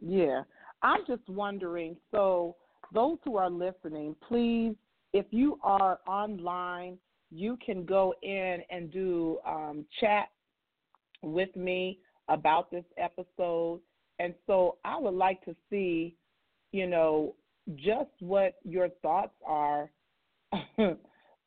Yeah. 0.00 0.42
I'm 0.82 1.04
just 1.06 1.28
wondering, 1.28 1.96
so 2.12 2.56
those 2.94 3.18
who 3.24 3.36
are 3.36 3.50
listening, 3.50 4.14
please, 4.26 4.74
if 5.12 5.26
you 5.30 5.58
are 5.62 5.98
online, 6.06 6.98
you 7.30 7.58
can 7.64 7.84
go 7.84 8.14
in 8.22 8.62
and 8.70 8.90
do 8.90 9.38
um, 9.44 9.84
chat 10.00 10.28
with 11.22 11.54
me 11.56 11.98
about 12.28 12.70
this 12.70 12.84
episode. 12.96 13.80
And 14.18 14.34
so 14.46 14.78
I 14.84 14.98
would 14.98 15.14
like 15.14 15.44
to 15.44 15.54
see, 15.70 16.16
you 16.72 16.86
know, 16.86 17.34
just 17.76 18.10
what 18.20 18.54
your 18.64 18.88
thoughts 19.02 19.34
are 19.46 19.90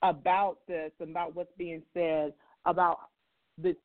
about 0.03 0.57
this, 0.67 0.91
about 1.01 1.35
what's 1.35 1.51
being 1.57 1.81
said, 1.93 2.33
about 2.65 2.99
the 3.57 3.75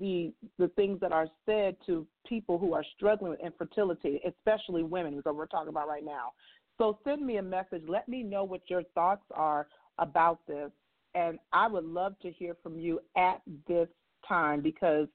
the 0.00 0.32
the 0.58 0.68
things 0.68 1.00
that 1.00 1.12
are 1.12 1.28
said 1.46 1.76
to 1.86 2.06
people 2.26 2.58
who 2.58 2.74
are 2.74 2.84
struggling 2.96 3.30
with 3.30 3.40
infertility, 3.40 4.20
especially 4.26 4.82
women, 4.82 5.20
that 5.24 5.34
we're 5.34 5.46
talking 5.46 5.68
about 5.68 5.88
right 5.88 6.04
now. 6.04 6.32
So 6.78 6.98
send 7.04 7.24
me 7.24 7.36
a 7.36 7.42
message. 7.42 7.82
Let 7.88 8.08
me 8.08 8.22
know 8.22 8.44
what 8.44 8.62
your 8.68 8.82
thoughts 8.94 9.24
are 9.32 9.68
about 9.98 10.40
this, 10.46 10.70
and 11.14 11.38
I 11.52 11.68
would 11.68 11.84
love 11.84 12.18
to 12.20 12.30
hear 12.30 12.56
from 12.62 12.78
you 12.78 13.00
at 13.16 13.40
this 13.66 13.88
time 14.28 14.60
because 14.60 15.08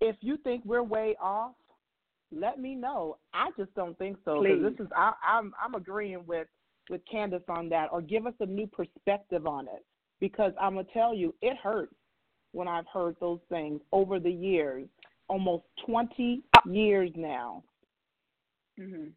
if 0.00 0.16
you 0.20 0.36
think 0.38 0.62
we're 0.64 0.82
way 0.82 1.16
off, 1.20 1.54
let 2.32 2.58
me 2.58 2.74
know. 2.74 3.16
I 3.32 3.50
just 3.56 3.74
don't 3.74 3.96
think 3.98 4.18
so 4.24 4.40
Please. 4.40 4.62
this 4.62 4.86
is 4.86 4.90
I, 4.96 5.12
I'm 5.26 5.52
I'm 5.62 5.74
agreeing 5.74 6.24
with 6.26 6.48
with 6.90 7.00
Candace 7.10 7.42
on 7.48 7.68
that 7.70 7.88
or 7.92 8.00
give 8.00 8.26
us 8.26 8.34
a 8.40 8.46
new 8.46 8.66
perspective 8.66 9.46
on 9.46 9.66
it 9.66 9.84
because 10.20 10.52
I'm 10.60 10.74
going 10.74 10.86
to 10.86 10.92
tell 10.92 11.14
you, 11.14 11.34
it 11.42 11.56
hurts 11.62 11.94
when 12.52 12.66
I've 12.66 12.86
heard 12.92 13.16
those 13.20 13.40
things 13.48 13.80
over 13.92 14.18
the 14.18 14.30
years, 14.30 14.88
almost 15.28 15.64
20 15.86 16.42
years 16.66 17.10
now. 17.14 17.62
Mm-hmm. 18.78 19.08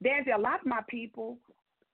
There's 0.00 0.26
a 0.34 0.40
lot 0.40 0.60
of 0.60 0.66
my 0.66 0.80
people 0.88 1.38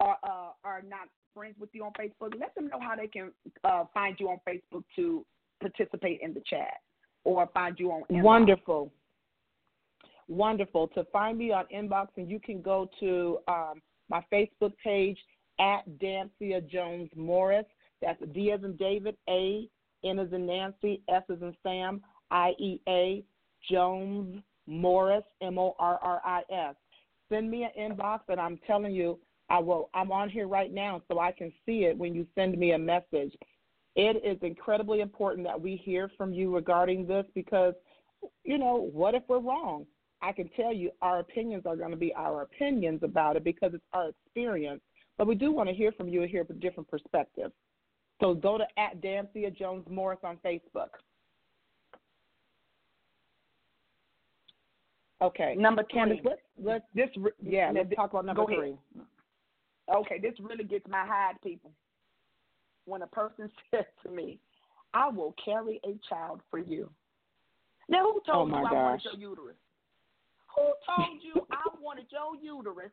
are 0.01 0.16
uh, 0.23 0.51
are 0.64 0.83
not 0.89 1.09
friends 1.35 1.57
with 1.61 1.71
you 1.73 1.85
on 1.85 1.93
Facebook. 1.93 2.33
Let 2.39 2.55
them 2.55 2.69
know 2.69 2.81
how 2.81 2.97
they 2.97 3.07
can 3.07 3.33
uh, 3.64 3.85
find 3.93 4.16
you 4.19 4.29
on 4.29 4.39
Facebook 4.49 4.85
to 4.97 5.27
participate 5.61 6.21
in 6.23 6.33
the 6.33 6.43
chat 6.49 6.75
or 7.25 7.49
find 7.53 7.79
you 7.79 7.91
on. 7.91 8.05
Wonderful. 8.09 8.93
Wonderful. 10.29 10.89
To 10.89 11.05
find 11.05 11.39
me 11.39 11.53
on 11.53 11.64
inbox, 11.74 12.09
and 12.16 12.31
you 12.31 12.39
can 12.39 12.61
go 12.61 12.89
to 13.01 13.39
um, 13.49 13.81
my 14.11 14.22
Facebook 14.33 14.72
page 14.83 15.18
at 15.59 15.89
Dansiea 15.99 16.68
Jones 16.68 17.11
Morris. 17.16 17.66
That's 18.03 18.22
D 18.33 18.53
as 18.53 18.62
in 18.62 18.76
David, 18.76 19.16
A, 19.29 19.68
N 20.05 20.18
as 20.18 20.33
in 20.33 20.47
Nancy, 20.47 21.03
S 21.09 21.22
as 21.31 21.41
in 21.41 21.55
Sam, 21.62 22.03
I 22.31 22.51
E 22.59 22.81
A, 22.89 23.24
Jones 23.70 24.43
Morris, 24.66 25.24
M 25.41 25.59
O 25.59 25.74
R 25.79 25.99
R 26.03 26.20
I 26.24 26.43
S. 26.53 26.76
Send 27.31 27.51
me 27.51 27.64
an 27.64 27.70
inbox, 27.79 28.20
and 28.29 28.39
I'm 28.41 28.59
telling 28.66 28.93
you, 28.93 29.18
I 29.51 29.59
will. 29.59 29.91
I'm 29.95 30.12
on 30.12 30.29
here 30.29 30.47
right 30.47 30.72
now, 30.72 31.03
so 31.09 31.18
I 31.18 31.33
can 31.33 31.53
see 31.64 31.85
it 31.85 31.97
when 31.97 32.14
you 32.14 32.26
send 32.35 32.57
me 32.59 32.72
a 32.72 32.79
message. 32.79 33.35
It 33.97 34.22
is 34.24 34.39
incredibly 34.43 35.01
important 35.01 35.47
that 35.47 35.61
we 35.61 35.76
hear 35.76 36.11
from 36.16 36.33
you 36.33 36.55
regarding 36.55 37.07
this 37.07 37.24
because, 37.35 37.74
you 38.45 38.59
know, 38.59 38.89
what 38.93 39.14
if 39.14 39.22
we're 39.26 39.41
wrong? 39.41 39.87
I 40.21 40.33
can 40.33 40.49
tell 40.57 40.73
you 40.73 40.91
our 41.03 41.21
opinions 41.21 41.64
are 41.66 41.77
going 41.77 41.91
to 41.91 41.97
be 41.97 42.12
our 42.14 42.43
opinions 42.43 43.03
about 43.03 43.37
it 43.37 43.45
because 43.45 43.73
it's 43.75 43.85
our 43.93 44.09
experience. 44.09 44.81
But 45.16 45.27
we 45.27 45.35
do 45.35 45.53
want 45.53 45.69
to 45.69 45.75
hear 45.75 45.93
from 45.93 46.09
you 46.09 46.23
and 46.23 46.31
hear 46.31 46.47
a 46.49 46.53
different 46.55 46.89
perspectives. 46.89 47.53
So 48.21 48.35
go 48.35 48.59
to 48.59 48.64
at 48.79 49.01
Dansiea 49.01 49.57
Jones 49.57 49.85
Morris 49.89 50.19
on 50.25 50.39
Facebook. 50.45 50.89
Okay. 55.21 55.55
Number 55.57 55.83
Candace, 55.83 56.19
let's, 56.25 56.41
let's 56.62 56.85
This 56.95 57.09
yeah, 57.43 57.71
let's 57.75 57.89
this- 57.89 57.97
talk 57.97 58.11
about 58.12 58.25
number 58.27 58.45
three. 58.47 58.77
Okay, 59.93 60.19
this 60.21 60.35
really 60.39 60.64
gets 60.64 60.87
my 60.89 61.05
hide, 61.07 61.35
people. 61.43 61.73
When 62.85 63.03
a 63.03 63.07
person 63.07 63.51
says 63.71 63.85
to 64.05 64.11
me, 64.11 64.39
"I 64.95 65.09
will 65.09 65.35
carry 65.43 65.81
a 65.85 65.99
child 66.09 66.41
for 66.51 66.59
you." 66.59 66.91
Now, 67.89 68.03
who 68.05 68.21
Oh, 68.29 68.33
told 68.33 68.51
my 68.51 68.61
you 68.61 68.66
I 68.66 68.73
wanted 68.73 69.03
gosh. 69.03 69.12
your 69.19 69.31
uterus? 69.31 69.57
Who 70.59 70.74
told 70.82 71.22
you 71.22 71.46
I 71.54 71.62
wanted 71.80 72.11
your 72.11 72.34
uterus 72.34 72.90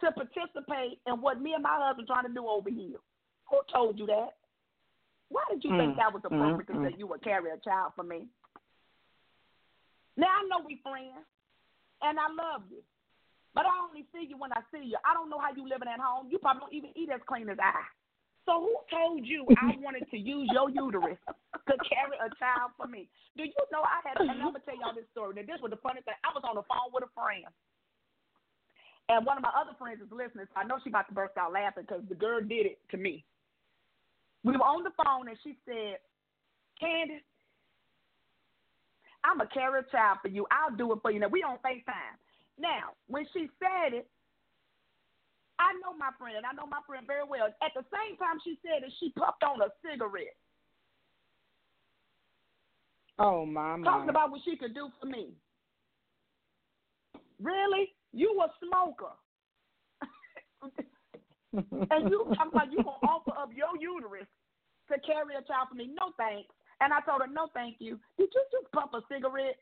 to 0.00 0.10
participate 0.12 0.98
in 1.06 1.20
what 1.20 1.40
me 1.40 1.52
and 1.52 1.62
my 1.62 1.76
husband 1.76 2.08
trying 2.08 2.26
to 2.26 2.32
do 2.32 2.48
over 2.48 2.70
here? 2.70 2.96
Who 3.50 3.60
told 3.68 3.98
you 3.98 4.06
that? 4.06 4.40
Why 5.28 5.44
did 5.50 5.62
you 5.64 5.70
think 5.76 5.92
Mm, 5.92 5.96
that 5.96 6.12
was 6.12 6.22
appropriate 6.24 6.68
mm, 6.68 6.82
to 6.84 6.88
say 6.88 6.96
you 6.96 7.06
would 7.06 7.22
carry 7.22 7.50
a 7.50 7.60
child 7.60 7.92
for 7.96 8.02
me? 8.02 8.28
Now 10.16 10.28
I 10.28 10.48
know 10.48 10.64
we 10.64 10.80
friends, 10.82 11.24
and 12.00 12.18
I 12.18 12.28
love 12.32 12.62
you, 12.70 12.80
but 13.54 13.64
I 13.64 13.72
only 13.88 14.04
see 14.12 14.28
you 14.28 14.36
when 14.36 14.52
I 14.52 14.60
see 14.72 14.84
you. 14.84 14.96
I 15.04 15.12
don't 15.12 15.28
know 15.28 15.38
how 15.38 15.52
you 15.56 15.68
living 15.68 15.88
at 15.88 16.00
home. 16.00 16.28
You 16.30 16.38
probably 16.38 16.60
don't 16.60 16.74
even 16.74 16.90
eat 16.96 17.08
as 17.12 17.20
clean 17.28 17.48
as 17.48 17.58
I. 17.60 17.80
So 18.44 18.58
who 18.58 18.74
told 18.90 19.22
you 19.22 19.46
I 19.58 19.78
wanted 19.84 20.10
to 20.10 20.18
use 20.18 20.50
your 20.52 20.70
uterus 20.70 21.18
to 21.26 21.74
carry 21.86 22.18
a 22.18 22.28
child 22.42 22.74
for 22.76 22.86
me? 22.86 23.08
Do 23.36 23.44
you 23.44 23.54
know 23.70 23.86
I 23.86 24.02
had? 24.02 24.18
And 24.18 24.30
I'm 24.30 24.50
gonna 24.50 24.64
tell 24.66 24.74
y'all 24.74 24.94
this 24.94 25.06
story. 25.14 25.34
Now 25.38 25.46
this 25.46 25.62
was 25.62 25.70
the 25.70 25.82
funny 25.82 26.02
thing. 26.02 26.18
I 26.26 26.34
was 26.34 26.42
on 26.42 26.58
the 26.58 26.66
phone 26.66 26.90
with 26.90 27.06
a 27.06 27.12
friend, 27.14 27.46
and 29.08 29.22
one 29.22 29.38
of 29.38 29.46
my 29.46 29.54
other 29.54 29.78
friends 29.78 30.02
is 30.02 30.10
listening. 30.10 30.50
So 30.50 30.56
I 30.58 30.66
know 30.66 30.82
she 30.82 30.90
about 30.90 31.06
to 31.08 31.14
burst 31.14 31.38
out 31.38 31.54
laughing 31.54 31.86
because 31.86 32.02
the 32.08 32.18
girl 32.18 32.42
did 32.42 32.66
it 32.66 32.78
to 32.90 32.96
me. 32.98 33.24
We 34.42 34.58
were 34.58 34.66
on 34.66 34.82
the 34.82 34.94
phone 34.98 35.30
and 35.30 35.38
she 35.46 35.54
said, 35.62 36.02
"Candace, 36.82 37.22
I'm 39.22 39.38
gonna 39.38 39.54
carry 39.54 39.86
a 39.86 39.86
child 39.94 40.18
for 40.18 40.28
you. 40.28 40.46
I'll 40.50 40.74
do 40.74 40.90
it 40.92 40.98
for 40.98 41.14
you." 41.14 41.22
Now 41.22 41.30
we 41.30 41.46
on 41.46 41.62
Facetime. 41.62 42.18
Now 42.58 42.98
when 43.06 43.22
she 43.30 43.46
said 43.62 43.94
it. 43.94 44.10
I 45.58 45.72
know 45.84 45.96
my 45.96 46.10
friend, 46.18 46.36
and 46.36 46.46
I 46.46 46.52
know 46.52 46.66
my 46.66 46.80
friend 46.86 47.06
very 47.06 47.24
well. 47.24 47.46
At 47.62 47.72
the 47.76 47.84
same 47.92 48.16
time 48.16 48.40
she 48.42 48.58
said 48.62 48.82
that 48.82 48.92
she 48.98 49.12
puffed 49.16 49.44
on 49.44 49.60
a 49.60 49.70
cigarette, 49.84 50.36
Oh 53.18 53.44
my 53.44 53.76
my. 53.76 53.84
talking 53.84 54.10
about 54.10 54.30
what 54.30 54.40
she 54.44 54.56
could 54.56 54.74
do 54.74 54.88
for 55.00 55.06
me. 55.06 55.34
Really? 57.40 57.92
You 58.12 58.40
a 58.40 58.48
smoker. 58.58 59.14
and 61.90 62.10
you 62.10 62.24
talking 62.34 62.52
about 62.52 62.72
you 62.72 62.78
gonna 62.82 63.04
offer 63.06 63.32
up 63.36 63.50
your 63.54 63.76
uterus 63.78 64.26
to 64.90 64.98
carry 65.00 65.34
a 65.34 65.42
child 65.46 65.68
for 65.68 65.74
me? 65.74 65.90
No 65.92 66.12
thanks. 66.16 66.50
And 66.80 66.92
I 66.92 67.00
told 67.06 67.20
her, 67.22 67.28
no 67.30 67.48
thank 67.54 67.76
you. 67.78 67.98
Did 68.18 68.30
you 68.34 68.44
just 68.50 68.72
puff 68.72 68.90
a 68.94 69.00
cigarette? 69.12 69.56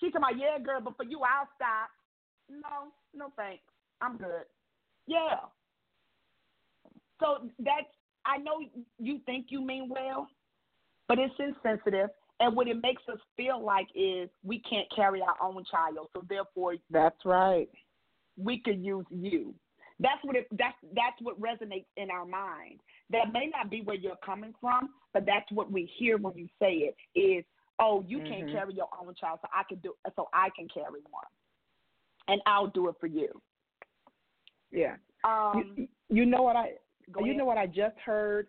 She 0.00 0.10
told 0.10 0.22
my 0.22 0.32
yeah, 0.32 0.62
girl, 0.62 0.80
but 0.80 0.96
for 0.96 1.04
you, 1.04 1.20
I'll 1.20 1.48
stop. 1.56 1.90
No, 2.48 2.92
no 3.14 3.32
thanks. 3.36 3.62
I'm 4.00 4.16
good. 4.16 4.48
Yeah. 5.06 5.36
So 7.20 7.48
that's 7.58 7.86
I 8.24 8.38
know 8.38 8.60
you 8.98 9.20
think 9.26 9.46
you 9.48 9.64
mean 9.64 9.88
well, 9.88 10.28
but 11.08 11.18
it's 11.18 11.34
insensitive. 11.38 12.10
And 12.40 12.56
what 12.56 12.66
it 12.66 12.82
makes 12.82 13.02
us 13.12 13.18
feel 13.36 13.62
like 13.64 13.86
is 13.94 14.28
we 14.42 14.60
can't 14.60 14.86
carry 14.94 15.22
our 15.22 15.36
own 15.40 15.62
child, 15.70 16.08
so 16.12 16.24
therefore 16.28 16.74
That's 16.90 17.24
right. 17.24 17.68
we 18.36 18.58
could 18.58 18.84
use 18.84 19.06
you. 19.10 19.54
That's 20.00 20.22
what 20.24 20.34
it 20.36 20.48
that's 20.58 20.76
that's 20.94 21.20
what 21.20 21.40
resonates 21.40 21.86
in 21.96 22.10
our 22.10 22.24
mind. 22.24 22.80
That 23.10 23.32
may 23.32 23.46
not 23.52 23.70
be 23.70 23.82
where 23.82 23.96
you're 23.96 24.16
coming 24.24 24.54
from, 24.60 24.90
but 25.12 25.24
that's 25.26 25.50
what 25.52 25.70
we 25.70 25.88
hear 25.98 26.16
when 26.18 26.36
you 26.36 26.48
say 26.60 26.90
it 26.90 26.96
is, 27.18 27.44
oh, 27.78 28.02
you 28.08 28.20
can't 28.22 28.48
Mhm. 28.48 28.52
carry 28.52 28.74
your 28.74 28.88
own 29.00 29.14
child, 29.14 29.38
so 29.42 29.48
I 29.54 29.62
can 29.64 29.78
do 29.78 29.94
so 30.16 30.28
I 30.32 30.50
can 30.50 30.66
carry 30.68 31.00
one. 31.10 31.24
And 32.28 32.40
I'll 32.46 32.68
do 32.68 32.88
it 32.88 32.96
for 32.98 33.06
you. 33.06 33.40
Yeah. 34.72 34.96
Um 35.24 35.74
you, 35.76 35.88
you 36.08 36.26
know 36.26 36.42
what 36.42 36.56
I 36.56 36.72
you 37.18 37.24
ahead. 37.24 37.36
know 37.36 37.44
what 37.44 37.58
I 37.58 37.66
just 37.66 37.96
heard? 38.04 38.48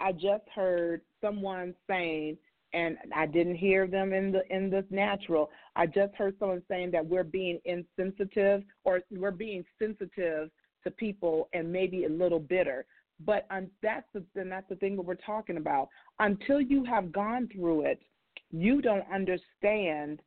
I 0.00 0.12
just 0.12 0.44
heard 0.54 1.02
someone 1.20 1.74
saying, 1.88 2.38
and 2.72 2.96
I 3.14 3.26
didn't 3.26 3.56
hear 3.56 3.86
them 3.86 4.12
in 4.12 4.32
the 4.32 4.42
in 4.54 4.70
this 4.70 4.84
natural. 4.90 5.50
I 5.76 5.86
just 5.86 6.14
heard 6.14 6.36
someone 6.38 6.62
saying 6.68 6.90
that 6.92 7.06
we're 7.06 7.24
being 7.24 7.60
insensitive 7.64 8.62
or 8.84 9.00
we're 9.10 9.30
being 9.30 9.64
sensitive 9.78 10.50
to 10.84 10.90
people 10.90 11.48
and 11.52 11.70
maybe 11.72 12.04
a 12.04 12.08
little 12.08 12.40
bitter. 12.40 12.86
But 13.24 13.46
um, 13.50 13.68
that's 13.82 14.06
the 14.14 14.22
and 14.36 14.50
that's 14.50 14.68
the 14.68 14.76
thing 14.76 14.96
that 14.96 15.02
we're 15.02 15.14
talking 15.16 15.56
about. 15.56 15.88
Until 16.20 16.60
you 16.60 16.84
have 16.84 17.12
gone 17.12 17.48
through 17.52 17.86
it, 17.86 18.00
you 18.50 18.80
don't 18.80 19.04
understand 19.12 20.20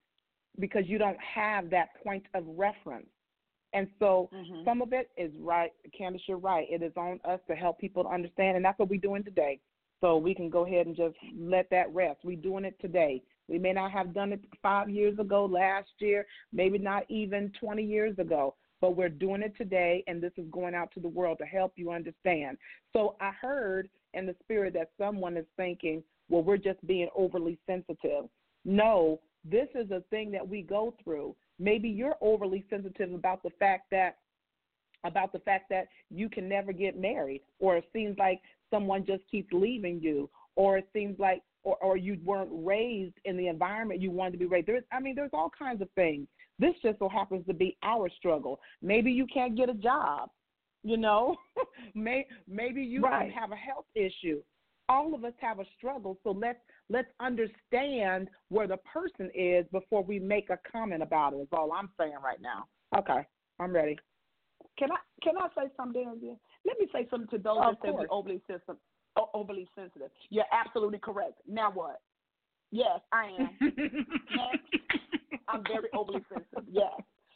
because 0.59 0.83
you 0.87 0.97
don't 0.97 1.17
have 1.21 1.69
that 1.69 1.89
point 2.03 2.25
of 2.33 2.43
reference. 2.47 3.07
And 3.73 3.87
so 3.99 4.29
Mhm. 4.31 4.65
some 4.65 4.81
of 4.81 4.93
it 4.93 5.09
is 5.17 5.33
right. 5.37 5.71
Candace, 5.93 6.27
you're 6.27 6.37
right. 6.37 6.69
It 6.69 6.81
is 6.81 6.95
on 6.97 7.19
us 7.23 7.39
to 7.47 7.55
help 7.55 7.79
people 7.79 8.03
to 8.03 8.09
understand, 8.09 8.55
and 8.57 8.65
that's 8.65 8.77
what 8.79 8.89
we're 8.89 8.99
doing 8.99 9.23
today. 9.23 9.59
So 10.01 10.17
we 10.17 10.33
can 10.33 10.49
go 10.49 10.65
ahead 10.65 10.87
and 10.87 10.95
just 10.95 11.15
let 11.35 11.69
that 11.69 11.93
rest. 11.93 12.23
We're 12.23 12.35
doing 12.35 12.65
it 12.65 12.79
today. 12.79 13.21
We 13.47 13.59
may 13.59 13.73
not 13.73 13.91
have 13.91 14.13
done 14.13 14.33
it 14.33 14.43
five 14.61 14.89
years 14.89 15.19
ago, 15.19 15.45
last 15.45 15.89
year, 15.99 16.25
maybe 16.51 16.77
not 16.77 17.05
even 17.09 17.51
20 17.51 17.83
years 17.83 18.17
ago, 18.17 18.55
but 18.79 18.95
we're 18.95 19.09
doing 19.09 19.43
it 19.43 19.55
today, 19.57 20.03
and 20.07 20.21
this 20.21 20.33
is 20.37 20.47
going 20.49 20.73
out 20.73 20.91
to 20.93 20.99
the 20.99 21.07
world 21.07 21.37
to 21.37 21.45
help 21.45 21.73
you 21.75 21.91
understand. 21.91 22.57
So 22.93 23.15
I 23.21 23.31
heard 23.31 23.89
in 24.13 24.25
the 24.25 24.35
spirit 24.41 24.73
that 24.73 24.91
someone 24.97 25.37
is 25.37 25.45
thinking, 25.55 26.03
well, 26.29 26.43
we're 26.43 26.57
just 26.57 26.85
being 26.87 27.09
overly 27.15 27.59
sensitive. 27.67 28.27
No, 28.65 29.19
this 29.43 29.67
is 29.75 29.91
a 29.91 30.01
thing 30.09 30.31
that 30.31 30.47
we 30.47 30.61
go 30.61 30.95
through. 31.03 31.35
Maybe 31.61 31.87
you're 31.89 32.15
overly 32.21 32.65
sensitive 32.69 33.13
about 33.13 33.43
the 33.43 33.51
fact 33.59 33.85
that 33.91 34.17
about 35.03 35.31
the 35.31 35.39
fact 35.39 35.65
that 35.69 35.87
you 36.09 36.29
can 36.29 36.47
never 36.47 36.71
get 36.71 36.99
married 36.99 37.41
or 37.59 37.77
it 37.77 37.85
seems 37.93 38.17
like 38.17 38.39
someone 38.69 39.05
just 39.05 39.23
keeps 39.29 39.51
leaving 39.51 39.99
you 39.99 40.29
or 40.55 40.77
it 40.77 40.87
seems 40.93 41.17
like 41.19 41.41
or, 41.63 41.77
or 41.77 41.97
you 41.97 42.17
weren't 42.23 42.49
raised 42.51 43.15
in 43.25 43.37
the 43.37 43.47
environment 43.47 44.01
you 44.01 44.11
wanted 44.11 44.31
to 44.31 44.37
be 44.37 44.45
raised. 44.45 44.67
There's 44.67 44.83
i 44.91 44.99
mean 44.99 45.15
there's 45.15 45.31
all 45.33 45.51
kinds 45.57 45.81
of 45.81 45.89
things. 45.95 46.27
This 46.59 46.73
just 46.83 46.99
so 46.99 47.09
happens 47.09 47.45
to 47.47 47.53
be 47.53 47.77
our 47.83 48.09
struggle. 48.09 48.59
Maybe 48.81 49.11
you 49.11 49.25
can't 49.33 49.55
get 49.55 49.69
a 49.69 49.73
job 49.73 50.29
you 50.83 50.97
know? 50.97 51.35
May, 51.95 52.27
maybe 52.47 52.81
you 52.81 53.03
Right. 53.03 53.31
have 53.31 53.51
a 53.51 53.55
health 53.55 53.85
issue. 53.95 54.41
All 54.89 55.13
of 55.13 55.23
us 55.23 55.33
have 55.39 55.59
a 55.59 55.65
struggle 55.77 56.17
so 56.23 56.31
let's 56.31 56.59
let's 56.89 57.09
understand 57.19 58.29
where 58.49 58.67
the 58.67 58.77
person 58.77 59.29
is 59.33 59.65
before 59.71 60.03
we 60.03 60.19
make 60.19 60.49
a 60.49 60.57
comment 60.69 61.01
about 61.01 61.33
it 61.33 61.37
is 61.37 61.47
all 61.53 61.71
i'm 61.73 61.89
saying 61.99 62.15
right 62.23 62.41
now 62.41 62.65
okay 62.97 63.25
i'm 63.59 63.73
ready 63.73 63.97
Can 64.77 64.91
I 64.91 64.97
can 65.21 65.37
I 65.37 65.47
say 65.55 65.69
something, 65.77 66.03
Dansiea? 66.03 66.35
Let 66.65 66.79
me 66.79 66.87
say 66.91 67.07
something 67.09 67.29
to 67.29 67.37
those 67.37 67.57
Of 67.61 67.75
that 67.75 67.87
say 67.87 67.91
we're 67.91 68.07
overly 68.09 68.41
sensitive. 68.47 68.77
Overly 69.33 69.67
sensitive. 69.75 70.09
You're 70.29 70.49
absolutely 70.51 70.99
correct. 70.99 71.35
Now 71.47 71.71
what? 71.71 71.99
Yes, 72.71 72.99
I 73.11 73.25
am. 73.37 73.49
Next. 73.61 74.69
I'm 75.47 75.63
very 75.67 75.89
overly 75.93 76.23
sensitive. 76.31 76.63
Yes. 76.71 76.93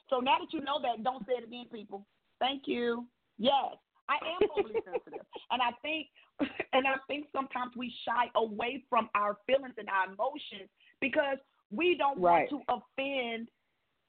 So 0.09 0.19
now 0.19 0.37
that 0.39 0.53
you 0.53 0.61
know 0.61 0.79
that, 0.81 1.03
don't 1.03 1.25
say 1.27 1.33
it 1.33 1.43
again, 1.43 1.65
people. 1.71 2.05
Thank 2.39 2.63
you. 2.65 3.05
Yes, 3.37 3.75
I 4.07 4.15
am 4.15 4.49
overly 4.57 4.79
sensitive, 4.85 5.25
and 5.51 5.61
I 5.61 5.71
think, 5.81 6.07
and 6.73 6.87
I 6.87 6.95
think 7.07 7.27
sometimes 7.33 7.71
we 7.75 7.93
shy 8.05 8.29
away 8.35 8.83
from 8.89 9.09
our 9.15 9.37
feelings 9.47 9.75
and 9.77 9.87
our 9.89 10.13
emotions 10.13 10.69
because 11.01 11.37
we 11.71 11.95
don't 11.97 12.19
right. 12.19 12.49
want 12.51 12.67
to 12.67 12.73
offend 12.73 13.49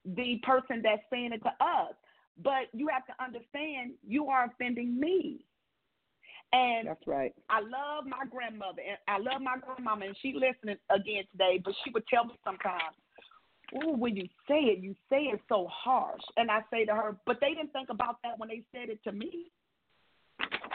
the 0.04 0.40
person 0.42 0.82
that's 0.82 1.02
saying 1.10 1.32
it 1.32 1.42
to 1.42 1.50
us. 1.64 1.94
But 2.42 2.68
you 2.72 2.88
have 2.88 3.06
to 3.06 3.14
understand, 3.22 3.92
you 4.06 4.26
are 4.26 4.46
offending 4.46 4.98
me. 5.00 5.44
And 6.52 6.88
that's 6.88 7.06
right. 7.06 7.34
I 7.50 7.60
love 7.60 8.06
my 8.06 8.24
grandmother 8.30 8.82
and 8.86 8.98
I 9.08 9.18
love 9.18 9.42
my 9.42 9.56
grandmama, 9.58 10.06
and 10.06 10.16
she 10.22 10.32
listening 10.32 10.76
again 10.90 11.24
today. 11.32 11.60
But 11.64 11.74
she 11.82 11.90
would 11.90 12.06
tell 12.06 12.24
me 12.24 12.34
sometimes, 12.44 12.94
"Ooh, 13.74 13.92
when 13.92 14.16
you 14.16 14.28
say 14.46 14.60
it, 14.60 14.78
you 14.78 14.94
say 15.10 15.24
it 15.24 15.40
so 15.48 15.66
harsh." 15.66 16.22
And 16.36 16.50
I 16.50 16.62
say 16.70 16.84
to 16.84 16.94
her, 16.94 17.16
"But 17.26 17.40
they 17.40 17.54
didn't 17.54 17.72
think 17.72 17.88
about 17.90 18.22
that 18.22 18.38
when 18.38 18.48
they 18.48 18.62
said 18.72 18.90
it 18.90 19.02
to 19.04 19.12
me." 19.12 19.50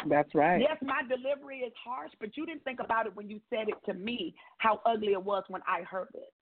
That's 0.07 0.33
right. 0.33 0.59
Yes, 0.59 0.77
my 0.81 1.01
delivery 1.07 1.59
is 1.59 1.73
harsh, 1.83 2.11
but 2.19 2.35
you 2.35 2.45
didn't 2.45 2.63
think 2.63 2.79
about 2.79 3.05
it 3.05 3.15
when 3.15 3.29
you 3.29 3.39
said 3.49 3.67
it 3.67 3.75
to 3.85 3.93
me. 3.93 4.33
How 4.57 4.81
ugly 4.85 5.13
it 5.13 5.23
was 5.23 5.43
when 5.47 5.61
I 5.67 5.83
heard 5.83 6.09
it. 6.13 6.33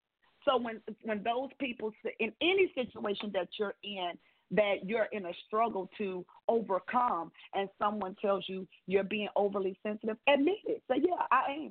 So 0.44 0.56
when 0.56 0.80
when 1.02 1.22
those 1.22 1.50
people 1.59 1.92
in 2.20 2.32
any 2.40 2.72
situation 2.74 3.30
that 3.34 3.48
you're 3.59 3.74
in, 3.82 4.12
that 4.52 4.76
you're 4.84 5.09
in 5.12 5.26
a 5.26 5.32
struggle 5.46 5.90
to 5.98 6.24
overcome 6.48 7.30
and 7.54 7.68
someone 7.78 8.16
tells 8.20 8.44
you 8.48 8.66
you're 8.86 9.04
being 9.04 9.28
overly 9.36 9.78
sensitive, 9.82 10.16
admit 10.32 10.56
it. 10.64 10.82
Say, 10.88 11.02
yeah, 11.02 11.26
I 11.30 11.52
am. 11.64 11.70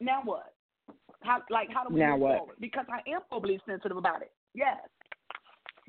Now 0.00 0.20
what? 0.24 0.54
How 1.22 1.42
like 1.50 1.68
how 1.72 1.84
do 1.84 1.94
we 1.94 2.00
now 2.00 2.12
move 2.12 2.20
what? 2.20 2.38
forward? 2.38 2.56
Because 2.60 2.86
I 2.88 2.98
am 3.10 3.20
overly 3.32 3.60
sensitive 3.66 3.96
about 3.96 4.22
it. 4.22 4.32
Yes. 4.54 4.76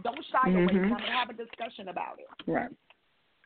Don't 0.04 0.18
shy 0.32 0.50
mm-hmm. 0.50 0.58
away 0.58 0.90
from 0.90 0.98
it. 0.98 1.10
Have 1.10 1.30
a 1.30 1.34
discussion 1.34 1.90
about 1.90 2.18
it. 2.18 2.52
Right. 2.52 2.70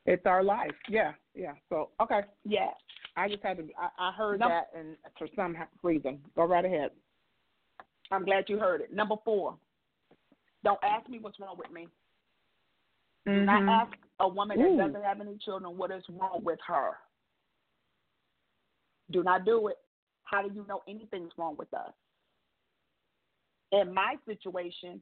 It's 0.06 0.26
our 0.26 0.43
life. 0.43 0.72
Yeah. 0.89 1.14
Yeah. 1.34 1.53
So 1.70 1.89
okay. 2.01 2.22
Yeah. 2.43 2.70
I 3.18 3.30
just 3.30 3.43
had 3.43 3.58
to. 3.58 3.64
I, 3.80 4.10
I 4.10 4.12
heard 4.12 4.41
that, 4.41 4.70
and 4.78 4.97
for 5.18 5.28
some 5.36 5.56
reason, 5.84 6.20
go 6.36 6.43
right 6.43 6.66
ahead. 6.66 6.91
I'm 8.12 8.26
glad 8.26 8.45
you 8.47 8.60
heard 8.60 8.82
it. 8.82 8.93
Number 8.93 9.16
four, 9.24 9.56
don't 10.64 10.80
ask 10.84 11.10
me 11.10 11.20
what's 11.20 11.39
wrong 11.39 11.56
with 11.58 11.72
me. 11.72 11.88
Mm-hmm. 13.28 13.39
Do 13.39 13.45
not 13.45 13.88
ask 13.88 13.97
a 14.20 14.28
woman 14.28 14.60
that 14.60 14.68
Ooh. 14.68 14.78
doesn't 14.78 15.03
have 15.03 15.22
any 15.22 15.38
children 15.43 15.78
what 15.78 15.91
is 15.91 16.03
wrong 16.10 16.41
with 16.43 16.60
her. 16.68 16.91
Do 19.12 19.24
not 19.24 19.45
do 19.45 19.68
it. 19.70 19.78
How 20.24 20.41
do 20.47 20.53
you 20.53 20.66
know 20.68 20.82
anything's 20.88 21.32
wrong 21.38 21.56
with 21.58 21.74
us? 21.74 21.93
In 23.72 23.93
my 23.93 24.16
situation, 24.28 25.01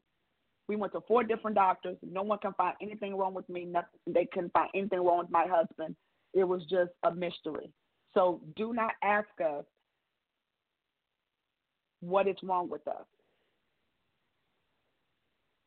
we 0.68 0.76
went 0.76 0.94
to 0.94 1.02
four 1.08 1.24
different 1.24 1.56
doctors. 1.56 1.98
No 2.02 2.24
one 2.24 2.40
can 2.40 2.54
find 2.54 2.76
anything 2.82 3.16
wrong 3.16 3.34
with 3.34 3.48
me. 3.50 3.66
Nothing, 3.66 4.00
they 4.08 4.28
couldn't 4.32 4.54
find 4.54 4.70
anything 4.74 5.00
wrong 5.04 5.20
with 5.20 5.30
my 5.30 5.46
husband. 5.50 5.96
It 6.34 6.46
was 6.46 6.62
just 6.70 6.92
a 7.04 7.14
mystery. 7.14 7.72
So 8.14 8.42
do 8.56 8.74
not 8.74 8.94
ask 9.04 9.28
us 9.44 9.66
what 12.00 12.28
is 12.28 12.36
wrong 12.44 12.70
with 12.70 12.88
us. 12.88 13.06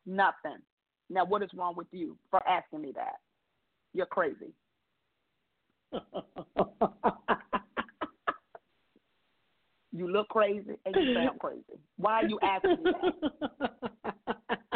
Nothing. 0.05 0.57
Now, 1.09 1.25
what 1.25 1.43
is 1.43 1.49
wrong 1.55 1.75
with 1.75 1.87
you 1.91 2.17
for 2.29 2.45
asking 2.47 2.81
me 2.81 2.91
that? 2.95 3.15
You're 3.93 4.05
crazy. 4.07 4.53
You 9.97 10.07
look 10.07 10.29
crazy 10.29 10.77
and 10.85 10.95
you 10.95 11.13
sound 11.15 11.39
crazy. 11.39 11.79
Why 11.97 12.21
are 12.21 12.27
you 12.27 12.39
asking 12.43 12.83
me 12.83 12.91
that? 13.59 14.59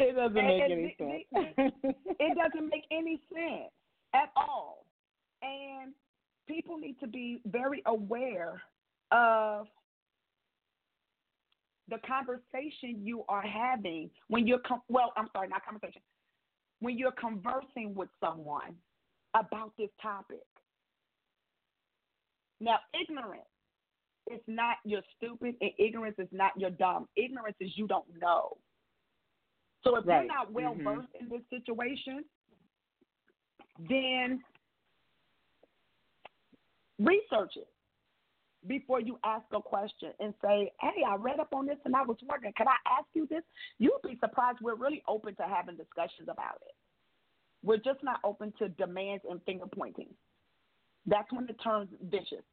it 0.00 0.12
doesn't 0.14 0.36
And- 0.36 0.46
make 0.46 0.62
and 0.62 0.72
any 0.72 0.96
the- 0.98 1.52
sense. 1.56 1.74
it 2.18 2.36
doesn't 2.36 2.68
make 2.68 2.86
any 2.90 3.20
sense 3.32 3.72
at 4.14 4.30
all. 4.36 4.86
And 5.42 5.94
people 6.46 6.76
need 6.78 6.98
to 7.00 7.06
be 7.06 7.40
very 7.46 7.82
aware 7.86 8.62
of 9.10 9.68
the 11.88 11.98
conversation 12.06 13.04
you 13.04 13.24
are 13.28 13.42
having 13.42 14.10
when 14.28 14.46
you're 14.46 14.60
com- 14.60 14.82
well, 14.88 15.12
I'm 15.16 15.28
sorry, 15.32 15.48
not 15.48 15.64
conversation. 15.64 16.02
When 16.80 16.96
you're 16.96 17.12
conversing 17.12 17.94
with 17.94 18.08
someone 18.20 18.76
about 19.34 19.76
this 19.76 19.90
topic. 20.00 20.44
Now, 22.60 22.78
ignorance 22.94 23.42
is 24.30 24.40
not 24.46 24.76
you're 24.84 25.02
stupid, 25.16 25.56
and 25.60 25.70
ignorance 25.78 26.16
is 26.18 26.28
not 26.30 26.52
you're 26.56 26.70
dumb. 26.70 27.08
Ignorance 27.16 27.56
is 27.60 27.76
you 27.76 27.86
don't 27.86 28.06
know. 28.20 28.58
So 29.82 29.96
if 29.96 30.04
Right. 30.04 30.24
you're 30.24 30.34
not 30.34 30.52
well 30.52 30.74
Mhm. 30.74 30.84
versed 30.84 31.14
in 31.14 31.28
this 31.28 31.46
situation, 31.48 32.24
then 33.78 34.44
research 36.98 37.56
it 37.56 37.68
before 38.66 39.00
you 39.00 39.18
ask 39.24 39.46
a 39.52 39.62
question 39.62 40.14
and 40.20 40.34
say, 40.40 40.72
Hey, 40.80 41.02
I 41.02 41.14
read 41.16 41.40
up 41.40 41.54
on 41.54 41.66
this 41.66 41.78
and 41.84 41.96
I 41.96 42.02
was 42.02 42.22
wondering, 42.22 42.52
can 42.54 42.68
I 42.68 42.76
ask 42.84 43.06
you 43.14 43.26
this? 43.26 43.44
You'll 43.78 44.00
be 44.00 44.16
surprised. 44.18 44.60
We're 44.60 44.74
really 44.74 45.02
open 45.08 45.34
to 45.36 45.44
having 45.44 45.76
discussions 45.76 46.28
about 46.28 46.60
it. 46.66 46.74
We're 47.62 47.78
just 47.78 48.02
not 48.02 48.20
open 48.24 48.52
to 48.58 48.68
demands 48.68 49.24
and 49.28 49.42
finger 49.44 49.66
pointing. 49.66 50.14
That's 51.06 51.30
when 51.32 51.48
it 51.48 51.58
turns 51.62 51.88
vicious. 52.02 52.44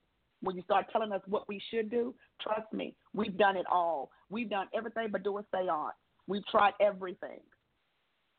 When 0.41 0.55
you 0.55 0.61
start 0.63 0.85
telling 0.91 1.11
us 1.11 1.21
what 1.27 1.47
we 1.47 1.59
should 1.71 1.89
do, 1.89 2.13
trust 2.41 2.71
me, 2.71 2.95
we've 3.13 3.37
done 3.37 3.57
it 3.57 3.65
all. 3.71 4.11
We've 4.29 4.49
done 4.49 4.67
everything 4.73 5.09
but 5.11 5.23
do 5.23 5.37
a 5.39 5.45
seance. 5.51 5.95
We've 6.27 6.45
tried 6.47 6.73
everything. 6.79 7.39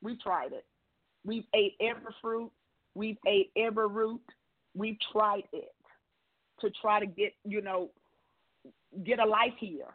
We've 0.03 0.21
tried 0.21 0.53
it. 0.53 0.65
We've 1.25 1.47
ate 1.55 1.75
every 1.81 2.15
fruit. 2.21 2.51
We've 2.95 3.19
ate 3.27 3.51
every 3.57 3.89
root. 3.89 4.21
We've 4.75 4.99
tried 5.13 5.45
it 5.53 5.75
to 6.61 6.71
try 6.83 7.01
to 7.01 7.07
get, 7.07 7.35
you 7.45 7.61
know, 7.61 7.91
get 9.05 9.19
a 9.19 9.25
life 9.25 9.55
here. 9.59 9.95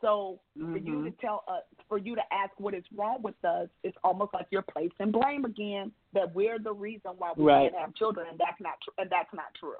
So 0.00 0.40
for 0.56 0.76
you 0.78 1.04
to 1.04 1.10
Mhm. 1.12 1.18
tell 1.20 1.44
us, 1.46 1.62
for 1.88 1.96
you 1.96 2.16
to 2.16 2.34
ask 2.34 2.52
what 2.58 2.74
is 2.74 2.84
wrong 2.92 3.22
with 3.22 3.42
us, 3.44 3.68
it's 3.84 3.96
almost 4.02 4.34
like 4.34 4.48
you're 4.50 4.62
placing 4.62 5.12
blame 5.12 5.44
again 5.44 5.92
that 6.12 6.34
we're 6.34 6.58
the 6.58 6.72
reason 6.72 7.16
why 7.18 7.32
we 7.36 7.44
Right. 7.44 7.70
can't 7.70 7.80
have 7.80 7.94
children, 7.94 8.26
and 8.26 8.36
that's 8.38 8.60
not 8.60 8.80
true. 8.80 8.94
And 8.98 9.08
that's 9.08 9.32
not 9.32 9.54
true. 9.54 9.78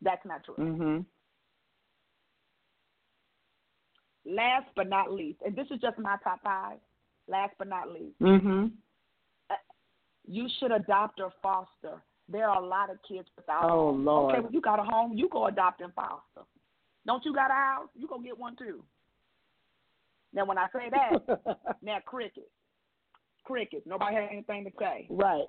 That's 0.00 0.24
not 0.24 0.42
true. 0.42 0.56
Mhm. 0.56 1.06
Last 4.24 4.66
but 4.76 4.88
not 4.88 5.12
least, 5.12 5.40
and 5.44 5.56
this 5.56 5.66
is 5.70 5.80
just 5.80 5.98
my 5.98 6.16
top 6.22 6.40
five. 6.42 6.78
Last 7.28 7.54
but 7.58 7.68
not 7.68 7.90
least, 7.90 8.18
Mhm. 8.20 8.72
you 10.26 10.48
should 10.58 10.70
adopt 10.72 11.20
or 11.20 11.30
foster. 11.42 12.02
There 12.28 12.48
are 12.48 12.62
a 12.62 12.66
lot 12.66 12.88
of 12.90 13.02
kids 13.02 13.28
without. 13.36 13.64
Oh, 13.64 13.90
homes. 13.92 14.04
Lord. 14.06 14.32
Okay, 14.34 14.40
well, 14.42 14.52
you 14.52 14.60
got 14.60 14.78
a 14.78 14.84
home, 14.84 15.12
you 15.14 15.28
go 15.28 15.46
adopt 15.46 15.80
and 15.80 15.92
foster. 15.94 16.42
Don't 17.04 17.24
you 17.24 17.34
got 17.34 17.50
a 17.50 17.54
house? 17.54 17.88
You 17.94 18.06
go 18.06 18.18
get 18.20 18.38
one 18.38 18.54
too. 18.56 18.84
Now, 20.32 20.44
when 20.46 20.56
I 20.56 20.68
say 20.72 20.88
that, 20.90 21.12
now 21.82 21.98
cricket, 22.06 22.48
cricket. 23.44 23.84
Nobody 23.86 24.14
has 24.14 24.28
anything 24.30 24.64
to 24.64 24.70
say. 24.78 25.06
right. 25.10 25.48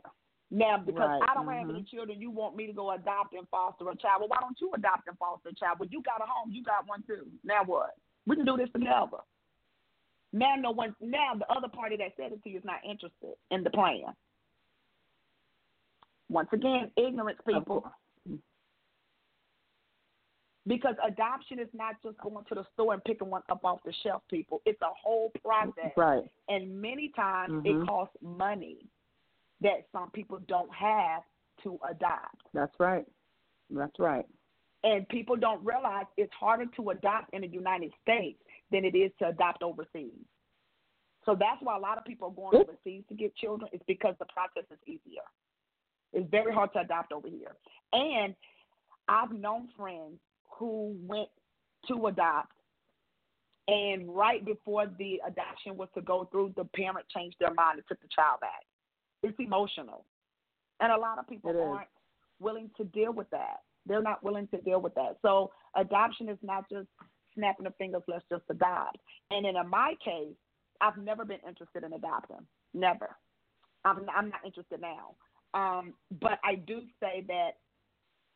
Now, 0.51 0.77
because 0.77 1.09
Right, 1.09 1.21
I 1.27 1.33
don't 1.33 1.47
have 1.47 1.65
mhm. 1.67 1.69
any 1.71 1.83
children, 1.83 2.21
you 2.21 2.29
want 2.29 2.55
me 2.55 2.67
to 2.67 2.73
go 2.73 2.91
adopt 2.91 3.33
and 3.33 3.47
foster 3.49 3.89
a 3.89 3.95
child. 3.95 4.19
Well, 4.21 4.29
why 4.29 4.37
don't 4.39 4.59
you 4.61 4.71
adopt 4.75 5.07
and 5.07 5.17
foster 5.17 5.49
a 5.49 5.53
child? 5.55 5.79
Well, 5.79 5.89
you 5.89 6.01
got 6.03 6.21
a 6.21 6.25
home, 6.29 6.51
you 6.51 6.63
got 6.63 6.85
one 6.87 7.01
too. 7.03 7.25
Now 7.43 7.63
what? 7.65 7.95
We 8.25 8.35
can 8.35 8.45
do 8.45 8.57
this 8.57 8.69
together. 8.73 9.17
Now, 10.31 10.55
no 10.55 10.71
one. 10.71 10.95
Now, 10.99 11.33
the 11.37 11.49
other 11.51 11.67
party 11.67 11.95
that 11.97 12.13
said 12.17 12.31
it 12.31 12.43
to 12.43 12.49
you 12.49 12.57
is 12.57 12.65
not 12.65 12.79
interested 12.83 13.35
in 13.51 13.63
the 13.63 13.69
plan. 13.69 14.15
Once 16.29 16.49
again, 16.51 16.89
ignorance, 16.97 17.39
people. 17.45 17.85
Because 20.65 20.95
adoption 21.05 21.59
is 21.59 21.67
not 21.73 21.95
just 22.01 22.17
going 22.19 22.45
to 22.45 22.55
the 22.55 22.65
store 22.73 22.93
and 22.93 23.03
picking 23.03 23.29
one 23.29 23.41
up 23.51 23.65
off 23.65 23.79
the 23.85 23.93
shelf, 24.01 24.21
people. 24.29 24.61
It's 24.65 24.81
a 24.81 24.93
whole 24.97 25.29
process. 25.43 25.91
Right. 25.97 26.23
And 26.47 26.81
many 26.81 27.09
times 27.09 27.51
Mhm. 27.53 27.83
it 27.83 27.85
costs 27.85 28.15
money 28.21 28.87
that 29.59 29.85
some 29.91 30.09
people 30.11 30.39
don't 30.47 30.73
have 30.73 31.23
to 31.63 31.77
adopt. 31.83 32.41
That's 32.53 32.79
right. 32.79 33.05
That's 33.69 33.99
right. 33.99 34.25
And 34.83 35.07
people 35.07 35.35
don't 35.37 35.63
realize 35.65 36.05
it's 36.17 36.33
harder 36.37 36.65
to 36.75 36.89
adopt 36.89 37.33
in 37.33 37.41
the 37.41 37.47
United 37.47 37.91
States 38.01 38.39
than 38.71 38.83
it 38.83 38.95
is 38.95 39.11
to 39.19 39.29
adopt 39.29 39.63
overseas. 39.63 40.11
So 41.25 41.35
that's 41.39 41.61
why 41.61 41.77
a 41.77 41.79
lot 41.79 41.97
of 41.97 42.03
people 42.03 42.27
are 42.27 42.31
going 42.31 42.61
overseas 42.61 43.03
to 43.07 43.15
get 43.15 43.33
children, 43.37 43.69
It's 43.71 43.83
because 43.87 44.15
the 44.19 44.25
process 44.25 44.69
is 44.69 44.79
easier. 44.85 45.23
It's 46.11 46.29
very 46.29 46.53
hard 46.53 46.73
to 46.73 46.79
adopt 46.79 47.13
over 47.13 47.29
here. 47.29 47.55
And 47.93 48.35
I've 49.07 49.31
known 49.31 49.69
friends 49.77 50.19
who 50.59 50.95
went 51.01 51.29
to 51.87 52.07
adopt, 52.07 52.51
and 53.67 54.13
right 54.13 54.43
before 54.45 54.87
the 54.99 55.21
adoption 55.25 55.77
was 55.77 55.87
to 55.95 56.01
go 56.01 56.27
through, 56.31 56.53
the 56.57 56.65
parent 56.75 57.05
changed 57.15 57.37
their 57.39 57.53
mind 57.53 57.77
and 57.77 57.87
took 57.87 58.01
the 58.01 58.09
child 58.13 58.41
back. 58.41 58.63
It's 59.23 59.39
emotional. 59.39 60.05
And 60.81 60.91
a 60.91 60.97
lot 60.97 61.19
of 61.19 61.27
people 61.27 61.51
It 61.51 61.55
is. 61.55 61.61
aren't 61.61 61.87
willing 62.39 62.69
to 62.77 62.83
deal 62.83 63.13
with 63.13 63.29
that. 63.29 63.61
They're 63.85 64.01
not 64.01 64.23
willing 64.23 64.47
to 64.49 64.61
deal 64.61 64.81
with 64.81 64.95
that. 64.95 65.17
So 65.21 65.51
adoption 65.75 66.29
is 66.29 66.37
not 66.41 66.69
just 66.69 66.87
snapping 67.35 67.65
the 67.65 67.71
fingers, 67.77 68.03
let's 68.07 68.23
just 68.29 68.43
adopt. 68.49 68.97
And 69.31 69.45
in 69.45 69.55
my 69.69 69.95
case, 70.03 70.35
I've 70.81 70.97
never 70.97 71.25
been 71.25 71.39
interested 71.47 71.83
in 71.83 71.93
adopting. 71.93 72.45
never. 72.73 73.15
I'm 73.85 74.05
I'm 74.15 74.29
not 74.29 74.39
interested 74.45 74.79
now. 74.81 75.15
Um, 75.53 75.93
but 76.21 76.39
I 76.43 76.55
do 76.55 76.81
say 77.01 77.23
that 77.27 77.51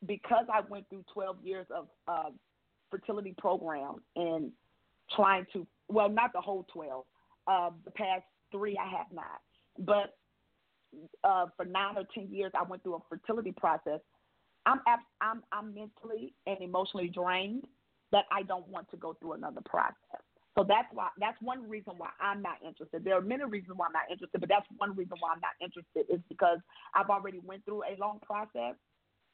because 0.06 0.46
I 0.54 0.62
went 0.70 0.88
through 0.90 1.04
12 1.14 1.38
years 1.44 1.66
of 1.76 1.88
uh, 2.08 2.30
fertility 2.92 3.34
program 3.38 3.96
and 4.16 4.52
trying 5.16 5.46
to 5.54 5.66
well, 5.90 6.10
not 6.10 6.34
the 6.34 6.42
whole 6.42 6.66
12. 6.74 7.06
Uh, 7.48 7.70
the 7.86 7.92
past 7.92 8.24
three 8.52 8.78
I 8.78 8.90
have 8.98 9.08
not, 9.14 9.40
but 9.80 10.18
uh, 11.24 11.46
for 11.56 11.66
nine 11.66 11.98
or 11.98 12.04
ten 12.14 12.28
years 12.30 12.52
I 12.60 12.64
went 12.68 12.84
through 12.84 12.96
a 12.96 13.00
fertility 13.10 13.54
process. 13.56 14.00
I'm 14.68 14.82
I'm 15.22 15.44
I'm 15.52 15.74
mentally 15.74 16.34
and 16.46 16.62
emotionally 16.62 17.08
drained 17.08 17.64
that 18.12 18.26
I 18.32 18.44
don't 18.44 18.68
want 18.68 18.90
to 18.92 18.98
go 18.98 19.16
through 19.20 19.34
another 19.34 19.62
process. 19.66 20.22
So 20.58 20.66
that's 20.68 20.88
why 20.94 21.10
that's 21.20 21.38
one 21.42 21.70
reason 21.70 21.94
why 21.98 22.10
I'm 22.20 22.42
not 22.42 22.58
interested. 22.66 23.04
There 23.04 23.16
are 23.16 23.22
many 23.22 23.46
reasons 23.46 23.78
why 23.78 23.88
I'm 23.88 23.94
not 23.94 24.10
interested, 24.12 24.40
but 24.40 24.50
that's 24.50 24.66
one 24.78 24.96
reason 24.96 25.18
why 25.20 25.30
I'm 25.34 25.42
not 25.42 25.54
interested 25.62 26.12
is 26.14 26.20
because 26.30 26.60
I've 26.96 27.10
already 27.10 27.40
went 27.46 27.64
through 27.66 27.84
a 27.84 27.94
long 28.00 28.20
process 28.26 28.76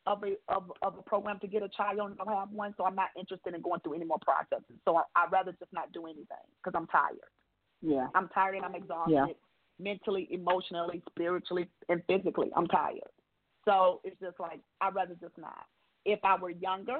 of 0.05 0.21
a 0.23 0.35
of, 0.53 0.71
of 0.81 0.97
a 0.99 1.01
program 1.01 1.39
to 1.39 1.47
get 1.47 1.63
a 1.63 1.69
child 1.69 1.99
and 1.99 2.17
don't 2.17 2.27
have 2.27 2.51
one. 2.51 2.73
So 2.77 2.85
I'm 2.85 2.95
not 2.95 3.09
interested 3.17 3.55
in 3.55 3.61
going 3.61 3.79
through 3.81 3.93
any 3.95 4.05
more 4.05 4.19
processes. 4.21 4.75
So 4.85 4.97
I, 4.97 5.03
I'd 5.15 5.31
rather 5.31 5.53
just 5.53 5.71
not 5.71 5.91
do 5.93 6.05
anything 6.05 6.45
because 6.61 6.77
I'm 6.77 6.87
tired. 6.87 7.31
Yeah. 7.81 8.07
I'm 8.15 8.27
tired 8.29 8.55
and 8.55 8.65
I'm 8.65 8.75
exhausted 8.75 9.13
Yeah. 9.13 9.25
mentally, 9.79 10.27
emotionally, 10.31 11.01
spiritually, 11.09 11.69
and 11.89 12.01
physically. 12.07 12.51
I'm 12.55 12.67
tired. 12.67 13.11
So 13.65 14.01
it's 14.03 14.19
just 14.19 14.39
like 14.39 14.59
I'd 14.81 14.95
rather 14.95 15.15
just 15.19 15.37
not. 15.37 15.65
If 16.05 16.19
I 16.23 16.35
were 16.35 16.49
younger, 16.49 16.99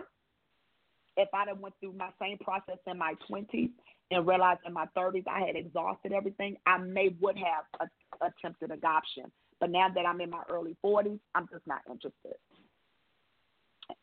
if 1.18 1.30
I'd 1.34 1.47
have 1.49 1.59
went 1.59 1.76
through 1.80 1.93
my 1.93 2.09
same 2.22 2.38
process 2.38 2.78
in 2.88 2.97
my 2.97 3.14
twenties 3.28 3.70
and 4.11 4.28
realized 4.28 4.61
in 4.66 4.74
my 4.74 4.86
thirties 4.95 5.24
I 5.30 5.41
had 5.45 5.55
exhausted 5.55 6.14
everything, 6.14 6.57
I 6.66 6.78
may 6.78 7.16
would 7.20 7.38
have 7.38 7.89
a, 8.22 8.26
attempted 8.26 8.72
adoption. 8.72 9.26
But 9.59 9.72
now 9.72 9.88
that 9.93 10.05
I'm 10.05 10.22
in 10.22 10.30
my 10.30 10.43
early 10.49 10.76
forties, 10.82 11.20
I'm 11.36 11.47
just 11.51 11.66
not 11.68 11.82
interested. 11.89 12.36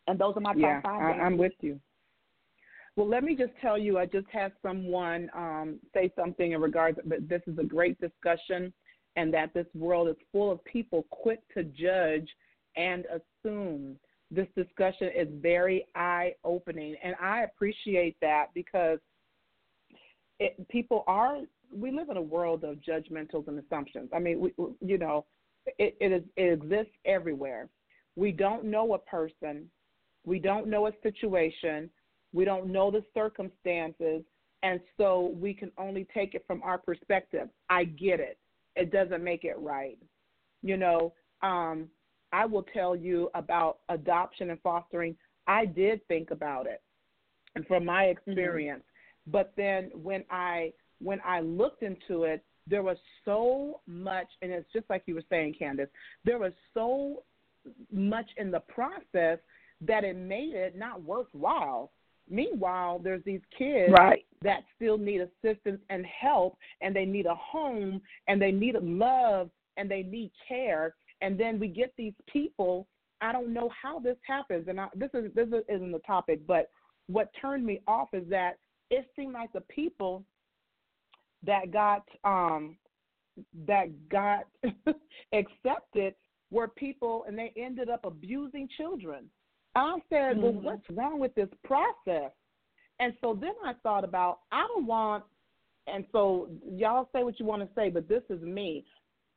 And 0.07 0.19
those 0.19 0.35
are 0.37 0.41
my 0.41 0.55
yeah, 0.57 0.81
top 0.81 0.85
five. 0.85 1.21
I, 1.21 1.23
I'm 1.23 1.39
with 1.39 1.53
you. 1.61 1.81
Well, 2.97 3.09
let 3.09 3.25
me 3.25 3.35
just 3.37 3.53
tell 3.63 3.79
you, 3.79 3.99
I 3.99 4.05
just 4.05 4.27
had 4.31 4.53
someone 4.63 5.31
um, 5.35 5.79
say 5.95 6.13
something 6.17 6.53
in 6.53 6.61
regards, 6.61 6.99
but 7.05 7.29
this 7.29 7.41
is 7.47 7.57
a 7.59 7.65
great 7.65 7.99
discussion, 8.01 8.73
and 9.17 9.33
that 9.33 9.55
this 9.55 9.67
world 9.75 10.09
is 10.09 10.17
full 10.33 10.51
of 10.51 10.63
people 10.65 11.07
quick 11.11 11.41
to 11.55 11.65
judge 11.65 12.29
and 12.77 13.05
assume. 13.07 13.97
This 14.31 14.47
discussion 14.57 15.11
is 15.17 15.27
very 15.41 15.87
eye 15.97 16.35
opening, 16.45 16.95
and 17.03 17.17
I 17.21 17.43
appreciate 17.43 18.17
that 18.21 18.47
because 18.55 18.99
it, 20.39 20.69
people 20.69 21.03
are. 21.07 21.39
We 21.73 21.91
live 21.91 22.11
in 22.11 22.17
a 22.17 22.23
world 22.23 22.65
of 22.65 22.77
judgmentals 22.77 23.49
and 23.49 23.59
assumptions. 23.59 24.11
I 24.15 24.21
mean, 24.21 24.41
we, 24.41 24.53
you 24.81 24.99
know, 24.99 25.25
it, 25.79 25.97
it 26.01 26.13
is 26.13 26.23
it 26.37 26.53
exists 26.53 26.93
everywhere. 27.05 27.69
We 28.17 28.33
don't 28.33 28.65
know 28.65 28.95
a 28.95 28.99
person, 28.99 29.69
we 30.25 30.39
don't 30.39 30.69
know 30.69 30.87
a 30.87 30.93
situation, 31.03 31.91
we 32.33 32.45
don't 32.45 32.67
know 32.67 32.91
the 32.91 33.05
circumstances, 33.15 34.23
and 34.63 34.81
so 34.97 35.35
we 35.41 35.55
can 35.55 35.71
only 35.79 36.07
take 36.13 36.35
it 36.35 36.45
from 36.47 36.63
our 36.63 36.79
perspective. 36.79 37.49
I 37.69 37.85
get 37.85 38.21
it. 38.21 38.39
It 38.77 38.93
doesn't 38.93 39.25
make 39.25 39.45
it 39.45 39.59
right. 39.59 39.99
You 40.63 40.77
know, 40.77 41.13
um, 41.43 41.89
I 42.33 42.47
will 42.47 42.65
tell 42.75 42.95
you 42.95 43.31
about 43.35 43.79
adoption 43.89 44.51
and 44.51 44.61
fostering. 44.61 45.17
I 45.47 45.67
did 45.67 46.07
think 46.09 46.31
about 46.31 46.67
it, 46.67 46.83
and 47.55 47.67
from 47.67 47.85
my 47.85 48.05
mm-hmm. 48.05 48.31
experience. 48.31 48.85
But 49.27 49.53
then 49.57 49.91
when 49.95 50.25
I 50.31 50.73
when 51.01 51.21
I 51.25 51.41
looked 51.41 51.83
into 51.83 52.25
it, 52.25 52.45
there 52.67 52.83
was 52.83 52.99
so 53.25 53.81
much, 53.87 54.29
and 54.43 54.53
it's 54.53 54.71
just 54.73 54.89
like 54.91 55.03
you 55.07 55.15
were 55.15 55.25
saying, 55.29 55.55
Candace. 55.59 55.89
There 56.25 56.39
was 56.39 56.53
so 56.75 57.25
much 57.93 58.27
in 58.37 58.51
the 58.51 58.61
process 58.61 59.39
that 59.81 60.05
it 60.05 60.17
made 60.17 60.55
it 60.55 60.77
not 60.77 61.03
worthwhile. 61.03 61.91
Meanwhile, 62.29 63.01
there's 63.01 63.25
these 63.25 63.41
kids 63.57 63.93
Right. 63.93 64.25
that 64.43 64.65
still 64.77 64.99
need 64.99 65.21
assistance 65.21 65.83
and 65.91 66.07
help, 66.07 66.57
and 66.81 66.95
they 66.95 67.05
need 67.05 67.27
a 67.27 67.35
home, 67.35 68.01
and 68.29 68.41
they 68.41 68.53
need 68.53 68.77
love, 68.77 69.51
and 69.77 69.91
they 69.91 70.03
need 70.03 70.31
care. 70.47 70.95
And 71.23 71.39
then 71.39 71.59
we 71.59 71.69
get 71.69 71.93
these 71.97 72.15
people. 72.33 72.87
I 73.21 73.33
don't 73.33 73.53
know 73.53 73.71
how 73.83 73.99
this 73.99 74.17
happens, 74.27 74.67
and 74.69 74.81
I, 74.81 74.89
this 74.95 75.11
is 75.13 75.33
this 75.35 75.49
isn't 75.69 75.93
the 75.93 75.99
topic, 76.07 76.41
but 76.47 76.71
what 77.09 77.29
turned 77.41 77.67
me 77.67 77.81
off 77.87 78.09
is 78.15 78.27
that 78.31 78.57
it 78.91 79.07
seemed 79.15 79.35
like 79.35 79.53
the 79.53 79.61
people 79.63 80.25
that 81.45 81.71
got 81.71 82.03
um 82.25 82.77
that 83.67 83.89
got 84.09 84.47
accepted 85.33 86.15
were 86.51 86.69
people, 86.69 87.25
and 87.29 87.39
they 87.39 87.53
ended 87.57 87.89
up 87.89 88.05
abusing 88.05 88.69
children. 88.77 89.31
I 89.75 89.99
said, 90.09 90.41
well, 90.43 90.53
Mhm. 90.53 90.63
what's 90.63 90.91
wrong 90.91 91.21
with 91.21 91.35
this 91.35 91.49
process? 91.65 92.33
And 92.99 93.17
so 93.21 93.35
then 93.35 93.55
I 93.65 93.75
thought 93.83 94.05
about, 94.05 94.41
I 94.51 94.67
don't 94.67 94.87
want, 94.87 95.25
and 95.87 96.05
so 96.13 96.51
y'all 96.65 97.09
say 97.13 97.23
what 97.23 97.39
you 97.39 97.47
want 97.47 97.63
to 97.63 97.75
say, 97.75 97.89
but 97.89 98.09
this 98.09 98.23
is 98.31 98.43
me. 98.43 98.85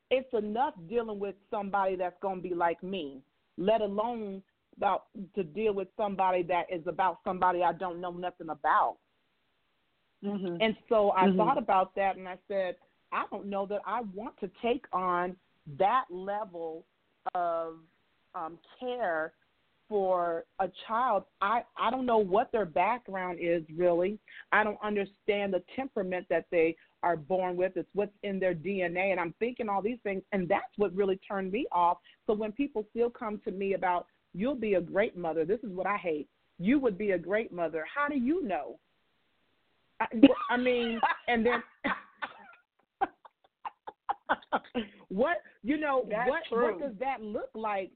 It's 0.10 0.34
enough 0.34 0.74
dealing 0.88 1.20
with 1.20 1.36
somebody 1.50 1.96
that's 1.96 2.20
going 2.22 2.38
to 2.42 2.50
be 2.50 2.54
like 2.54 2.82
me, 2.84 3.22
let 3.58 3.82
alone 3.82 4.44
about 4.78 5.06
to 5.36 5.44
deal 5.44 5.74
with 5.74 5.88
somebody 5.96 6.44
that 6.44 6.66
is 6.72 6.86
about 6.88 7.20
somebody 7.24 7.64
I 7.64 7.74
don't 7.74 8.02
know 8.02 8.12
nothing 8.12 8.50
about. 8.50 8.98
Mm-hmm. 10.24 10.58
And 10.62 10.76
so 10.90 11.12
I 11.12 11.28
Mhm. 11.28 11.38
thought 11.38 11.58
about 11.58 11.94
that 11.96 12.16
and 12.18 12.28
I 12.28 12.38
said, 12.48 12.78
I 13.12 13.26
don't 13.30 13.46
know 13.46 13.66
that 13.68 13.82
I 13.86 14.02
want 14.02 14.38
to 14.40 14.48
take 14.62 14.86
on 14.94 15.38
that 15.78 16.06
level 16.10 16.86
of 17.36 17.80
um, 18.36 18.58
care 18.80 19.34
for 19.94 20.44
a 20.60 20.68
child. 20.88 21.24
I, 21.40 21.62
I 21.78 21.92
don't 21.92 22.08
know 22.08 22.18
what 22.18 22.52
their 22.52 22.66
background 22.66 23.38
is 23.40 23.62
really. 23.78 24.18
I 24.52 24.64
don't 24.64 24.80
understand 24.84 25.54
the 25.54 25.62
temperament 25.76 26.26
that 26.32 26.46
they 26.50 26.76
are 27.04 27.16
born 27.16 27.56
with. 27.56 27.74
It's 27.76 27.88
what's 27.94 28.12
in 28.24 28.40
their 28.40 28.56
DNA. 28.56 29.12
And 29.12 29.20
I'm 29.20 29.36
thinking 29.38 29.70
all 29.70 29.84
these 29.84 30.00
things. 30.02 30.24
And 30.32 30.50
that's 30.50 30.66
what 30.78 30.96
really 30.96 31.20
turned 31.28 31.52
me 31.52 31.68
off. 31.72 32.00
So 32.26 32.34
when 32.34 32.52
people 32.54 32.88
still 32.90 33.12
come 33.12 33.40
to 33.46 33.52
me 33.52 33.76
about, 33.76 34.08
you'll 34.34 34.56
be 34.56 34.74
a 34.74 34.82
great 34.82 35.16
mother, 35.16 35.46
this 35.46 35.60
is 35.60 35.70
what 35.70 35.86
I 35.86 35.98
hate. 35.98 36.28
You 36.58 36.80
would 36.80 36.98
be 36.98 37.12
a 37.12 37.20
great 37.20 37.54
mother. 37.54 37.86
How 37.94 38.08
do 38.08 38.18
you 38.18 38.44
know? 38.44 38.80
I, 40.00 40.08
I 40.50 40.58
mean, 40.58 41.00
and 41.28 41.46
then 41.46 41.62
what 45.10 45.38
you 45.62 45.78
know 45.78 46.04
That's 46.10 46.28
what 46.28 46.42
true. 46.50 46.64
what 46.64 46.80
does 46.80 46.98
that 47.00 47.22
look 47.22 47.52
like? 47.54 47.92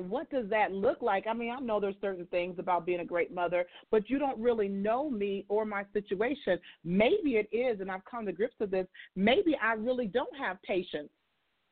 What 0.00 0.30
does 0.30 0.48
that 0.50 0.72
look 0.72 1.02
like? 1.02 1.26
I 1.26 1.32
mean, 1.32 1.50
I 1.50 1.60
know 1.60 1.80
there's 1.80 1.94
certain 2.00 2.26
things 2.26 2.58
about 2.58 2.86
being 2.86 3.00
a 3.00 3.04
great 3.04 3.32
mother, 3.32 3.66
but 3.90 4.08
you 4.10 4.18
don't 4.18 4.38
really 4.38 4.68
know 4.68 5.10
me 5.10 5.44
or 5.48 5.64
my 5.64 5.84
situation. 5.92 6.58
Maybe 6.84 7.36
it 7.36 7.48
is, 7.52 7.80
and 7.80 7.90
I've 7.90 8.04
come 8.04 8.26
to 8.26 8.32
grips 8.32 8.56
with 8.58 8.70
this. 8.70 8.86
Maybe 9.14 9.56
I 9.62 9.74
really 9.74 10.06
don't 10.06 10.36
have 10.36 10.60
patience. 10.62 11.10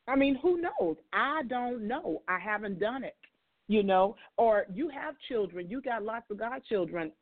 I 0.06 0.16
mean, 0.16 0.36
who 0.36 0.60
knows? 0.60 0.96
I 1.12 1.42
don't 1.48 1.86
know. 1.86 2.22
I 2.28 2.38
haven't 2.38 2.78
done 2.78 3.04
it. 3.04 3.16
You 3.70 3.82
know, 3.82 4.16
or 4.38 4.64
you 4.72 4.88
have 4.88 5.14
children, 5.28 5.68
you 5.68 5.82
got 5.82 6.02
lots 6.02 6.30
of 6.30 6.38
godchildren. 6.38 7.12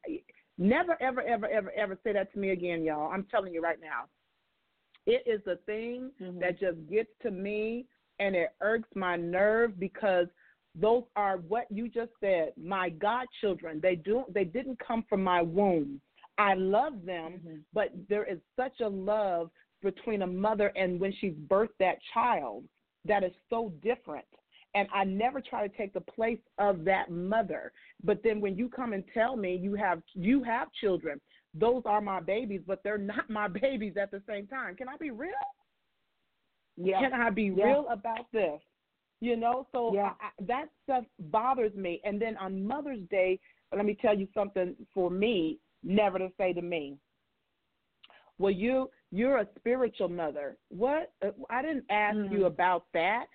Never, 0.59 0.97
ever, 1.03 1.21
ever, 1.23 1.49
ever, 1.49 1.73
ever 1.73 1.99
say 2.05 2.13
that 2.13 2.33
to 2.35 2.39
me 2.39 2.51
again, 2.51 2.85
y'all. 2.85 3.11
I'm 3.11 3.25
telling 3.25 3.53
you 3.53 3.61
right 3.61 3.81
now. 3.81 4.05
It 5.07 5.25
is 5.27 5.43
the 5.45 5.57
thing 5.67 6.13
Mhm. 6.21 6.39
that 6.41 6.59
just 6.61 6.87
gets 6.87 7.11
to 7.23 7.33
me 7.33 7.87
and 8.19 8.35
it 8.35 8.51
irks 8.61 8.89
my 8.95 9.17
nerve 9.17 9.79
because 9.79 10.29
those 10.79 11.05
are 11.17 11.39
what 11.39 11.67
you 11.71 11.89
just 11.89 12.13
said, 12.21 12.53
my 12.57 12.91
godchildren. 12.91 13.81
They 13.83 13.97
do 13.97 14.25
they 14.33 14.45
didn't 14.45 14.79
come 14.79 15.05
from 15.09 15.23
my 15.25 15.43
womb. 15.43 16.01
I 16.39 16.55
love 16.55 17.05
them, 17.05 17.41
Mhm. 17.45 17.63
but 17.73 17.91
there 18.09 18.25
is 18.25 18.39
such 18.57 18.81
a 18.81 18.89
love 18.89 19.51
between 19.83 20.23
a 20.23 20.27
mother 20.27 20.69
and 20.77 21.01
when 21.01 21.13
she's 21.13 21.35
birthed 21.35 21.77
that 21.79 21.99
child 22.13 22.69
that 23.05 23.25
is 23.25 23.33
so 23.49 23.71
different. 23.83 24.27
And 24.75 24.89
I 24.93 25.05
never 25.05 25.41
try 25.41 25.67
to 25.67 25.75
take 25.75 25.95
the 25.95 26.01
place 26.03 26.41
of 26.59 26.85
that 26.85 27.11
mother. 27.11 27.73
But 28.05 28.23
then 28.23 28.43
when 28.43 28.57
you 28.57 28.69
come 28.69 28.93
and 28.93 29.05
tell 29.15 29.35
me 29.37 29.57
you 29.57 29.75
have 29.77 30.03
you 30.15 30.43
have 30.43 30.71
children, 30.73 31.19
those 31.55 31.83
are 31.87 32.03
my 32.03 32.21
babies, 32.21 32.63
but 32.67 32.83
they're 32.83 32.99
not 32.99 33.31
my 33.31 33.49
babies 33.49 33.97
at 33.97 34.11
the 34.11 34.21
same 34.27 34.47
time. 34.47 34.77
Can 34.77 34.89
I 34.89 34.97
be 34.99 35.11
real? 35.11 35.33
Yeah. 36.77 37.01
Can 37.01 37.15
I 37.15 37.31
be 37.31 37.45
Yeah. 37.45 37.65
real 37.65 37.89
about 37.89 38.31
this? 38.33 38.61
You 39.21 39.37
know, 39.37 39.67
so 39.73 39.95
Yeah. 39.95 40.13
I, 40.21 40.27
I, 40.27 40.45
that 40.47 40.67
stuff 40.85 41.05
bothers 41.19 41.75
me. 41.75 42.01
And 42.05 42.21
then 42.21 42.37
on 42.37 42.67
Mother's 42.67 43.01
Day, 43.11 43.41
let 43.75 43.85
me 43.85 43.97
tell 44.01 44.17
you 44.17 44.29
something 44.35 44.75
for 44.93 45.11
me, 45.11 45.59
never 45.83 46.19
to 46.19 46.29
say 46.37 46.53
to 46.53 46.63
me. 46.63 46.97
Well, 48.39 48.53
you 48.53 48.91
you're 49.11 49.39
a 49.39 49.49
spiritual 49.59 50.09
mother. 50.09 50.57
What? 50.69 51.13
Uh, 51.25 51.31
I 51.49 51.63
didn't 51.63 51.87
ask 51.91 52.17
Mhm. 52.19 52.33
you 52.33 52.45
about 52.47 52.85
that. 52.93 53.27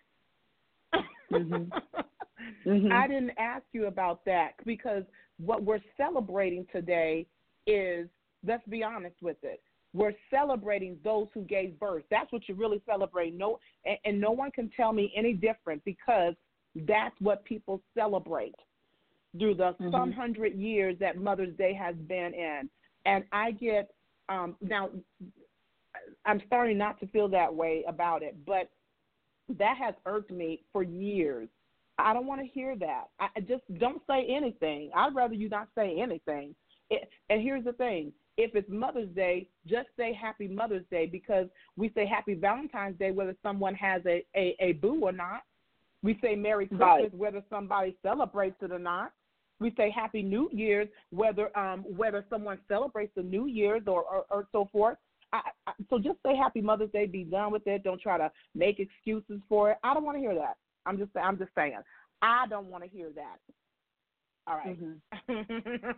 Mhm. 1.31 1.71
Mhm. 2.65 2.91
I 2.91 3.07
didn't 3.07 3.31
ask 3.37 3.63
you 3.71 3.85
about 3.87 4.23
that 4.25 4.53
because 4.65 5.03
what 5.37 5.63
we're 5.63 5.81
celebrating 5.97 6.65
today 6.71 7.25
is, 7.65 8.07
let's 8.45 8.65
be 8.67 8.83
honest 8.83 9.15
with 9.21 9.37
it, 9.43 9.61
we're 9.93 10.13
celebrating 10.29 10.97
those 11.03 11.27
who 11.33 11.41
gave 11.43 11.79
birth. 11.79 12.03
That's 12.09 12.31
what 12.31 12.47
you 12.47 12.55
really 12.55 12.81
celebrate. 12.85 13.37
No, 13.37 13.59
and, 13.85 13.97
and 14.05 14.21
no 14.21 14.31
one 14.31 14.51
can 14.51 14.69
tell 14.75 14.93
me 14.93 15.11
any 15.15 15.33
different 15.33 15.83
because 15.83 16.33
that's 16.87 17.15
what 17.19 17.43
people 17.43 17.81
celebrate 17.97 18.55
through 19.37 19.55
the 19.55 19.75
Mm-hmm. 19.81 19.91
some 19.91 20.11
hundred 20.11 20.55
years 20.55 20.95
that 20.99 21.17
Mother's 21.17 21.55
Day 21.57 21.73
has 21.73 21.95
been 22.07 22.33
in. 22.33 22.69
And 23.05 23.23
I 23.31 23.51
get 23.51 23.91
um, 24.29 24.55
now. 24.61 24.89
I'm 26.25 26.41
starting 26.47 26.77
not 26.77 26.99
to 27.01 27.07
feel 27.07 27.27
that 27.29 27.53
way 27.53 27.83
about 27.87 28.23
it, 28.23 28.35
but 28.45 28.69
that 29.57 29.75
has 29.77 29.93
irked 30.05 30.31
me 30.31 30.63
for 30.71 30.83
years. 30.83 31.49
I 31.97 32.13
don't 32.13 32.25
want 32.25 32.41
to 32.41 32.47
hear 32.47 32.75
that. 32.77 33.05
I 33.19 33.27
I 33.35 33.39
just 33.41 33.63
don't 33.79 34.01
say 34.07 34.25
anything. 34.29 34.91
I'd 34.95 35.15
rather 35.15 35.33
you 35.33 35.49
not 35.49 35.67
say 35.75 35.97
anything. 35.99 36.55
It, 36.89 37.09
and 37.29 37.41
here's 37.41 37.65
the 37.65 37.73
thing: 37.73 38.13
if 38.37 38.55
it's 38.55 38.69
Mother's 38.69 39.09
Day, 39.09 39.47
just 39.67 39.87
say 39.97 40.13
Happy 40.13 40.47
Mother's 40.47 40.85
Day 40.89 41.05
because 41.05 41.47
we 41.77 41.91
say 41.93 42.05
Happy 42.05 42.33
Valentine's 42.33 42.97
Day 42.97 43.11
whether 43.11 43.35
someone 43.43 43.75
has 43.75 44.01
a 44.05 44.25
a, 44.35 44.55
a 44.59 44.73
boo 44.73 44.99
or 45.01 45.11
not. 45.11 45.41
We 46.03 46.17
say 46.21 46.35
Merry 46.35 46.67
Christmas 46.67 46.87
Right. 46.87 47.13
whether 47.13 47.43
somebody 47.49 47.95
celebrates 48.01 48.57
it 48.61 48.71
or 48.71 48.79
not. 48.79 49.11
We 49.59 49.73
say 49.77 49.91
Happy 49.91 50.23
New 50.23 50.49
Year's 50.51 50.87
whether 51.11 51.55
um 51.57 51.81
whether 51.95 52.25
someone 52.29 52.57
celebrates 52.67 53.13
the 53.15 53.23
New 53.23 53.47
Year's 53.47 53.83
or 53.87 54.03
or, 54.03 54.25
or 54.29 54.47
so 54.51 54.67
forth. 54.71 54.97
I, 55.33 55.41
I, 55.67 55.71
so 55.89 55.97
just 55.97 56.17
say 56.25 56.35
Happy 56.35 56.61
Mother's 56.61 56.91
Day. 56.91 57.05
Be 57.05 57.23
done 57.23 57.51
with 57.51 57.65
it. 57.65 57.83
Don't 57.83 58.01
try 58.01 58.17
to 58.17 58.31
make 58.55 58.79
excuses 58.79 59.41
for 59.47 59.71
it. 59.71 59.77
I 59.83 59.93
don't 59.93 60.03
want 60.03 60.17
to 60.17 60.21
hear 60.21 60.35
that. 60.35 60.57
I'm 60.85 60.97
just 60.97 61.11
I'm 61.15 61.37
just 61.37 61.51
saying. 61.55 61.77
I 62.21 62.45
don't 62.49 62.67
want 62.67 62.83
to 62.83 62.89
hear 62.89 63.09
that. 63.15 63.37
All 64.47 64.57
right. 64.57 64.77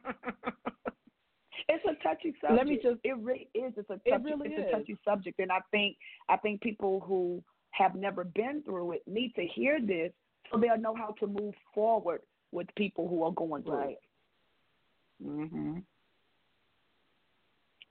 It's 1.70 1.84
a 1.86 1.96
touchy 2.04 2.34
subject. 2.42 2.58
Let 2.58 2.68
me 2.68 2.78
just- 2.78 3.00
it 3.04 3.18
really 3.18 3.50
is. 3.54 3.74
It's 3.78 3.90
a 3.90 3.98
touchy, 3.98 4.12
It 4.12 4.22
really 4.24 4.50
it's 4.54 4.60
is. 4.60 4.68
a 4.68 4.72
touchy 4.72 4.98
subject, 5.04 5.40
and 5.40 5.52
I 5.52 5.60
think 5.72 5.98
I 6.28 6.38
think 6.38 6.62
people 6.62 7.00
who 7.02 7.44
have 7.72 7.96
never 7.96 8.24
been 8.24 8.62
through 8.64 8.94
it 8.94 9.08
need 9.08 9.34
to 9.36 9.46
hear 9.46 9.80
this 9.82 10.14
so 10.52 10.58
they'll 10.58 10.78
know 10.78 10.96
how 10.96 11.12
to 11.20 11.28
move 11.28 11.56
forward 11.74 12.22
with 12.52 12.68
people 12.76 13.08
who 13.08 13.24
are 13.24 13.32
going 13.32 13.64
through 13.64 13.74
Right. 13.74 13.98
it. 13.98 15.26
Mhm. 15.26 15.84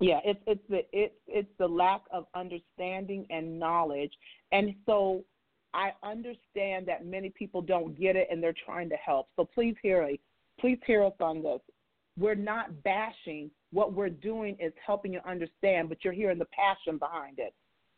Yeah, 0.00 0.20
it's 0.24 0.42
it's 0.46 0.66
the 0.68 0.84
it's 0.96 1.14
it's 1.26 1.56
the 1.58 1.68
lack 1.68 2.02
of 2.10 2.26
understanding 2.34 3.26
and 3.30 3.58
knowledge, 3.58 4.12
and 4.50 4.74
so 4.86 5.24
I 5.74 5.92
understand 6.02 6.86
that 6.86 7.06
many 7.06 7.30
people 7.30 7.62
don't 7.62 7.94
get 7.94 8.14
it 8.16 8.28
and 8.30 8.42
they're 8.42 8.52
trying 8.52 8.88
to 8.90 8.96
help. 8.96 9.28
So 9.36 9.44
please 9.44 9.76
hear 9.82 10.04
me, 10.04 10.20
please 10.58 10.78
hear 10.86 11.02
us 11.04 11.14
on 11.20 11.42
this. 11.42 11.60
We're 12.18 12.34
not 12.34 12.82
bashing. 12.82 13.50
What 13.72 13.94
we're 13.94 14.10
doing 14.10 14.56
is 14.60 14.72
helping 14.84 15.12
you 15.12 15.20
understand, 15.26 15.88
but 15.88 16.04
you're 16.04 16.12
hearing 16.12 16.38
the 16.38 16.46
passion 16.46 16.98
behind 16.98 17.38
it. 17.38 17.54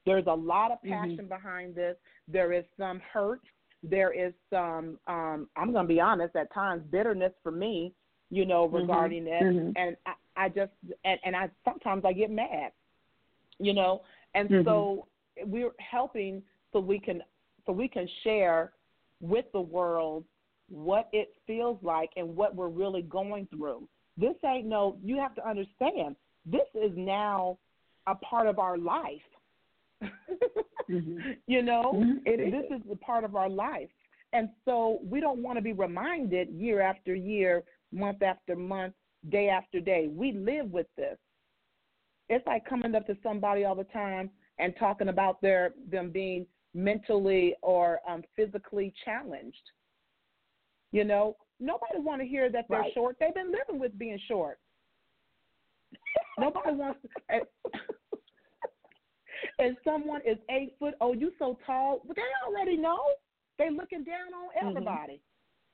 There's 0.06 0.26
a 0.26 0.34
lot 0.34 0.70
of 0.70 0.82
passion 0.82 1.26
behind 1.26 1.74
this. 1.74 1.96
There 2.28 2.52
is 2.52 2.64
some 2.76 3.00
hurt. 3.12 3.40
There 3.82 4.12
is 4.12 4.32
some. 4.50 4.98
Um, 5.06 5.48
I'm 5.56 5.72
going 5.72 5.86
to 5.86 5.92
be 5.92 6.00
honest. 6.00 6.36
At 6.36 6.52
times, 6.52 6.82
bitterness 6.90 7.32
for 7.42 7.50
me. 7.50 7.92
You 8.30 8.46
know, 8.46 8.66
regarding 8.66 9.26
it, 9.28 9.42
Mhm. 9.42 9.72
and 9.76 9.96
I, 10.06 10.14
I 10.36 10.48
just 10.48 10.72
and, 11.04 11.20
and 11.24 11.36
I 11.36 11.50
sometimes 11.64 12.04
I 12.04 12.12
get 12.12 12.30
mad. 12.30 12.72
You 13.58 13.74
know, 13.74 14.02
and 14.34 14.48
Mhm. 14.48 14.64
so 14.64 15.06
we're 15.44 15.74
helping 15.78 16.42
so 16.72 16.80
we 16.80 16.98
can 16.98 17.22
so 17.66 17.72
we 17.72 17.86
can 17.86 18.08
share 18.22 18.72
with 19.20 19.44
the 19.52 19.60
world 19.60 20.24
what 20.68 21.08
it 21.12 21.34
feels 21.46 21.80
like 21.82 22.10
and 22.16 22.34
what 22.34 22.54
we're 22.54 22.68
really 22.68 23.02
going 23.02 23.46
through. 23.46 23.86
This 24.16 24.34
ain't 24.44 24.66
no, 24.66 24.96
you 25.02 25.18
have 25.18 25.34
to 25.34 25.48
understand, 25.48 26.16
this 26.46 26.68
is 26.74 26.92
now 26.94 27.58
a 28.06 28.14
part 28.16 28.46
of 28.46 28.58
our 28.58 28.78
life. 28.78 29.22
You 31.46 31.62
know, 31.62 31.92
Mhm. 31.94 32.22
It 32.26 32.50
this 32.50 32.70
is 32.78 32.82
a 32.90 32.96
part 32.96 33.24
of 33.24 33.36
our 33.36 33.48
life. 33.48 33.88
And 34.34 34.50
so 34.66 34.98
we 35.02 35.20
don't 35.20 35.42
want 35.42 35.56
to 35.56 35.62
be 35.62 35.72
reminded 35.72 36.50
year 36.50 36.80
after 36.82 37.14
year, 37.14 37.64
month 37.92 38.22
after 38.22 38.54
month, 38.54 38.94
day 39.30 39.48
after 39.48 39.80
day. 39.80 40.08
We 40.08 40.32
live 40.32 40.70
with 40.70 40.86
this. 40.96 41.18
It's 42.28 42.46
like 42.46 42.66
coming 42.66 42.94
up 42.94 43.06
to 43.06 43.16
somebody 43.22 43.64
all 43.64 43.74
the 43.74 43.84
time 43.84 44.30
and 44.58 44.74
talking 44.76 45.08
about 45.08 45.40
their 45.40 45.72
them 45.90 46.10
being 46.10 46.46
mentally 46.74 47.54
or 47.62 48.00
um, 48.08 48.22
physically 48.36 48.92
challenged. 49.04 49.70
You 50.92 51.04
know, 51.04 51.36
nobody 51.60 51.98
want 51.98 52.20
to 52.20 52.26
hear 52.26 52.50
that 52.50 52.66
they're 52.68 52.80
Right. 52.80 52.94
short. 52.94 53.16
They've 53.18 53.34
been 53.34 53.52
living 53.52 53.78
with 53.78 53.96
being 53.98 54.18
short. 54.26 54.58
nobody 56.38 56.72
wants 56.72 57.00
to. 57.02 57.08
And, 57.28 57.42
and 59.58 59.76
someone 59.84 60.20
is 60.26 60.38
eight 60.50 60.74
foot. 60.78 60.94
Oh, 61.00 61.12
you 61.12 61.32
so 61.38 61.58
tall. 61.66 62.02
But 62.06 62.16
they 62.16 62.22
already 62.46 62.76
know. 62.76 63.00
They 63.58 63.70
looking 63.70 64.04
down 64.04 64.34
on 64.34 64.48
mm-hmm. 64.48 64.68
everybody. 64.68 65.20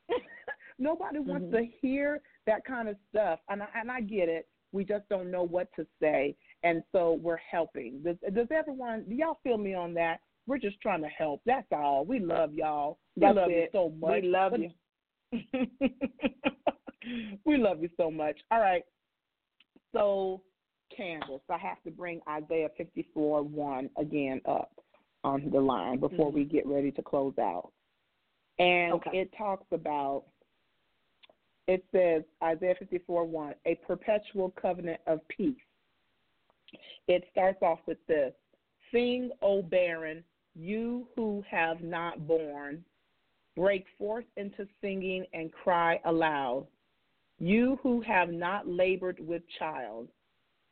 nobody 0.78 1.18
wants 1.18 1.46
mm-hmm. 1.46 1.56
to 1.56 1.66
hear 1.80 2.20
that 2.46 2.64
kind 2.64 2.88
of 2.88 2.96
stuff, 3.10 3.38
and 3.48 3.62
I, 3.62 3.66
and 3.74 3.90
I 3.90 4.00
get 4.00 4.28
it. 4.28 4.48
We 4.72 4.84
just 4.84 5.08
don't 5.08 5.30
know 5.30 5.42
what 5.42 5.68
to 5.76 5.86
say, 6.00 6.36
and 6.62 6.82
so 6.92 7.18
we're 7.22 7.38
helping. 7.50 8.02
Does, 8.02 8.16
does 8.34 8.48
everyone? 8.50 9.04
Do 9.08 9.14
y'all 9.14 9.38
feel 9.42 9.58
me 9.58 9.74
on 9.74 9.94
that? 9.94 10.20
We're 10.46 10.58
just 10.58 10.80
trying 10.80 11.02
to 11.02 11.08
help. 11.08 11.42
That's 11.46 11.66
all. 11.72 12.04
We 12.04 12.18
love 12.18 12.54
y'all. 12.54 12.98
We 13.16 13.20
That's 13.20 13.36
love 13.36 13.50
you 13.50 13.68
so 13.72 13.92
much. 14.00 14.22
We 14.22 14.28
love 14.28 14.52
But- 14.52 14.60
you. 14.60 14.70
we 17.44 17.56
love 17.56 17.82
you 17.82 17.90
so 17.96 18.10
much. 18.10 18.38
All 18.50 18.60
right. 18.60 18.82
So, 19.92 20.42
Candace, 20.96 21.40
I 21.48 21.58
have 21.58 21.82
to 21.84 21.90
bring 21.90 22.20
Isaiah 22.28 22.68
54 22.76 23.42
1 23.42 23.90
again 23.98 24.40
up 24.46 24.72
on 25.24 25.50
the 25.50 25.60
line 25.60 25.98
before 25.98 26.30
we 26.30 26.42
mm-hmm. 26.42 26.56
get 26.56 26.66
ready 26.66 26.90
to 26.92 27.02
close 27.02 27.34
out. 27.38 27.72
And 28.58 28.94
Okay. 28.94 29.18
it 29.18 29.30
talks 29.36 29.66
about, 29.72 30.24
it 31.66 31.84
says, 31.92 32.22
Isaiah 32.42 32.74
54 32.78 33.24
1, 33.24 33.54
a 33.66 33.74
perpetual 33.86 34.50
covenant 34.60 35.00
of 35.06 35.20
peace. 35.28 35.54
It 37.08 37.24
starts 37.32 37.62
off 37.62 37.80
with 37.86 37.98
this 38.06 38.32
Sing, 38.92 39.30
O 39.42 39.62
barren, 39.62 40.24
you 40.54 41.06
who 41.14 41.44
have 41.48 41.82
not 41.82 42.26
born, 42.26 42.84
break 43.56 43.84
forth 43.98 44.24
into 44.36 44.66
singing 44.80 45.26
and 45.32 45.52
cry 45.52 46.00
aloud. 46.04 46.66
You 47.38 47.78
who 47.82 48.00
have 48.02 48.30
not 48.30 48.68
labored 48.68 49.18
with 49.20 49.42
child, 49.58 50.08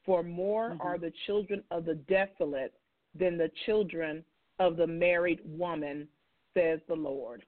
for 0.05 0.23
more 0.23 0.71
mm-hmm. 0.71 0.83
are 0.83 0.99
the 0.99 1.13
children 1.27 1.63
of 1.71 1.85
the 1.85 1.95
desolate 1.95 2.75
than 3.19 3.37
the 3.37 3.51
children 3.67 4.25
of 4.59 4.77
the 4.77 4.87
married 4.87 5.41
woman, 5.45 6.09
says 6.55 6.81
the 6.89 6.95
Lord. 6.95 7.45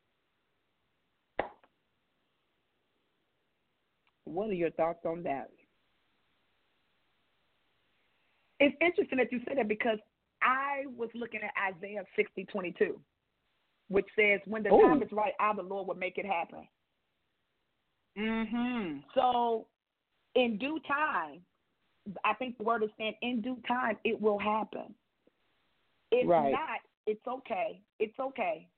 What 4.24 4.50
are 4.50 4.54
your 4.54 4.70
thoughts 4.70 5.04
on 5.04 5.22
that? 5.24 5.50
It's 8.60 8.76
interesting 8.80 9.18
that 9.18 9.32
you 9.32 9.40
say 9.48 9.54
that 9.56 9.68
because 9.68 9.98
I 10.42 10.84
was 10.96 11.08
looking 11.14 11.40
at 11.42 11.50
Isaiah 11.74 12.04
sixty 12.14 12.44
twenty 12.44 12.72
two, 12.78 13.00
which 13.90 14.06
says, 14.16 14.40
"When 14.46 14.62
the 14.62 14.72
Ooh. 14.72 14.80
time 14.88 15.02
is 15.02 15.12
right, 15.12 15.34
I, 15.38 15.54
the 15.54 15.62
Lord, 15.62 15.88
will 15.88 15.94
make 15.94 16.16
it 16.16 16.24
happen." 16.24 16.66
Mm-hmm. 18.16 19.00
So, 19.14 19.66
in 20.34 20.58
due 20.58 20.80
time, 20.86 21.42
I 22.24 22.34
think 22.34 22.56
the 22.58 22.64
word 22.64 22.82
is 22.82 22.90
saying, 22.98 23.14
in 23.22 23.40
due 23.40 23.58
time, 23.66 23.98
it 24.04 24.20
will 24.20 24.38
happen. 24.38 24.94
If 26.10 26.26
Right. 26.26 26.52
not, 26.52 26.80
it's 27.06 27.26
okay. 27.26 27.80
It's 27.98 28.18
okay. 28.18 28.68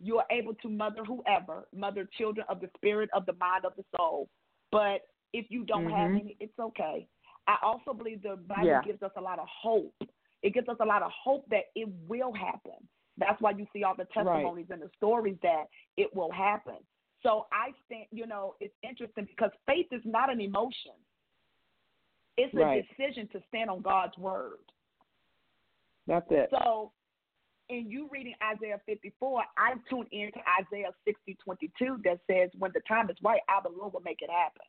You 0.00 0.18
are 0.18 0.26
able 0.30 0.54
to 0.54 0.68
mother 0.68 1.04
whoever, 1.04 1.68
mother 1.74 2.08
children 2.18 2.46
of 2.48 2.60
the 2.60 2.68
spirit, 2.76 3.08
of 3.12 3.26
the 3.26 3.34
mind, 3.34 3.64
of 3.64 3.72
the 3.76 3.84
soul. 3.96 4.28
But 4.70 5.02
if 5.32 5.46
you 5.50 5.64
don't 5.64 5.90
have 5.90 6.10
Mhm. 6.10 6.20
any, 6.20 6.36
it's 6.40 6.58
okay. 6.58 7.08
I 7.46 7.58
also 7.62 7.92
believe 7.92 8.22
the 8.22 8.36
Bible 8.36 8.66
Yeah. 8.66 8.82
gives 8.82 9.02
us 9.02 9.12
a 9.16 9.20
lot 9.20 9.38
of 9.38 9.48
hope. 9.48 9.94
It 10.42 10.50
gives 10.50 10.68
us 10.68 10.78
a 10.80 10.84
lot 10.84 11.02
of 11.02 11.10
hope 11.12 11.48
that 11.48 11.70
it 11.74 11.88
will 12.08 12.32
happen. 12.32 12.88
That's 13.18 13.40
why 13.40 13.50
you 13.52 13.66
see 13.72 13.84
all 13.84 13.94
the 13.96 14.06
testimonies 14.06 14.66
and 14.70 14.80
the 14.80 14.90
stories 14.96 15.36
that 15.42 15.64
it 15.96 16.14
will 16.14 16.30
happen. 16.32 16.76
So 17.22 17.46
I 17.52 17.72
think, 17.88 18.08
you 18.10 18.26
know, 18.26 18.54
it's 18.60 18.74
interesting 18.82 19.26
because 19.26 19.50
faith 19.66 19.86
is 19.92 20.02
not 20.04 20.30
an 20.32 20.40
emotion. 20.40 20.92
It's 22.36 22.52
a 22.54 22.58
Right. 22.58 22.86
decision 22.88 23.28
to 23.28 23.42
stand 23.48 23.70
on 23.70 23.82
God's 23.82 24.16
word. 24.18 24.58
That's 26.06 26.26
it. 26.30 26.50
So, 26.50 26.92
in 27.68 27.88
you 27.88 28.08
reading 28.10 28.34
Isaiah 28.42 28.80
54, 28.86 29.44
I 29.56 29.74
tune 29.88 30.06
into 30.10 30.40
Isaiah 30.60 30.92
60, 31.04 31.34
22 31.36 31.98
that 32.04 32.18
says, 32.26 32.50
when 32.58 32.72
the 32.72 32.80
time 32.80 33.08
is 33.08 33.16
right, 33.22 33.40
I, 33.48 33.60
the 33.62 33.68
Lord, 33.68 33.92
will 33.92 34.00
make 34.00 34.20
it 34.20 34.30
happen. 34.30 34.66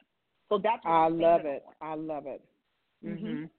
So 0.50 0.58
that's 0.58 0.84
what 0.86 0.92
I 0.92 1.08
love 1.08 1.46
it. 1.46 1.64
on. 1.82 1.90
I 1.90 1.96
love 1.96 2.28
it. 2.28 2.42
Mhm. 3.04 3.22
Mhm. 3.22 3.50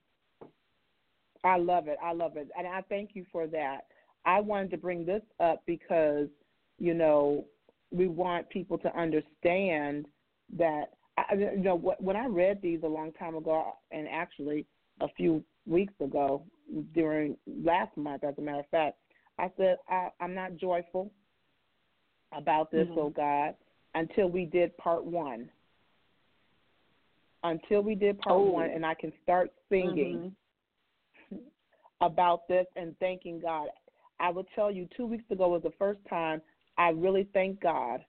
I 1.42 1.56
love 1.58 1.88
it. 1.88 1.98
I 2.00 2.12
love 2.12 2.36
it. 2.36 2.50
And 2.56 2.66
I 2.66 2.82
thank 2.82 3.14
you 3.14 3.24
for 3.26 3.46
that. 3.48 3.86
I 4.26 4.40
wanted 4.40 4.70
to 4.72 4.76
bring 4.78 5.04
this 5.04 5.22
up 5.40 5.62
because, 5.66 6.28
you 6.78 6.94
know, 6.94 7.44
we 7.90 8.08
want 8.08 8.48
people 8.50 8.78
to 8.78 8.98
understand 8.98 10.06
that, 10.56 10.90
I, 11.16 11.34
you 11.34 11.56
know, 11.58 11.76
when 11.98 12.16
I 12.16 12.26
read 12.26 12.60
these 12.62 12.80
a 12.82 12.88
long 12.88 13.12
time 13.12 13.36
ago, 13.36 13.74
and 13.92 14.08
actually 14.08 14.66
a 15.00 15.08
few 15.16 15.44
weeks 15.66 15.94
ago 16.00 16.42
during 16.94 17.36
last 17.62 17.96
month, 17.96 18.24
as 18.24 18.34
a 18.38 18.40
matter 18.40 18.60
of 18.60 18.68
fact. 18.68 18.98
I 19.38 19.50
said, 19.56 19.78
I, 19.88 20.10
I'm 20.20 20.34
not 20.34 20.56
joyful 20.56 21.10
about 22.32 22.70
this, 22.70 22.88
Mhm. 22.88 22.98
oh 22.98 23.10
God, 23.10 23.56
until 23.94 24.28
we 24.28 24.44
did 24.44 24.76
part 24.76 25.04
one. 25.04 25.50
Until 27.42 27.82
we 27.82 27.94
did 27.94 28.18
part 28.20 28.40
Oh. 28.40 28.50
one, 28.50 28.70
and 28.70 28.86
I 28.86 28.94
can 28.94 29.12
start 29.22 29.52
singing 29.68 30.34
Mhm. 31.32 31.40
about 32.00 32.46
this 32.48 32.66
and 32.76 32.98
thanking 32.98 33.40
God. 33.40 33.68
I 34.20 34.30
will 34.30 34.46
tell 34.54 34.70
you, 34.70 34.88
two 34.96 35.06
weeks 35.06 35.24
ago 35.30 35.48
was 35.48 35.62
the 35.62 35.72
first 35.78 36.00
time 36.08 36.40
I 36.78 36.90
really 36.90 37.28
thank 37.32 37.60
God 37.60 38.04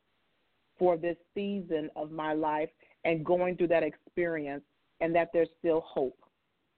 for 0.78 0.98
this 0.98 1.18
season 1.34 1.90
of 1.96 2.12
my 2.12 2.34
life 2.34 2.70
and 3.06 3.26
going 3.26 3.56
through 3.56 3.68
that 3.68 3.84
experience, 3.84 4.64
and 5.00 5.16
that 5.16 5.30
there's 5.32 5.50
still 5.60 5.82
hope. 5.82 6.18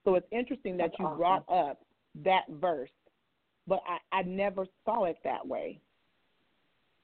So 0.04 0.14
it's 0.14 0.26
interesting 0.30 0.76
that 0.76 0.90
That's 0.90 1.00
you 1.00 1.06
awesome. 1.06 1.18
brought 1.18 1.44
up 1.48 1.84
that 2.24 2.42
verse, 2.60 2.90
but 3.66 3.80
I, 3.88 4.18
I 4.18 4.22
never 4.22 4.66
saw 4.84 5.04
it 5.04 5.16
that 5.24 5.46
way 5.46 5.80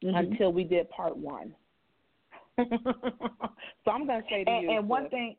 Mhm. 0.03 0.31
until 0.31 0.53
we 0.53 0.65
did 0.65 0.89
part 0.91 1.17
one. 1.17 1.55
so 2.59 3.91
I'm 3.91 4.07
going 4.07 4.23
to 4.23 4.29
say 4.29 4.45
to 4.45 4.51
and, 4.51 4.63
you, 4.63 4.71
and 4.71 4.89
one 4.89 5.09
thing 5.09 5.37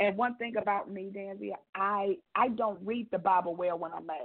and 0.00 0.16
one 0.16 0.36
thing 0.36 0.56
about 0.56 0.90
me, 0.90 1.10
Danzy, 1.14 1.52
I 1.74 2.18
I 2.34 2.48
don't 2.48 2.84
read 2.84 3.08
the 3.10 3.18
Bible 3.18 3.54
well 3.54 3.78
when 3.78 3.92
I'm 3.92 4.06
mad. 4.06 4.16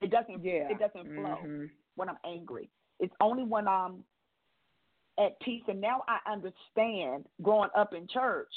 It 0.00 0.10
doesn't 0.10 0.44
yeah, 0.44 0.68
it 0.70 0.78
doesn't 0.78 1.14
flow 1.14 1.38
Mhm. 1.44 1.70
when 1.96 2.08
I'm 2.08 2.18
angry. 2.24 2.70
It's 2.98 3.14
only 3.20 3.44
when 3.44 3.68
I'm 3.68 4.04
at 5.18 5.38
peace 5.40 5.62
and 5.68 5.80
now 5.80 6.02
I 6.08 6.18
understand 6.30 7.26
growing 7.42 7.70
up 7.76 7.92
in 7.92 8.06
church 8.08 8.52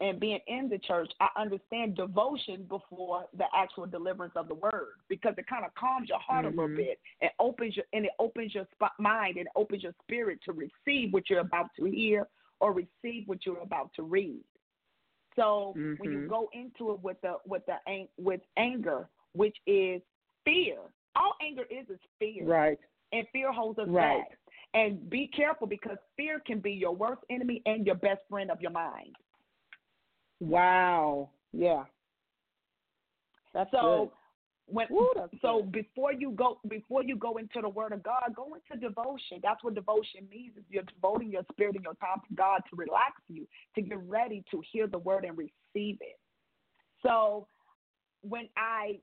and 0.00 0.18
being 0.18 0.40
in 0.48 0.68
the 0.68 0.78
church, 0.78 1.10
I 1.20 1.28
understand 1.36 1.96
devotion 1.96 2.64
before 2.64 3.26
the 3.36 3.44
actual 3.56 3.86
deliverance 3.86 4.34
of 4.36 4.48
the 4.48 4.54
word 4.54 4.96
because 5.08 5.34
it 5.38 5.46
kind 5.46 5.64
of 5.64 5.74
calms 5.76 6.08
your 6.08 6.18
heart 6.18 6.44
a 6.44 6.48
Mhm. 6.48 6.56
little 6.56 6.76
bit 6.76 7.00
and 7.20 7.30
opens 7.38 7.76
your 7.76 7.86
and 7.92 8.04
it 8.04 8.12
opens 8.18 8.54
your 8.54 8.66
sp- 8.74 8.98
mind 8.98 9.36
and 9.36 9.48
opens 9.56 9.82
your 9.82 9.94
spirit 10.02 10.42
to 10.42 10.52
receive 10.52 11.12
what 11.12 11.30
you're 11.30 11.40
about 11.40 11.70
to 11.76 11.84
hear 11.86 12.28
or 12.60 12.72
receive 12.72 13.26
what 13.28 13.46
you're 13.46 13.60
about 13.60 13.92
to 13.94 14.02
read. 14.02 14.44
So 15.36 15.74
when 15.96 16.10
you 16.10 16.20
Mhm. 16.20 16.28
go 16.28 16.50
into 16.52 16.92
it 16.92 17.00
with 17.00 17.20
the 17.22 17.38
with 17.46 17.64
the 17.66 18.08
with 18.18 18.42
anger, 18.56 19.08
which 19.32 19.56
is 19.66 20.02
fear, 20.44 20.78
all 21.16 21.34
anger 21.40 21.64
is 21.70 21.88
is 21.88 22.00
fear, 22.18 22.44
Right. 22.44 22.78
and 23.12 23.26
fear 23.32 23.52
holds 23.52 23.78
us 23.78 23.88
Right. 23.88 24.28
back. 24.28 24.38
And 24.74 25.08
be 25.08 25.28
careful 25.28 25.66
because 25.68 25.98
fear 26.16 26.40
can 26.40 26.58
be 26.58 26.72
your 26.72 26.92
worst 26.94 27.22
enemy 27.30 27.62
and 27.66 27.86
your 27.86 27.94
best 27.94 28.22
friend 28.28 28.50
of 28.50 28.60
your 28.60 28.72
mind. 28.72 29.14
Wow. 30.40 31.30
Yeah. 31.52 31.84
That's 33.52 33.70
So 33.70 34.06
good. 34.06 34.10
when 34.66 34.88
that's 35.14 35.40
so 35.40 35.62
good. 35.62 35.72
before 35.72 36.12
you 36.12 36.32
go 36.32 36.58
before 36.66 37.04
you 37.04 37.16
go 37.16 37.36
into 37.36 37.60
the 37.60 37.68
word 37.68 37.92
of 37.92 38.02
God, 38.02 38.34
go 38.34 38.54
into 38.54 38.80
devotion. 38.80 39.38
That's 39.42 39.62
what 39.62 39.74
devotion 39.74 40.26
means 40.28 40.56
is 40.56 40.64
you're 40.68 40.82
devoting 40.82 41.30
your 41.30 41.44
spirit 41.52 41.76
and 41.76 41.84
your 41.84 41.94
time 41.94 42.20
to 42.28 42.34
God 42.34 42.62
to 42.70 42.76
relax 42.76 43.12
you, 43.28 43.46
to 43.76 43.82
get 43.82 43.98
ready 44.02 44.42
to 44.50 44.60
hear 44.72 44.88
the 44.88 44.98
word 44.98 45.24
and 45.24 45.38
receive 45.38 45.98
it. 46.00 46.18
So 47.02 47.46
when 48.22 48.48
I 48.56 48.98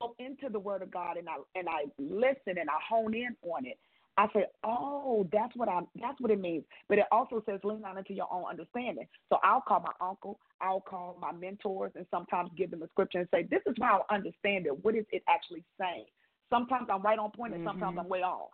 go 0.00 0.14
into 0.18 0.48
the 0.50 0.58
word 0.58 0.82
of 0.82 0.90
God 0.90 1.16
and 1.16 1.28
I 1.28 1.36
and 1.54 1.68
I 1.68 1.84
listen 1.98 2.58
and 2.58 2.68
I 2.68 2.78
hone 2.88 3.14
in 3.14 3.36
on 3.42 3.66
it, 3.66 3.78
I 4.16 4.26
say, 4.32 4.44
Oh, 4.64 5.26
that's 5.32 5.54
what 5.56 5.68
I 5.68 5.80
that's 6.00 6.20
what 6.20 6.30
it 6.30 6.40
means. 6.40 6.64
But 6.88 6.98
it 6.98 7.06
also 7.10 7.42
says 7.46 7.60
lean 7.64 7.84
on 7.84 7.98
into 7.98 8.14
your 8.14 8.32
own 8.32 8.44
understanding. 8.48 9.06
So 9.28 9.38
I'll 9.42 9.60
call 9.60 9.80
my 9.80 10.06
uncle, 10.06 10.38
I'll 10.60 10.80
call 10.80 11.16
my 11.20 11.32
mentors 11.32 11.92
and 11.96 12.06
sometimes 12.10 12.50
give 12.56 12.70
them 12.70 12.82
a 12.82 12.88
scripture 12.88 13.18
and 13.18 13.28
say, 13.32 13.42
This 13.44 13.62
is 13.66 13.74
how 13.80 14.04
I 14.08 14.14
understand 14.14 14.66
it. 14.66 14.84
What 14.84 14.94
is 14.94 15.04
it 15.12 15.22
actually 15.28 15.64
saying? 15.80 16.06
Sometimes 16.50 16.88
I'm 16.92 17.02
right 17.02 17.18
on 17.18 17.30
point 17.30 17.54
and 17.54 17.62
sometimes 17.64 17.96
Mhm. 17.96 18.00
I'm 18.00 18.08
way 18.08 18.22
off. 18.22 18.50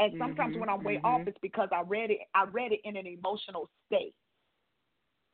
And 0.00 0.12
sometimes 0.18 0.56
Mhm, 0.56 0.60
when 0.60 0.68
I'm 0.68 0.82
way 0.82 0.96
mhm. 0.96 1.04
off, 1.04 1.22
it's 1.26 1.38
because 1.42 1.68
I 1.70 1.82
read 1.82 2.10
it. 2.10 2.20
I 2.34 2.44
read 2.44 2.72
it 2.72 2.80
in 2.84 2.96
an 2.96 3.06
emotional 3.06 3.70
state. 3.86 4.14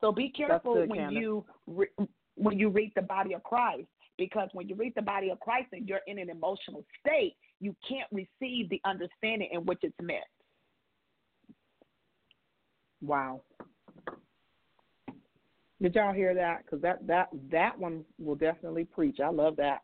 So 0.01 0.11
be 0.11 0.29
careful 0.29 0.73
good, 0.75 0.89
when 0.89 0.99
Candace. 0.99 1.17
you 1.17 1.45
re- 1.65 2.07
when 2.35 2.57
you 2.57 2.69
read 2.69 2.93
the 2.95 3.01
body 3.01 3.33
of 3.33 3.43
Christ, 3.43 3.87
because 4.19 4.49
when 4.53 4.69
you 4.69 4.75
read 4.75 4.93
the 4.95 5.01
body 5.01 5.31
of 5.31 5.39
Christ 5.39 5.69
and 5.71 5.87
you're 5.87 6.01
in 6.05 6.19
an 6.19 6.29
emotional 6.29 6.85
state, 6.99 7.35
you 7.59 7.75
can't 7.87 8.07
receive 8.11 8.69
the 8.69 8.79
understanding 8.85 9.49
in 9.51 9.65
which 9.65 9.79
it's 9.81 9.95
meant. 9.99 10.23
Wow. 13.01 13.41
Did 15.81 15.95
y'all 15.95 16.13
hear 16.13 16.35
that? 16.35 16.65
Because 16.65 16.81
that 16.81 17.07
that 17.07 17.29
that 17.49 17.79
one 17.79 18.03
will 18.19 18.35
definitely 18.35 18.83
preach. 18.83 19.19
I 19.23 19.29
love 19.29 19.55
that. 19.55 19.79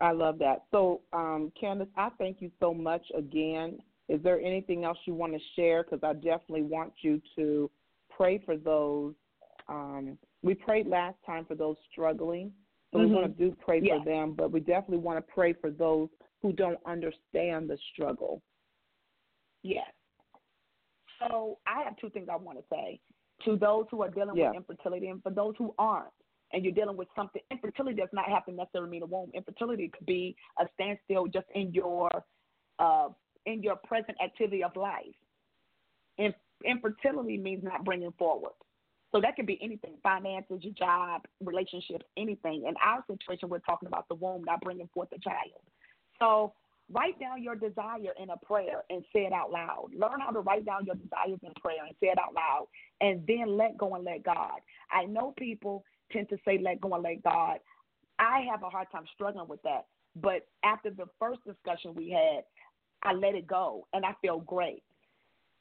I 0.00 0.10
love 0.12 0.38
that. 0.38 0.64
So, 0.72 1.02
um, 1.12 1.52
Candace, 1.58 1.88
I 1.96 2.08
thank 2.18 2.38
you 2.40 2.50
so 2.58 2.74
much 2.74 3.04
again. 3.16 3.78
Is 4.08 4.20
there 4.22 4.40
anything 4.40 4.84
else 4.84 4.98
you 5.04 5.14
want 5.14 5.34
to 5.34 5.38
share? 5.54 5.84
Because 5.84 6.00
I 6.02 6.14
definitely 6.14 6.62
want 6.62 6.92
you 7.02 7.20
to 7.36 7.70
pray 8.10 8.42
for 8.44 8.56
those. 8.56 9.14
Um, 9.68 10.18
we 10.42 10.54
prayed 10.54 10.86
last 10.86 11.16
time 11.24 11.44
for 11.44 11.54
those 11.54 11.76
struggling, 11.90 12.52
so 12.90 12.98
we 12.98 13.06
Mhm. 13.06 13.14
want 13.14 13.36
to 13.38 13.50
do 13.50 13.54
pray 13.56 13.80
Yeah. 13.80 13.98
for 13.98 14.04
them, 14.04 14.34
but 14.34 14.50
we 14.50 14.60
definitely 14.60 14.98
want 14.98 15.24
to 15.24 15.32
pray 15.32 15.52
for 15.52 15.70
those 15.70 16.10
who 16.40 16.52
don't 16.52 16.80
understand 16.84 17.70
the 17.70 17.76
struggle. 17.78 18.42
Yes. 19.62 19.92
So 21.20 21.60
I 21.66 21.82
have 21.82 21.96
two 21.96 22.10
things 22.10 22.28
I 22.28 22.36
want 22.36 22.58
to 22.58 22.64
say 22.68 23.00
to 23.44 23.56
those 23.56 23.86
who 23.90 24.02
are 24.02 24.08
dealing 24.10 24.36
Yeah. 24.36 24.48
with 24.48 24.56
infertility 24.56 25.08
and 25.08 25.22
for 25.22 25.30
those 25.30 25.56
who 25.56 25.74
aren't. 25.78 26.12
And 26.50 26.62
you're 26.64 26.74
dealing 26.74 26.98
with 26.98 27.08
something. 27.14 27.42
Infertility 27.50 27.96
does 27.96 28.12
not 28.12 28.26
have 28.28 28.44
to 28.44 28.52
necessarily 28.52 28.90
mean 28.90 29.02
a 29.02 29.06
womb. 29.06 29.30
Infertility 29.32 29.88
could 29.88 30.04
be 30.04 30.36
a 30.58 30.68
standstill 30.74 31.26
just 31.26 31.48
in 31.52 31.72
your 31.72 32.10
uh, 32.78 33.10
in 33.46 33.62
your 33.62 33.76
present 33.76 34.20
activity 34.20 34.62
of 34.62 34.74
life. 34.76 35.14
In, 36.18 36.34
infertility 36.64 37.38
means 37.38 37.62
not 37.64 37.84
bringing 37.84 38.12
forward. 38.12 38.52
So 39.12 39.20
that 39.20 39.36
could 39.36 39.46
be 39.46 39.58
anything: 39.62 39.92
finances, 40.02 40.58
your 40.62 40.72
job, 40.72 41.22
relationships, 41.44 42.04
anything. 42.16 42.64
In 42.66 42.74
our 42.82 43.04
situation, 43.06 43.48
we're 43.48 43.60
talking 43.60 43.86
about 43.86 44.08
the 44.08 44.14
womb 44.14 44.42
not 44.44 44.60
bringing 44.62 44.88
forth 44.92 45.08
a 45.14 45.18
child. 45.20 45.60
So 46.18 46.54
write 46.90 47.20
down 47.20 47.42
your 47.42 47.54
desire 47.54 48.12
in 48.20 48.30
a 48.30 48.36
prayer 48.38 48.82
and 48.90 49.04
say 49.12 49.20
it 49.20 49.32
out 49.32 49.50
loud. 49.50 49.88
Learn 49.94 50.20
how 50.20 50.30
to 50.30 50.40
write 50.40 50.64
down 50.64 50.86
your 50.86 50.96
desires 50.96 51.38
in 51.42 51.52
prayer 51.60 51.84
and 51.86 51.94
say 52.00 52.08
it 52.08 52.18
out 52.18 52.34
loud, 52.34 52.66
and 53.00 53.22
then 53.26 53.56
let 53.56 53.76
go 53.76 53.94
and 53.94 54.04
let 54.04 54.22
God. 54.22 54.60
I 54.90 55.04
know 55.04 55.34
people 55.36 55.84
tend 56.10 56.28
to 56.30 56.38
say 56.44 56.58
let 56.62 56.80
go 56.80 56.94
and 56.94 57.02
let 57.02 57.22
God. 57.22 57.58
I 58.18 58.46
have 58.50 58.62
a 58.62 58.70
hard 58.70 58.88
time 58.92 59.04
struggling 59.14 59.48
with 59.48 59.62
that. 59.62 59.86
But 60.16 60.46
after 60.62 60.90
the 60.90 61.06
first 61.18 61.40
discussion 61.46 61.94
we 61.94 62.10
had, 62.10 62.44
I 63.02 63.14
let 63.14 63.34
it 63.34 63.46
go 63.46 63.86
and 63.92 64.04
I 64.04 64.14
feel 64.20 64.40
great. 64.40 64.82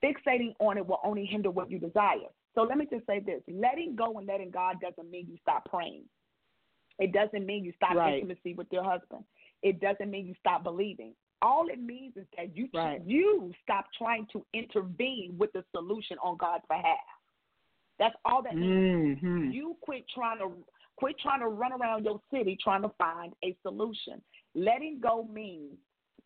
Fixating 0.03 0.53
on 0.59 0.77
it 0.77 0.85
will 0.85 0.99
only 1.03 1.25
hinder 1.25 1.51
what 1.51 1.71
you 1.71 1.79
desire. 1.79 2.29
So 2.55 2.63
let 2.63 2.77
me 2.77 2.85
just 2.89 3.05
say 3.05 3.19
this 3.19 3.41
letting 3.47 3.95
go 3.95 4.17
and 4.17 4.27
letting 4.27 4.51
God 4.51 4.77
doesn't 4.81 5.09
mean 5.09 5.27
you 5.29 5.37
stop 5.41 5.65
praying. 5.69 6.03
It 6.99 7.13
doesn't 7.13 7.45
mean 7.45 7.63
you 7.63 7.73
stop 7.73 7.95
Right. 7.95 8.15
intimacy 8.15 8.53
with 8.53 8.67
your 8.71 8.83
husband. 8.83 9.23
It 9.63 9.79
doesn't 9.79 10.09
mean 10.09 10.27
you 10.27 10.35
stop 10.39 10.63
believing. 10.63 11.15
All 11.41 11.67
it 11.69 11.79
means 11.79 12.15
is 12.17 12.27
that 12.37 12.55
you 12.55 12.69
Right. 12.73 13.01
you 13.05 13.51
stop 13.63 13.91
trying 13.93 14.27
to 14.27 14.45
intervene 14.53 15.37
with 15.37 15.51
the 15.53 15.63
solution 15.71 16.17
on 16.19 16.37
God's 16.37 16.65
behalf. 16.67 16.99
That's 17.97 18.15
all 18.25 18.41
that 18.43 18.55
means. 18.55 19.19
Mm-hmm. 19.19 19.51
You 19.51 19.77
quit 19.81 20.07
trying 20.09 20.39
to 20.39 20.51
quit 20.97 21.17
trying 21.19 21.39
to 21.39 21.47
run 21.47 21.71
around 21.71 22.05
your 22.05 22.21
city 22.29 22.55
trying 22.57 22.83
to 22.83 22.89
find 22.89 23.33
a 23.43 23.55
solution. 23.63 24.21
Letting 24.53 24.99
go 24.99 25.23
means 25.23 25.77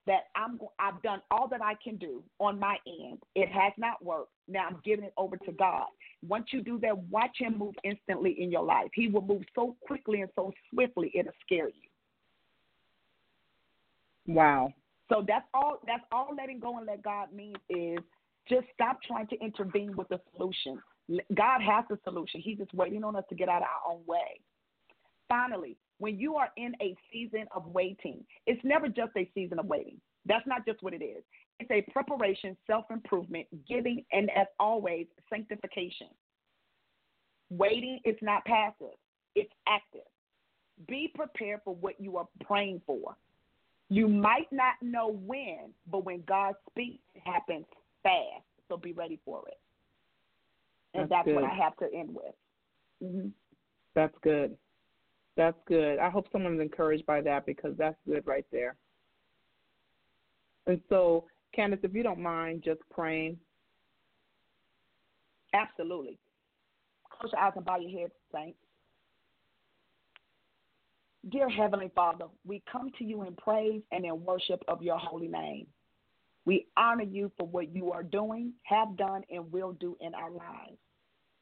that 0.07 0.25
I'm 0.35 0.59
I've 0.79 1.01
done 1.01 1.21
all 1.31 1.47
that 1.49 1.61
I 1.63 1.73
can 1.83 1.97
do 1.97 2.23
on 2.39 2.59
my 2.59 2.77
end. 2.87 3.19
It 3.35 3.49
has 3.49 3.73
not 3.77 4.03
worked. 4.03 4.31
Now 4.47 4.67
I'm 4.67 4.79
giving 4.83 5.05
it 5.05 5.13
over 5.17 5.37
to 5.37 5.51
God. 5.51 5.87
Once 6.27 6.47
you 6.51 6.61
do 6.61 6.79
that, 6.79 6.97
watch 7.09 7.37
Him 7.39 7.57
move 7.57 7.75
instantly 7.83 8.35
in 8.39 8.51
your 8.51 8.63
life. 8.63 8.89
He 8.93 9.07
will 9.07 9.21
move 9.21 9.43
so 9.55 9.75
quickly 9.81 10.21
and 10.21 10.29
so 10.35 10.51
swiftly 10.71 11.11
it'll 11.15 11.31
scare 11.45 11.69
you. 11.69 11.89
Wow. 14.27 14.73
So 15.09 15.23
that's 15.27 15.45
all. 15.53 15.79
That's 15.85 16.03
all. 16.11 16.29
Letting 16.35 16.59
go 16.59 16.77
and 16.77 16.87
let 16.87 17.03
God 17.03 17.33
means 17.33 17.57
is 17.69 17.99
just 18.49 18.65
stop 18.73 18.99
trying 19.03 19.27
to 19.27 19.35
intervene 19.39 19.95
with 19.95 20.07
the 20.09 20.19
solution. 20.35 20.79
God 21.35 21.61
has 21.61 21.85
the 21.89 21.99
solution. 22.03 22.41
He's 22.41 22.57
just 22.57 22.73
waiting 22.73 23.03
on 23.03 23.15
us 23.15 23.23
to 23.29 23.35
get 23.35 23.49
out 23.49 23.61
of 23.61 23.67
our 23.67 23.93
own 23.93 24.01
way. 24.07 24.39
Finally, 25.27 25.77
when 25.99 26.19
you 26.19 26.35
are 26.35 26.49
in 26.57 26.73
a 26.81 26.95
season 27.11 27.45
of 27.55 27.65
waiting, 27.67 28.25
it's 28.47 28.63
never 28.63 28.87
just 28.87 29.11
a 29.17 29.29
season 29.33 29.59
of 29.59 29.65
waiting. 29.65 29.99
That's 30.25 30.45
not 30.47 30.65
just 30.65 30.81
what 30.83 30.93
it 30.93 31.03
is. 31.03 31.23
It's 31.59 31.71
a 31.71 31.89
preparation, 31.91 32.57
self 32.67 32.85
improvement, 32.91 33.47
giving, 33.67 34.03
and 34.11 34.29
as 34.35 34.47
always, 34.59 35.07
sanctification. 35.29 36.07
Waiting 37.49 37.99
is 38.03 38.15
not 38.21 38.43
passive, 38.45 38.97
it's 39.35 39.53
active. 39.67 40.01
Be 40.87 41.11
prepared 41.15 41.61
for 41.63 41.75
what 41.75 41.99
you 41.99 42.17
are 42.17 42.27
praying 42.45 42.81
for. 42.85 43.15
You 43.89 44.07
might 44.09 44.51
not 44.51 44.73
know 44.81 45.11
when, 45.25 45.71
but 45.89 46.03
when 46.03 46.23
God 46.27 46.55
speaks, 46.69 47.03
it 47.13 47.21
happens 47.23 47.65
fast. 48.03 48.43
So 48.67 48.75
be 48.75 48.91
ready 48.91 49.19
for 49.23 49.43
it. 49.47 49.59
And 50.93 51.09
That's 51.09 51.25
that's, 51.25 51.35
what. 51.35 51.43
I 51.45 51.53
have 51.53 51.77
to 51.77 51.85
end 51.93 52.09
with. 52.13 52.35
hmm 53.01 53.27
That's 53.93 54.15
good. 54.21 54.57
That's 55.37 55.57
good. 55.67 55.99
I 55.99 56.09
hope 56.09 56.27
someone's 56.31 56.61
encouraged 56.61 57.05
by 57.05 57.21
that 57.21 57.45
because 57.45 57.73
that's 57.77 57.97
good 58.07 58.25
right 58.25 58.45
there. 58.51 58.75
And 60.67 60.79
so, 60.89 61.25
Candace, 61.53 61.79
if 61.83 61.93
you 61.93 62.03
don't 62.03 62.21
mind 62.21 62.63
just 62.63 62.81
praying. 62.89 63.37
Absolutely. 65.53 66.17
Close 67.09 67.31
your 67.33 67.41
eyes 67.41 67.53
and 67.55 67.65
bow 67.65 67.77
your 67.77 67.99
head, 67.99 68.11
saints. 68.33 68.57
Dear 71.29 71.49
Heavenly 71.49 71.91
Father, 71.95 72.25
we 72.45 72.61
come 72.71 72.91
to 72.97 73.03
you 73.03 73.23
in 73.23 73.35
praise 73.35 73.81
and 73.91 74.05
in 74.05 74.23
worship 74.23 74.63
of 74.67 74.81
your 74.81 74.97
holy 74.97 75.27
name. 75.27 75.65
We 76.45 76.67
honor 76.77 77.03
you 77.03 77.31
for 77.37 77.47
what 77.47 77.75
you 77.75 77.91
are 77.91 78.03
doing, 78.03 78.53
have 78.63 78.95
done, 78.95 79.23
and 79.31 79.51
will 79.51 79.71
do 79.73 79.97
in 80.01 80.13
our 80.13 80.29
lives. 80.29 80.77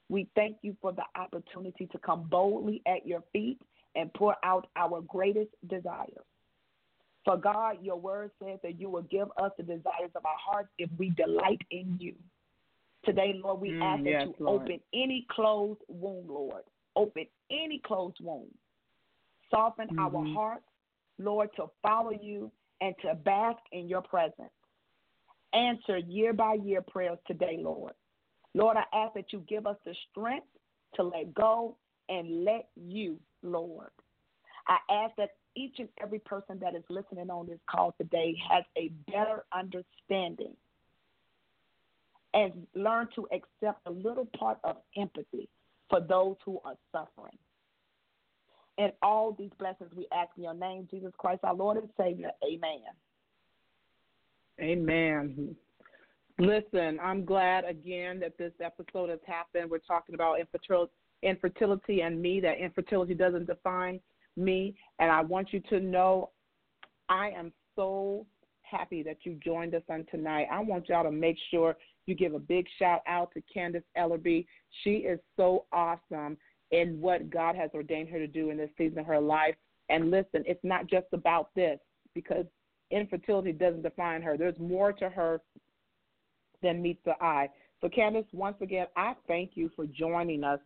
We 0.07 0.27
thank 0.35 0.57
you 0.61 0.77
for 0.81 0.93
the 0.93 1.03
opportunity 1.19 1.87
to 1.87 1.97
come 1.97 2.27
boldly 2.29 2.81
at 2.85 3.05
your 3.05 3.23
feet 3.33 3.59
and 3.95 4.13
pour 4.13 4.35
out 4.43 4.67
our 4.75 5.01
greatest 5.01 5.51
desires. 5.67 6.25
For 7.25 7.37
God, 7.37 7.77
your 7.81 7.97
word 7.97 8.31
says 8.43 8.59
that 8.63 8.79
you 8.79 8.89
will 8.89 9.03
give 9.03 9.29
us 9.37 9.51
the 9.57 9.63
desires 9.63 10.11
of 10.15 10.25
our 10.25 10.37
hearts 10.37 10.69
if 10.77 10.89
we 10.97 11.11
delight 11.11 11.61
in 11.71 11.97
you. 11.99 12.15
Today, 13.05 13.33
Lord, 13.41 13.61
we 13.61 13.71
Mm, 13.71 13.81
ask 13.81 14.03
that 14.03 14.25
you 14.25 14.35
Lord. 14.39 14.63
open 14.63 14.79
any 14.93 15.25
closed 15.29 15.81
wound, 15.87 16.29
Lord. 16.29 16.63
Open 16.95 17.25
any 17.49 17.79
closed 17.79 18.19
wound. 18.21 18.53
Soften 19.49 19.89
our 19.99 20.09
Mhm. 20.09 20.33
hearts, 20.33 20.67
Lord, 21.17 21.53
to 21.55 21.69
follow 21.81 22.11
you 22.11 22.51
and 22.81 22.97
to 22.99 23.15
bask 23.15 23.61
in 23.71 23.87
your 23.87 24.01
presence. 24.01 24.51
Answer 25.53 25.97
year 25.97 26.33
by 26.33 26.55
year 26.55 26.81
prayers 26.81 27.19
today, 27.25 27.57
Lord. 27.57 27.93
Lord, 28.53 28.77
I 28.77 28.85
ask 28.93 29.13
that 29.13 29.31
you 29.31 29.39
give 29.41 29.67
us 29.67 29.77
the 29.85 29.93
strength 30.09 30.47
to 30.95 31.03
let 31.03 31.33
go 31.33 31.77
and 32.09 32.43
let 32.43 32.69
you, 32.75 33.19
Lord. 33.43 33.89
I 34.67 34.77
ask 34.91 35.15
that 35.17 35.31
each 35.55 35.75
and 35.79 35.89
every 36.01 36.19
person 36.19 36.57
that 36.59 36.75
is 36.75 36.83
listening 36.89 37.29
on 37.29 37.47
this 37.47 37.59
call 37.69 37.93
today 37.99 38.35
has 38.49 38.63
a 38.77 38.89
better 39.11 39.43
understanding 39.53 40.55
and 42.33 42.65
learn 42.73 43.07
to 43.15 43.27
accept 43.31 43.81
a 43.85 43.91
little 43.91 44.27
part 44.37 44.57
of 44.63 44.77
empathy 44.97 45.47
for 45.89 45.99
those 46.01 46.35
who 46.45 46.59
are 46.65 46.75
suffering. 46.91 47.37
And 48.79 48.91
all 49.03 49.33
these 49.33 49.51
blessings 49.59 49.91
we 49.95 50.07
ask 50.11 50.31
in 50.35 50.43
your 50.43 50.55
name, 50.55 50.87
Jesus 50.89 51.11
Christ, 51.17 51.41
our 51.43 51.53
Lord 51.53 51.77
and 51.77 51.89
Savior. 51.95 52.31
Amen. 52.43 52.81
Amen. 54.59 55.55
Listen, 56.39 56.99
I'm 56.99 57.23
glad 57.23 57.65
again 57.65 58.19
that 58.21 58.37
this 58.39 58.53
episode 58.59 59.11
has 59.11 59.19
happened. 59.27 59.69
We're 59.69 59.77
talking 59.77 60.15
about 60.15 60.39
infertil- 60.39 60.89
infertility 61.23 62.01
and 62.01 62.21
me, 62.21 62.39
that 62.41 62.57
infertility 62.57 63.13
doesn't 63.13 63.47
define 63.47 63.99
me. 64.37 64.75
And 64.99 65.11
I 65.11 65.21
want 65.21 65.53
you 65.53 65.61
to 65.69 65.79
know 65.79 66.29
I 67.09 67.29
am 67.29 67.51
so 67.75 68.25
happy 68.61 69.03
that 69.03 69.17
you 69.23 69.39
joined 69.43 69.75
us 69.75 69.83
on 69.89 70.05
tonight. 70.09 70.47
I 70.51 70.59
want 70.59 70.89
y'all 70.89 71.03
to 71.03 71.11
make 71.11 71.37
sure 71.51 71.75
you 72.05 72.15
give 72.15 72.33
a 72.33 72.39
big 72.39 72.65
shout 72.79 73.01
out 73.07 73.31
to 73.33 73.41
Candace 73.53 73.83
Ellerbe. 73.97 74.45
She 74.83 74.91
is 74.91 75.19
so 75.37 75.65
awesome 75.71 76.37
in 76.71 76.99
what 76.99 77.29
God 77.29 77.55
has 77.55 77.69
ordained 77.73 78.09
her 78.09 78.19
to 78.19 78.27
do 78.27 78.49
in 78.49 78.57
this 78.57 78.69
season 78.77 78.99
of 78.99 79.05
her 79.05 79.19
life. 79.19 79.55
And 79.89 80.11
listen, 80.11 80.43
it's 80.45 80.63
not 80.63 80.87
just 80.87 81.07
about 81.13 81.49
this 81.55 81.79
because 82.15 82.45
infertility 82.91 83.51
doesn't 83.51 83.83
define 83.83 84.21
her. 84.21 84.37
There's 84.37 84.57
more 84.59 84.91
to 84.93 85.09
her 85.09 85.41
than 86.61 86.81
meets 86.81 87.01
the 87.05 87.13
eye. 87.21 87.49
So, 87.81 87.89
Candace, 87.89 88.25
once 88.31 88.55
again, 88.61 88.87
I 88.95 89.13
thank 89.27 89.51
you 89.55 89.69
for 89.75 89.85
joining 89.85 90.43
us 90.43 90.59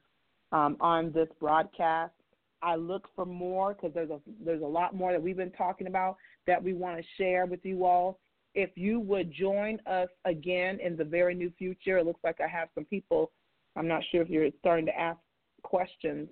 um, 0.51 0.77
on 0.79 1.11
this 1.11 1.27
broadcast. 1.39 2.13
I 2.61 2.75
look 2.75 3.07
for 3.15 3.25
more 3.25 3.73
because 3.73 3.93
there's 3.93 4.09
a 4.09 4.19
there's 4.43 4.63
a 4.63 4.67
lot 4.67 4.95
more 4.95 5.11
that 5.11 5.21
we've 5.21 5.37
been 5.37 5.51
talking 5.51 5.87
about 5.87 6.17
that 6.47 6.61
we 6.61 6.73
want 6.73 6.97
to 6.97 7.03
share 7.17 7.45
with 7.45 7.63
you 7.63 7.85
all. 7.85 8.19
If 8.55 8.71
you 8.75 8.99
would 8.99 9.31
join 9.31 9.79
us 9.85 10.09
again 10.25 10.79
in 10.83 10.97
the 10.97 11.03
very 11.03 11.35
new 11.35 11.51
future, 11.57 11.99
it 11.99 12.05
looks 12.05 12.23
like 12.23 12.39
I 12.41 12.47
have 12.47 12.69
some 12.73 12.85
people. 12.85 13.31
I'm 13.75 13.87
not 13.87 14.01
sure 14.11 14.23
if 14.23 14.29
you're 14.29 14.49
starting 14.59 14.87
to 14.87 14.99
ask 14.99 15.19
questions. 15.61 16.29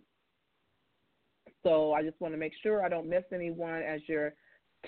So 1.62 1.94
I 1.94 2.02
just 2.02 2.20
want 2.20 2.34
to 2.34 2.38
make 2.38 2.54
sure 2.64 2.84
I 2.84 2.90
don't 2.90 3.08
miss 3.08 3.24
anyone 3.32 3.84
as 3.84 4.02
you're 4.08 4.34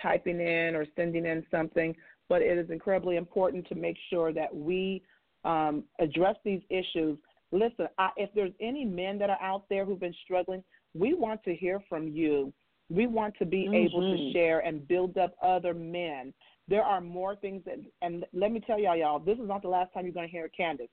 typing 0.01 0.39
in 0.39 0.75
or 0.75 0.85
sending 0.95 1.25
in 1.25 1.45
something. 1.51 1.95
But 2.29 2.41
it 2.41 2.57
is 2.57 2.69
incredibly 2.71 3.15
important 3.15 3.67
to 3.67 3.75
make 3.75 3.97
sure 4.09 4.33
that 4.33 4.53
we 4.53 5.03
um, 5.43 5.83
address 5.99 6.35
these 6.43 6.61
issues. 6.69 7.17
Listen, 7.51 7.87
I, 7.97 8.09
if 8.17 8.29
there's 8.33 8.51
any 8.59 8.83
men 8.85 9.17
that 9.19 9.29
are 9.29 9.41
out 9.41 9.63
there 9.69 9.85
who've 9.85 9.99
been 9.99 10.15
struggling, 10.23 10.63
we 10.93 11.13
want 11.13 11.43
to 11.43 11.55
hear 11.55 11.81
from 11.87 12.07
you. 12.07 12.53
We 12.89 13.07
want 13.07 13.35
to 13.39 13.45
be 13.45 13.67
able 13.73 14.01
to 14.01 14.17
Mhm. 14.17 14.33
share 14.33 14.59
and 14.59 14.87
build 14.87 15.17
up 15.17 15.35
other 15.41 15.73
men. 15.73 16.33
There 16.69 16.83
are 16.83 16.99
more 16.99 17.35
things 17.35 17.63
that, 17.63 17.79
and 18.01 18.25
let 18.33 18.51
me 18.51 18.59
tell 18.59 18.79
y'all, 18.79 18.95
y'all, 18.95 19.19
this 19.19 19.39
is 19.39 19.47
not 19.47 19.61
the 19.61 19.69
last 19.69 19.93
time 19.93 20.05
you're 20.05 20.13
going 20.13 20.27
to 20.27 20.31
hear 20.31 20.49
Candace 20.49 20.89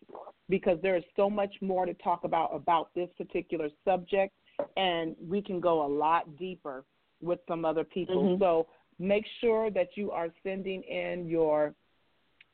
because 0.49 0.81
there 0.81 0.97
is 0.97 1.05
so 1.17 1.29
much 1.29 1.61
more 1.61 1.87
to 1.87 1.95
talk 1.95 2.25
about 2.25 2.55
about 2.55 2.95
this 2.95 3.13
particular 3.15 3.69
subject, 3.85 4.33
and 4.77 5.17
we 5.21 5.43
can 5.43 5.59
go 5.61 5.85
a 5.85 5.89
lot 5.89 6.37
deeper 6.37 6.85
with 7.21 7.41
some 7.49 7.65
other 7.65 7.85
people. 7.85 8.23
Mhm. 8.23 8.39
So 8.39 8.69
make 8.99 9.27
sure 9.41 9.71
that 9.71 9.97
you 9.97 10.13
are 10.13 10.33
sending 10.43 10.83
in 10.85 11.27
your 11.27 11.75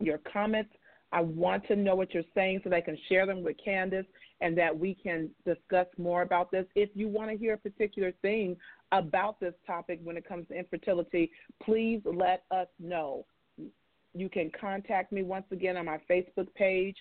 your 0.01 0.19
comments. 0.19 0.75
I 1.13 1.21
want 1.21 1.67
to 1.67 1.77
know 1.77 1.97
what 1.97 2.15
you're 2.15 2.23
saying 2.35 2.61
so 2.63 2.71
that 2.71 2.77
I 2.77 2.81
can 2.81 2.97
share 3.09 3.27
them 3.27 3.43
with 3.43 3.57
Candace 3.63 4.07
and 4.41 4.57
that 4.57 4.77
we 4.77 4.95
can 4.95 5.31
discuss 5.45 5.87
more 5.99 6.23
about 6.23 6.51
this. 6.51 6.67
If 6.75 6.91
you 6.95 7.09
want 7.09 7.31
to 7.31 7.37
hear 7.37 7.55
a 7.55 7.59
particular 7.59 8.13
thing 8.23 8.57
about 8.93 9.41
this 9.41 9.55
topic 9.67 10.01
when 10.05 10.17
it 10.17 10.27
comes 10.27 10.47
to 10.49 10.55
infertility, 10.55 11.31
please 11.63 12.01
let 12.05 12.45
us 12.51 12.69
know. 12.79 13.27
You 14.15 14.29
can 14.29 14.51
contact 14.59 15.13
me 15.13 15.23
once 15.23 15.47
again 15.51 15.77
on 15.77 15.87
my 15.87 15.99
Facebook 16.09 16.53
page, 16.55 16.97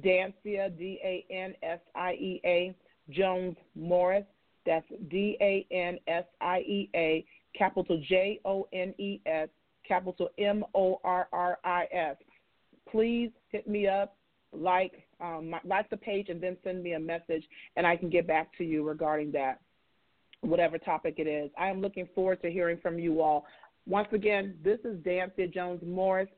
Dansiea, 0.00 0.76
D 0.76 0.98
A 1.02 1.24
N 1.30 1.54
S 1.62 1.80
I 1.94 2.12
E 2.12 2.40
A, 2.44 2.74
Jones 3.10 3.56
Morris. 3.74 4.24
That's 4.66 4.86
D 5.08 5.36
A 5.40 5.66
N 5.70 5.98
S 6.08 6.24
I 6.40 6.58
E 6.60 6.90
A, 6.94 7.24
capital 7.56 8.02
J 8.08 8.40
O 8.44 8.66
N 8.72 8.94
E 8.98 9.20
S, 9.24 9.48
capital 9.86 10.28
M 10.38 10.64
O 10.74 11.00
R 11.04 11.28
R 11.32 11.58
I 11.64 11.86
S. 11.92 12.16
Please 12.90 13.30
hit 13.50 13.68
me 13.68 13.86
up, 13.86 14.16
like 14.52 15.06
um, 15.20 15.54
like 15.64 15.90
the 15.90 15.96
page, 15.96 16.28
and 16.28 16.40
then 16.40 16.56
send 16.62 16.82
me 16.82 16.92
a 16.92 17.00
message, 17.00 17.44
and 17.76 17.86
I 17.86 17.96
can 17.96 18.10
get 18.10 18.26
back 18.26 18.56
to 18.58 18.64
you 18.64 18.86
regarding 18.86 19.32
that, 19.32 19.60
whatever 20.40 20.78
topic 20.78 21.14
it 21.18 21.26
is. 21.26 21.50
I 21.58 21.68
am 21.68 21.80
looking 21.80 22.08
forward 22.14 22.42
to 22.42 22.50
hearing 22.50 22.78
from 22.82 22.98
you 22.98 23.20
all. 23.20 23.46
Once 23.86 24.08
again, 24.12 24.56
this 24.64 24.78
is 24.84 24.98
Dansiea 24.98 25.52
Jones 25.52 25.80
Morris, 25.84 26.28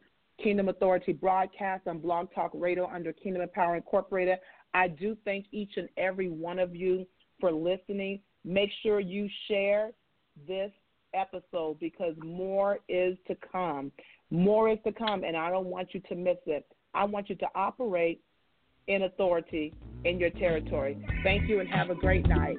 Kingdom 0.42 0.68
Authority 0.68 1.12
broadcast 1.12 1.86
on 1.86 1.99
Blog 1.99 2.32
Talk 2.34 2.51
Radio 2.55 2.88
under 2.88 3.12
Kingdom 3.12 3.42
Empower 3.42 3.76
Incorporated. 3.76 4.38
I 4.74 4.88
do 4.88 5.16
thank 5.24 5.46
each 5.51 5.72
and 5.76 5.88
every 5.96 6.28
one 6.28 6.59
of 6.59 6.76
you 6.76 7.07
for 7.40 7.51
listening. 7.51 8.20
Make 8.44 8.70
sure 8.82 9.01
you 9.01 9.28
share 9.49 9.90
this 10.46 10.70
episode 11.14 11.78
because 11.80 12.14
more 12.22 12.78
is 12.88 13.16
to 13.26 13.36
come. 13.51 13.90
More 14.30 14.68
is 14.68 14.78
to 14.84 14.92
come, 14.92 15.24
and 15.24 15.36
I 15.36 15.50
don't 15.50 15.66
want 15.66 15.94
you 15.94 16.00
to 16.08 16.14
miss 16.14 16.38
it. 16.46 16.66
I 16.94 17.04
want 17.04 17.28
you 17.28 17.36
to 17.36 17.46
operate 17.54 18.20
in 18.86 19.02
authority 19.02 19.74
in 20.04 20.18
your 20.18 20.30
territory. 20.30 20.98
Thank 21.22 21.48
you 21.48 21.60
and 21.60 21.68
have 21.68 21.90
a 21.90 21.94
great 21.94 22.26
night. 22.26 22.58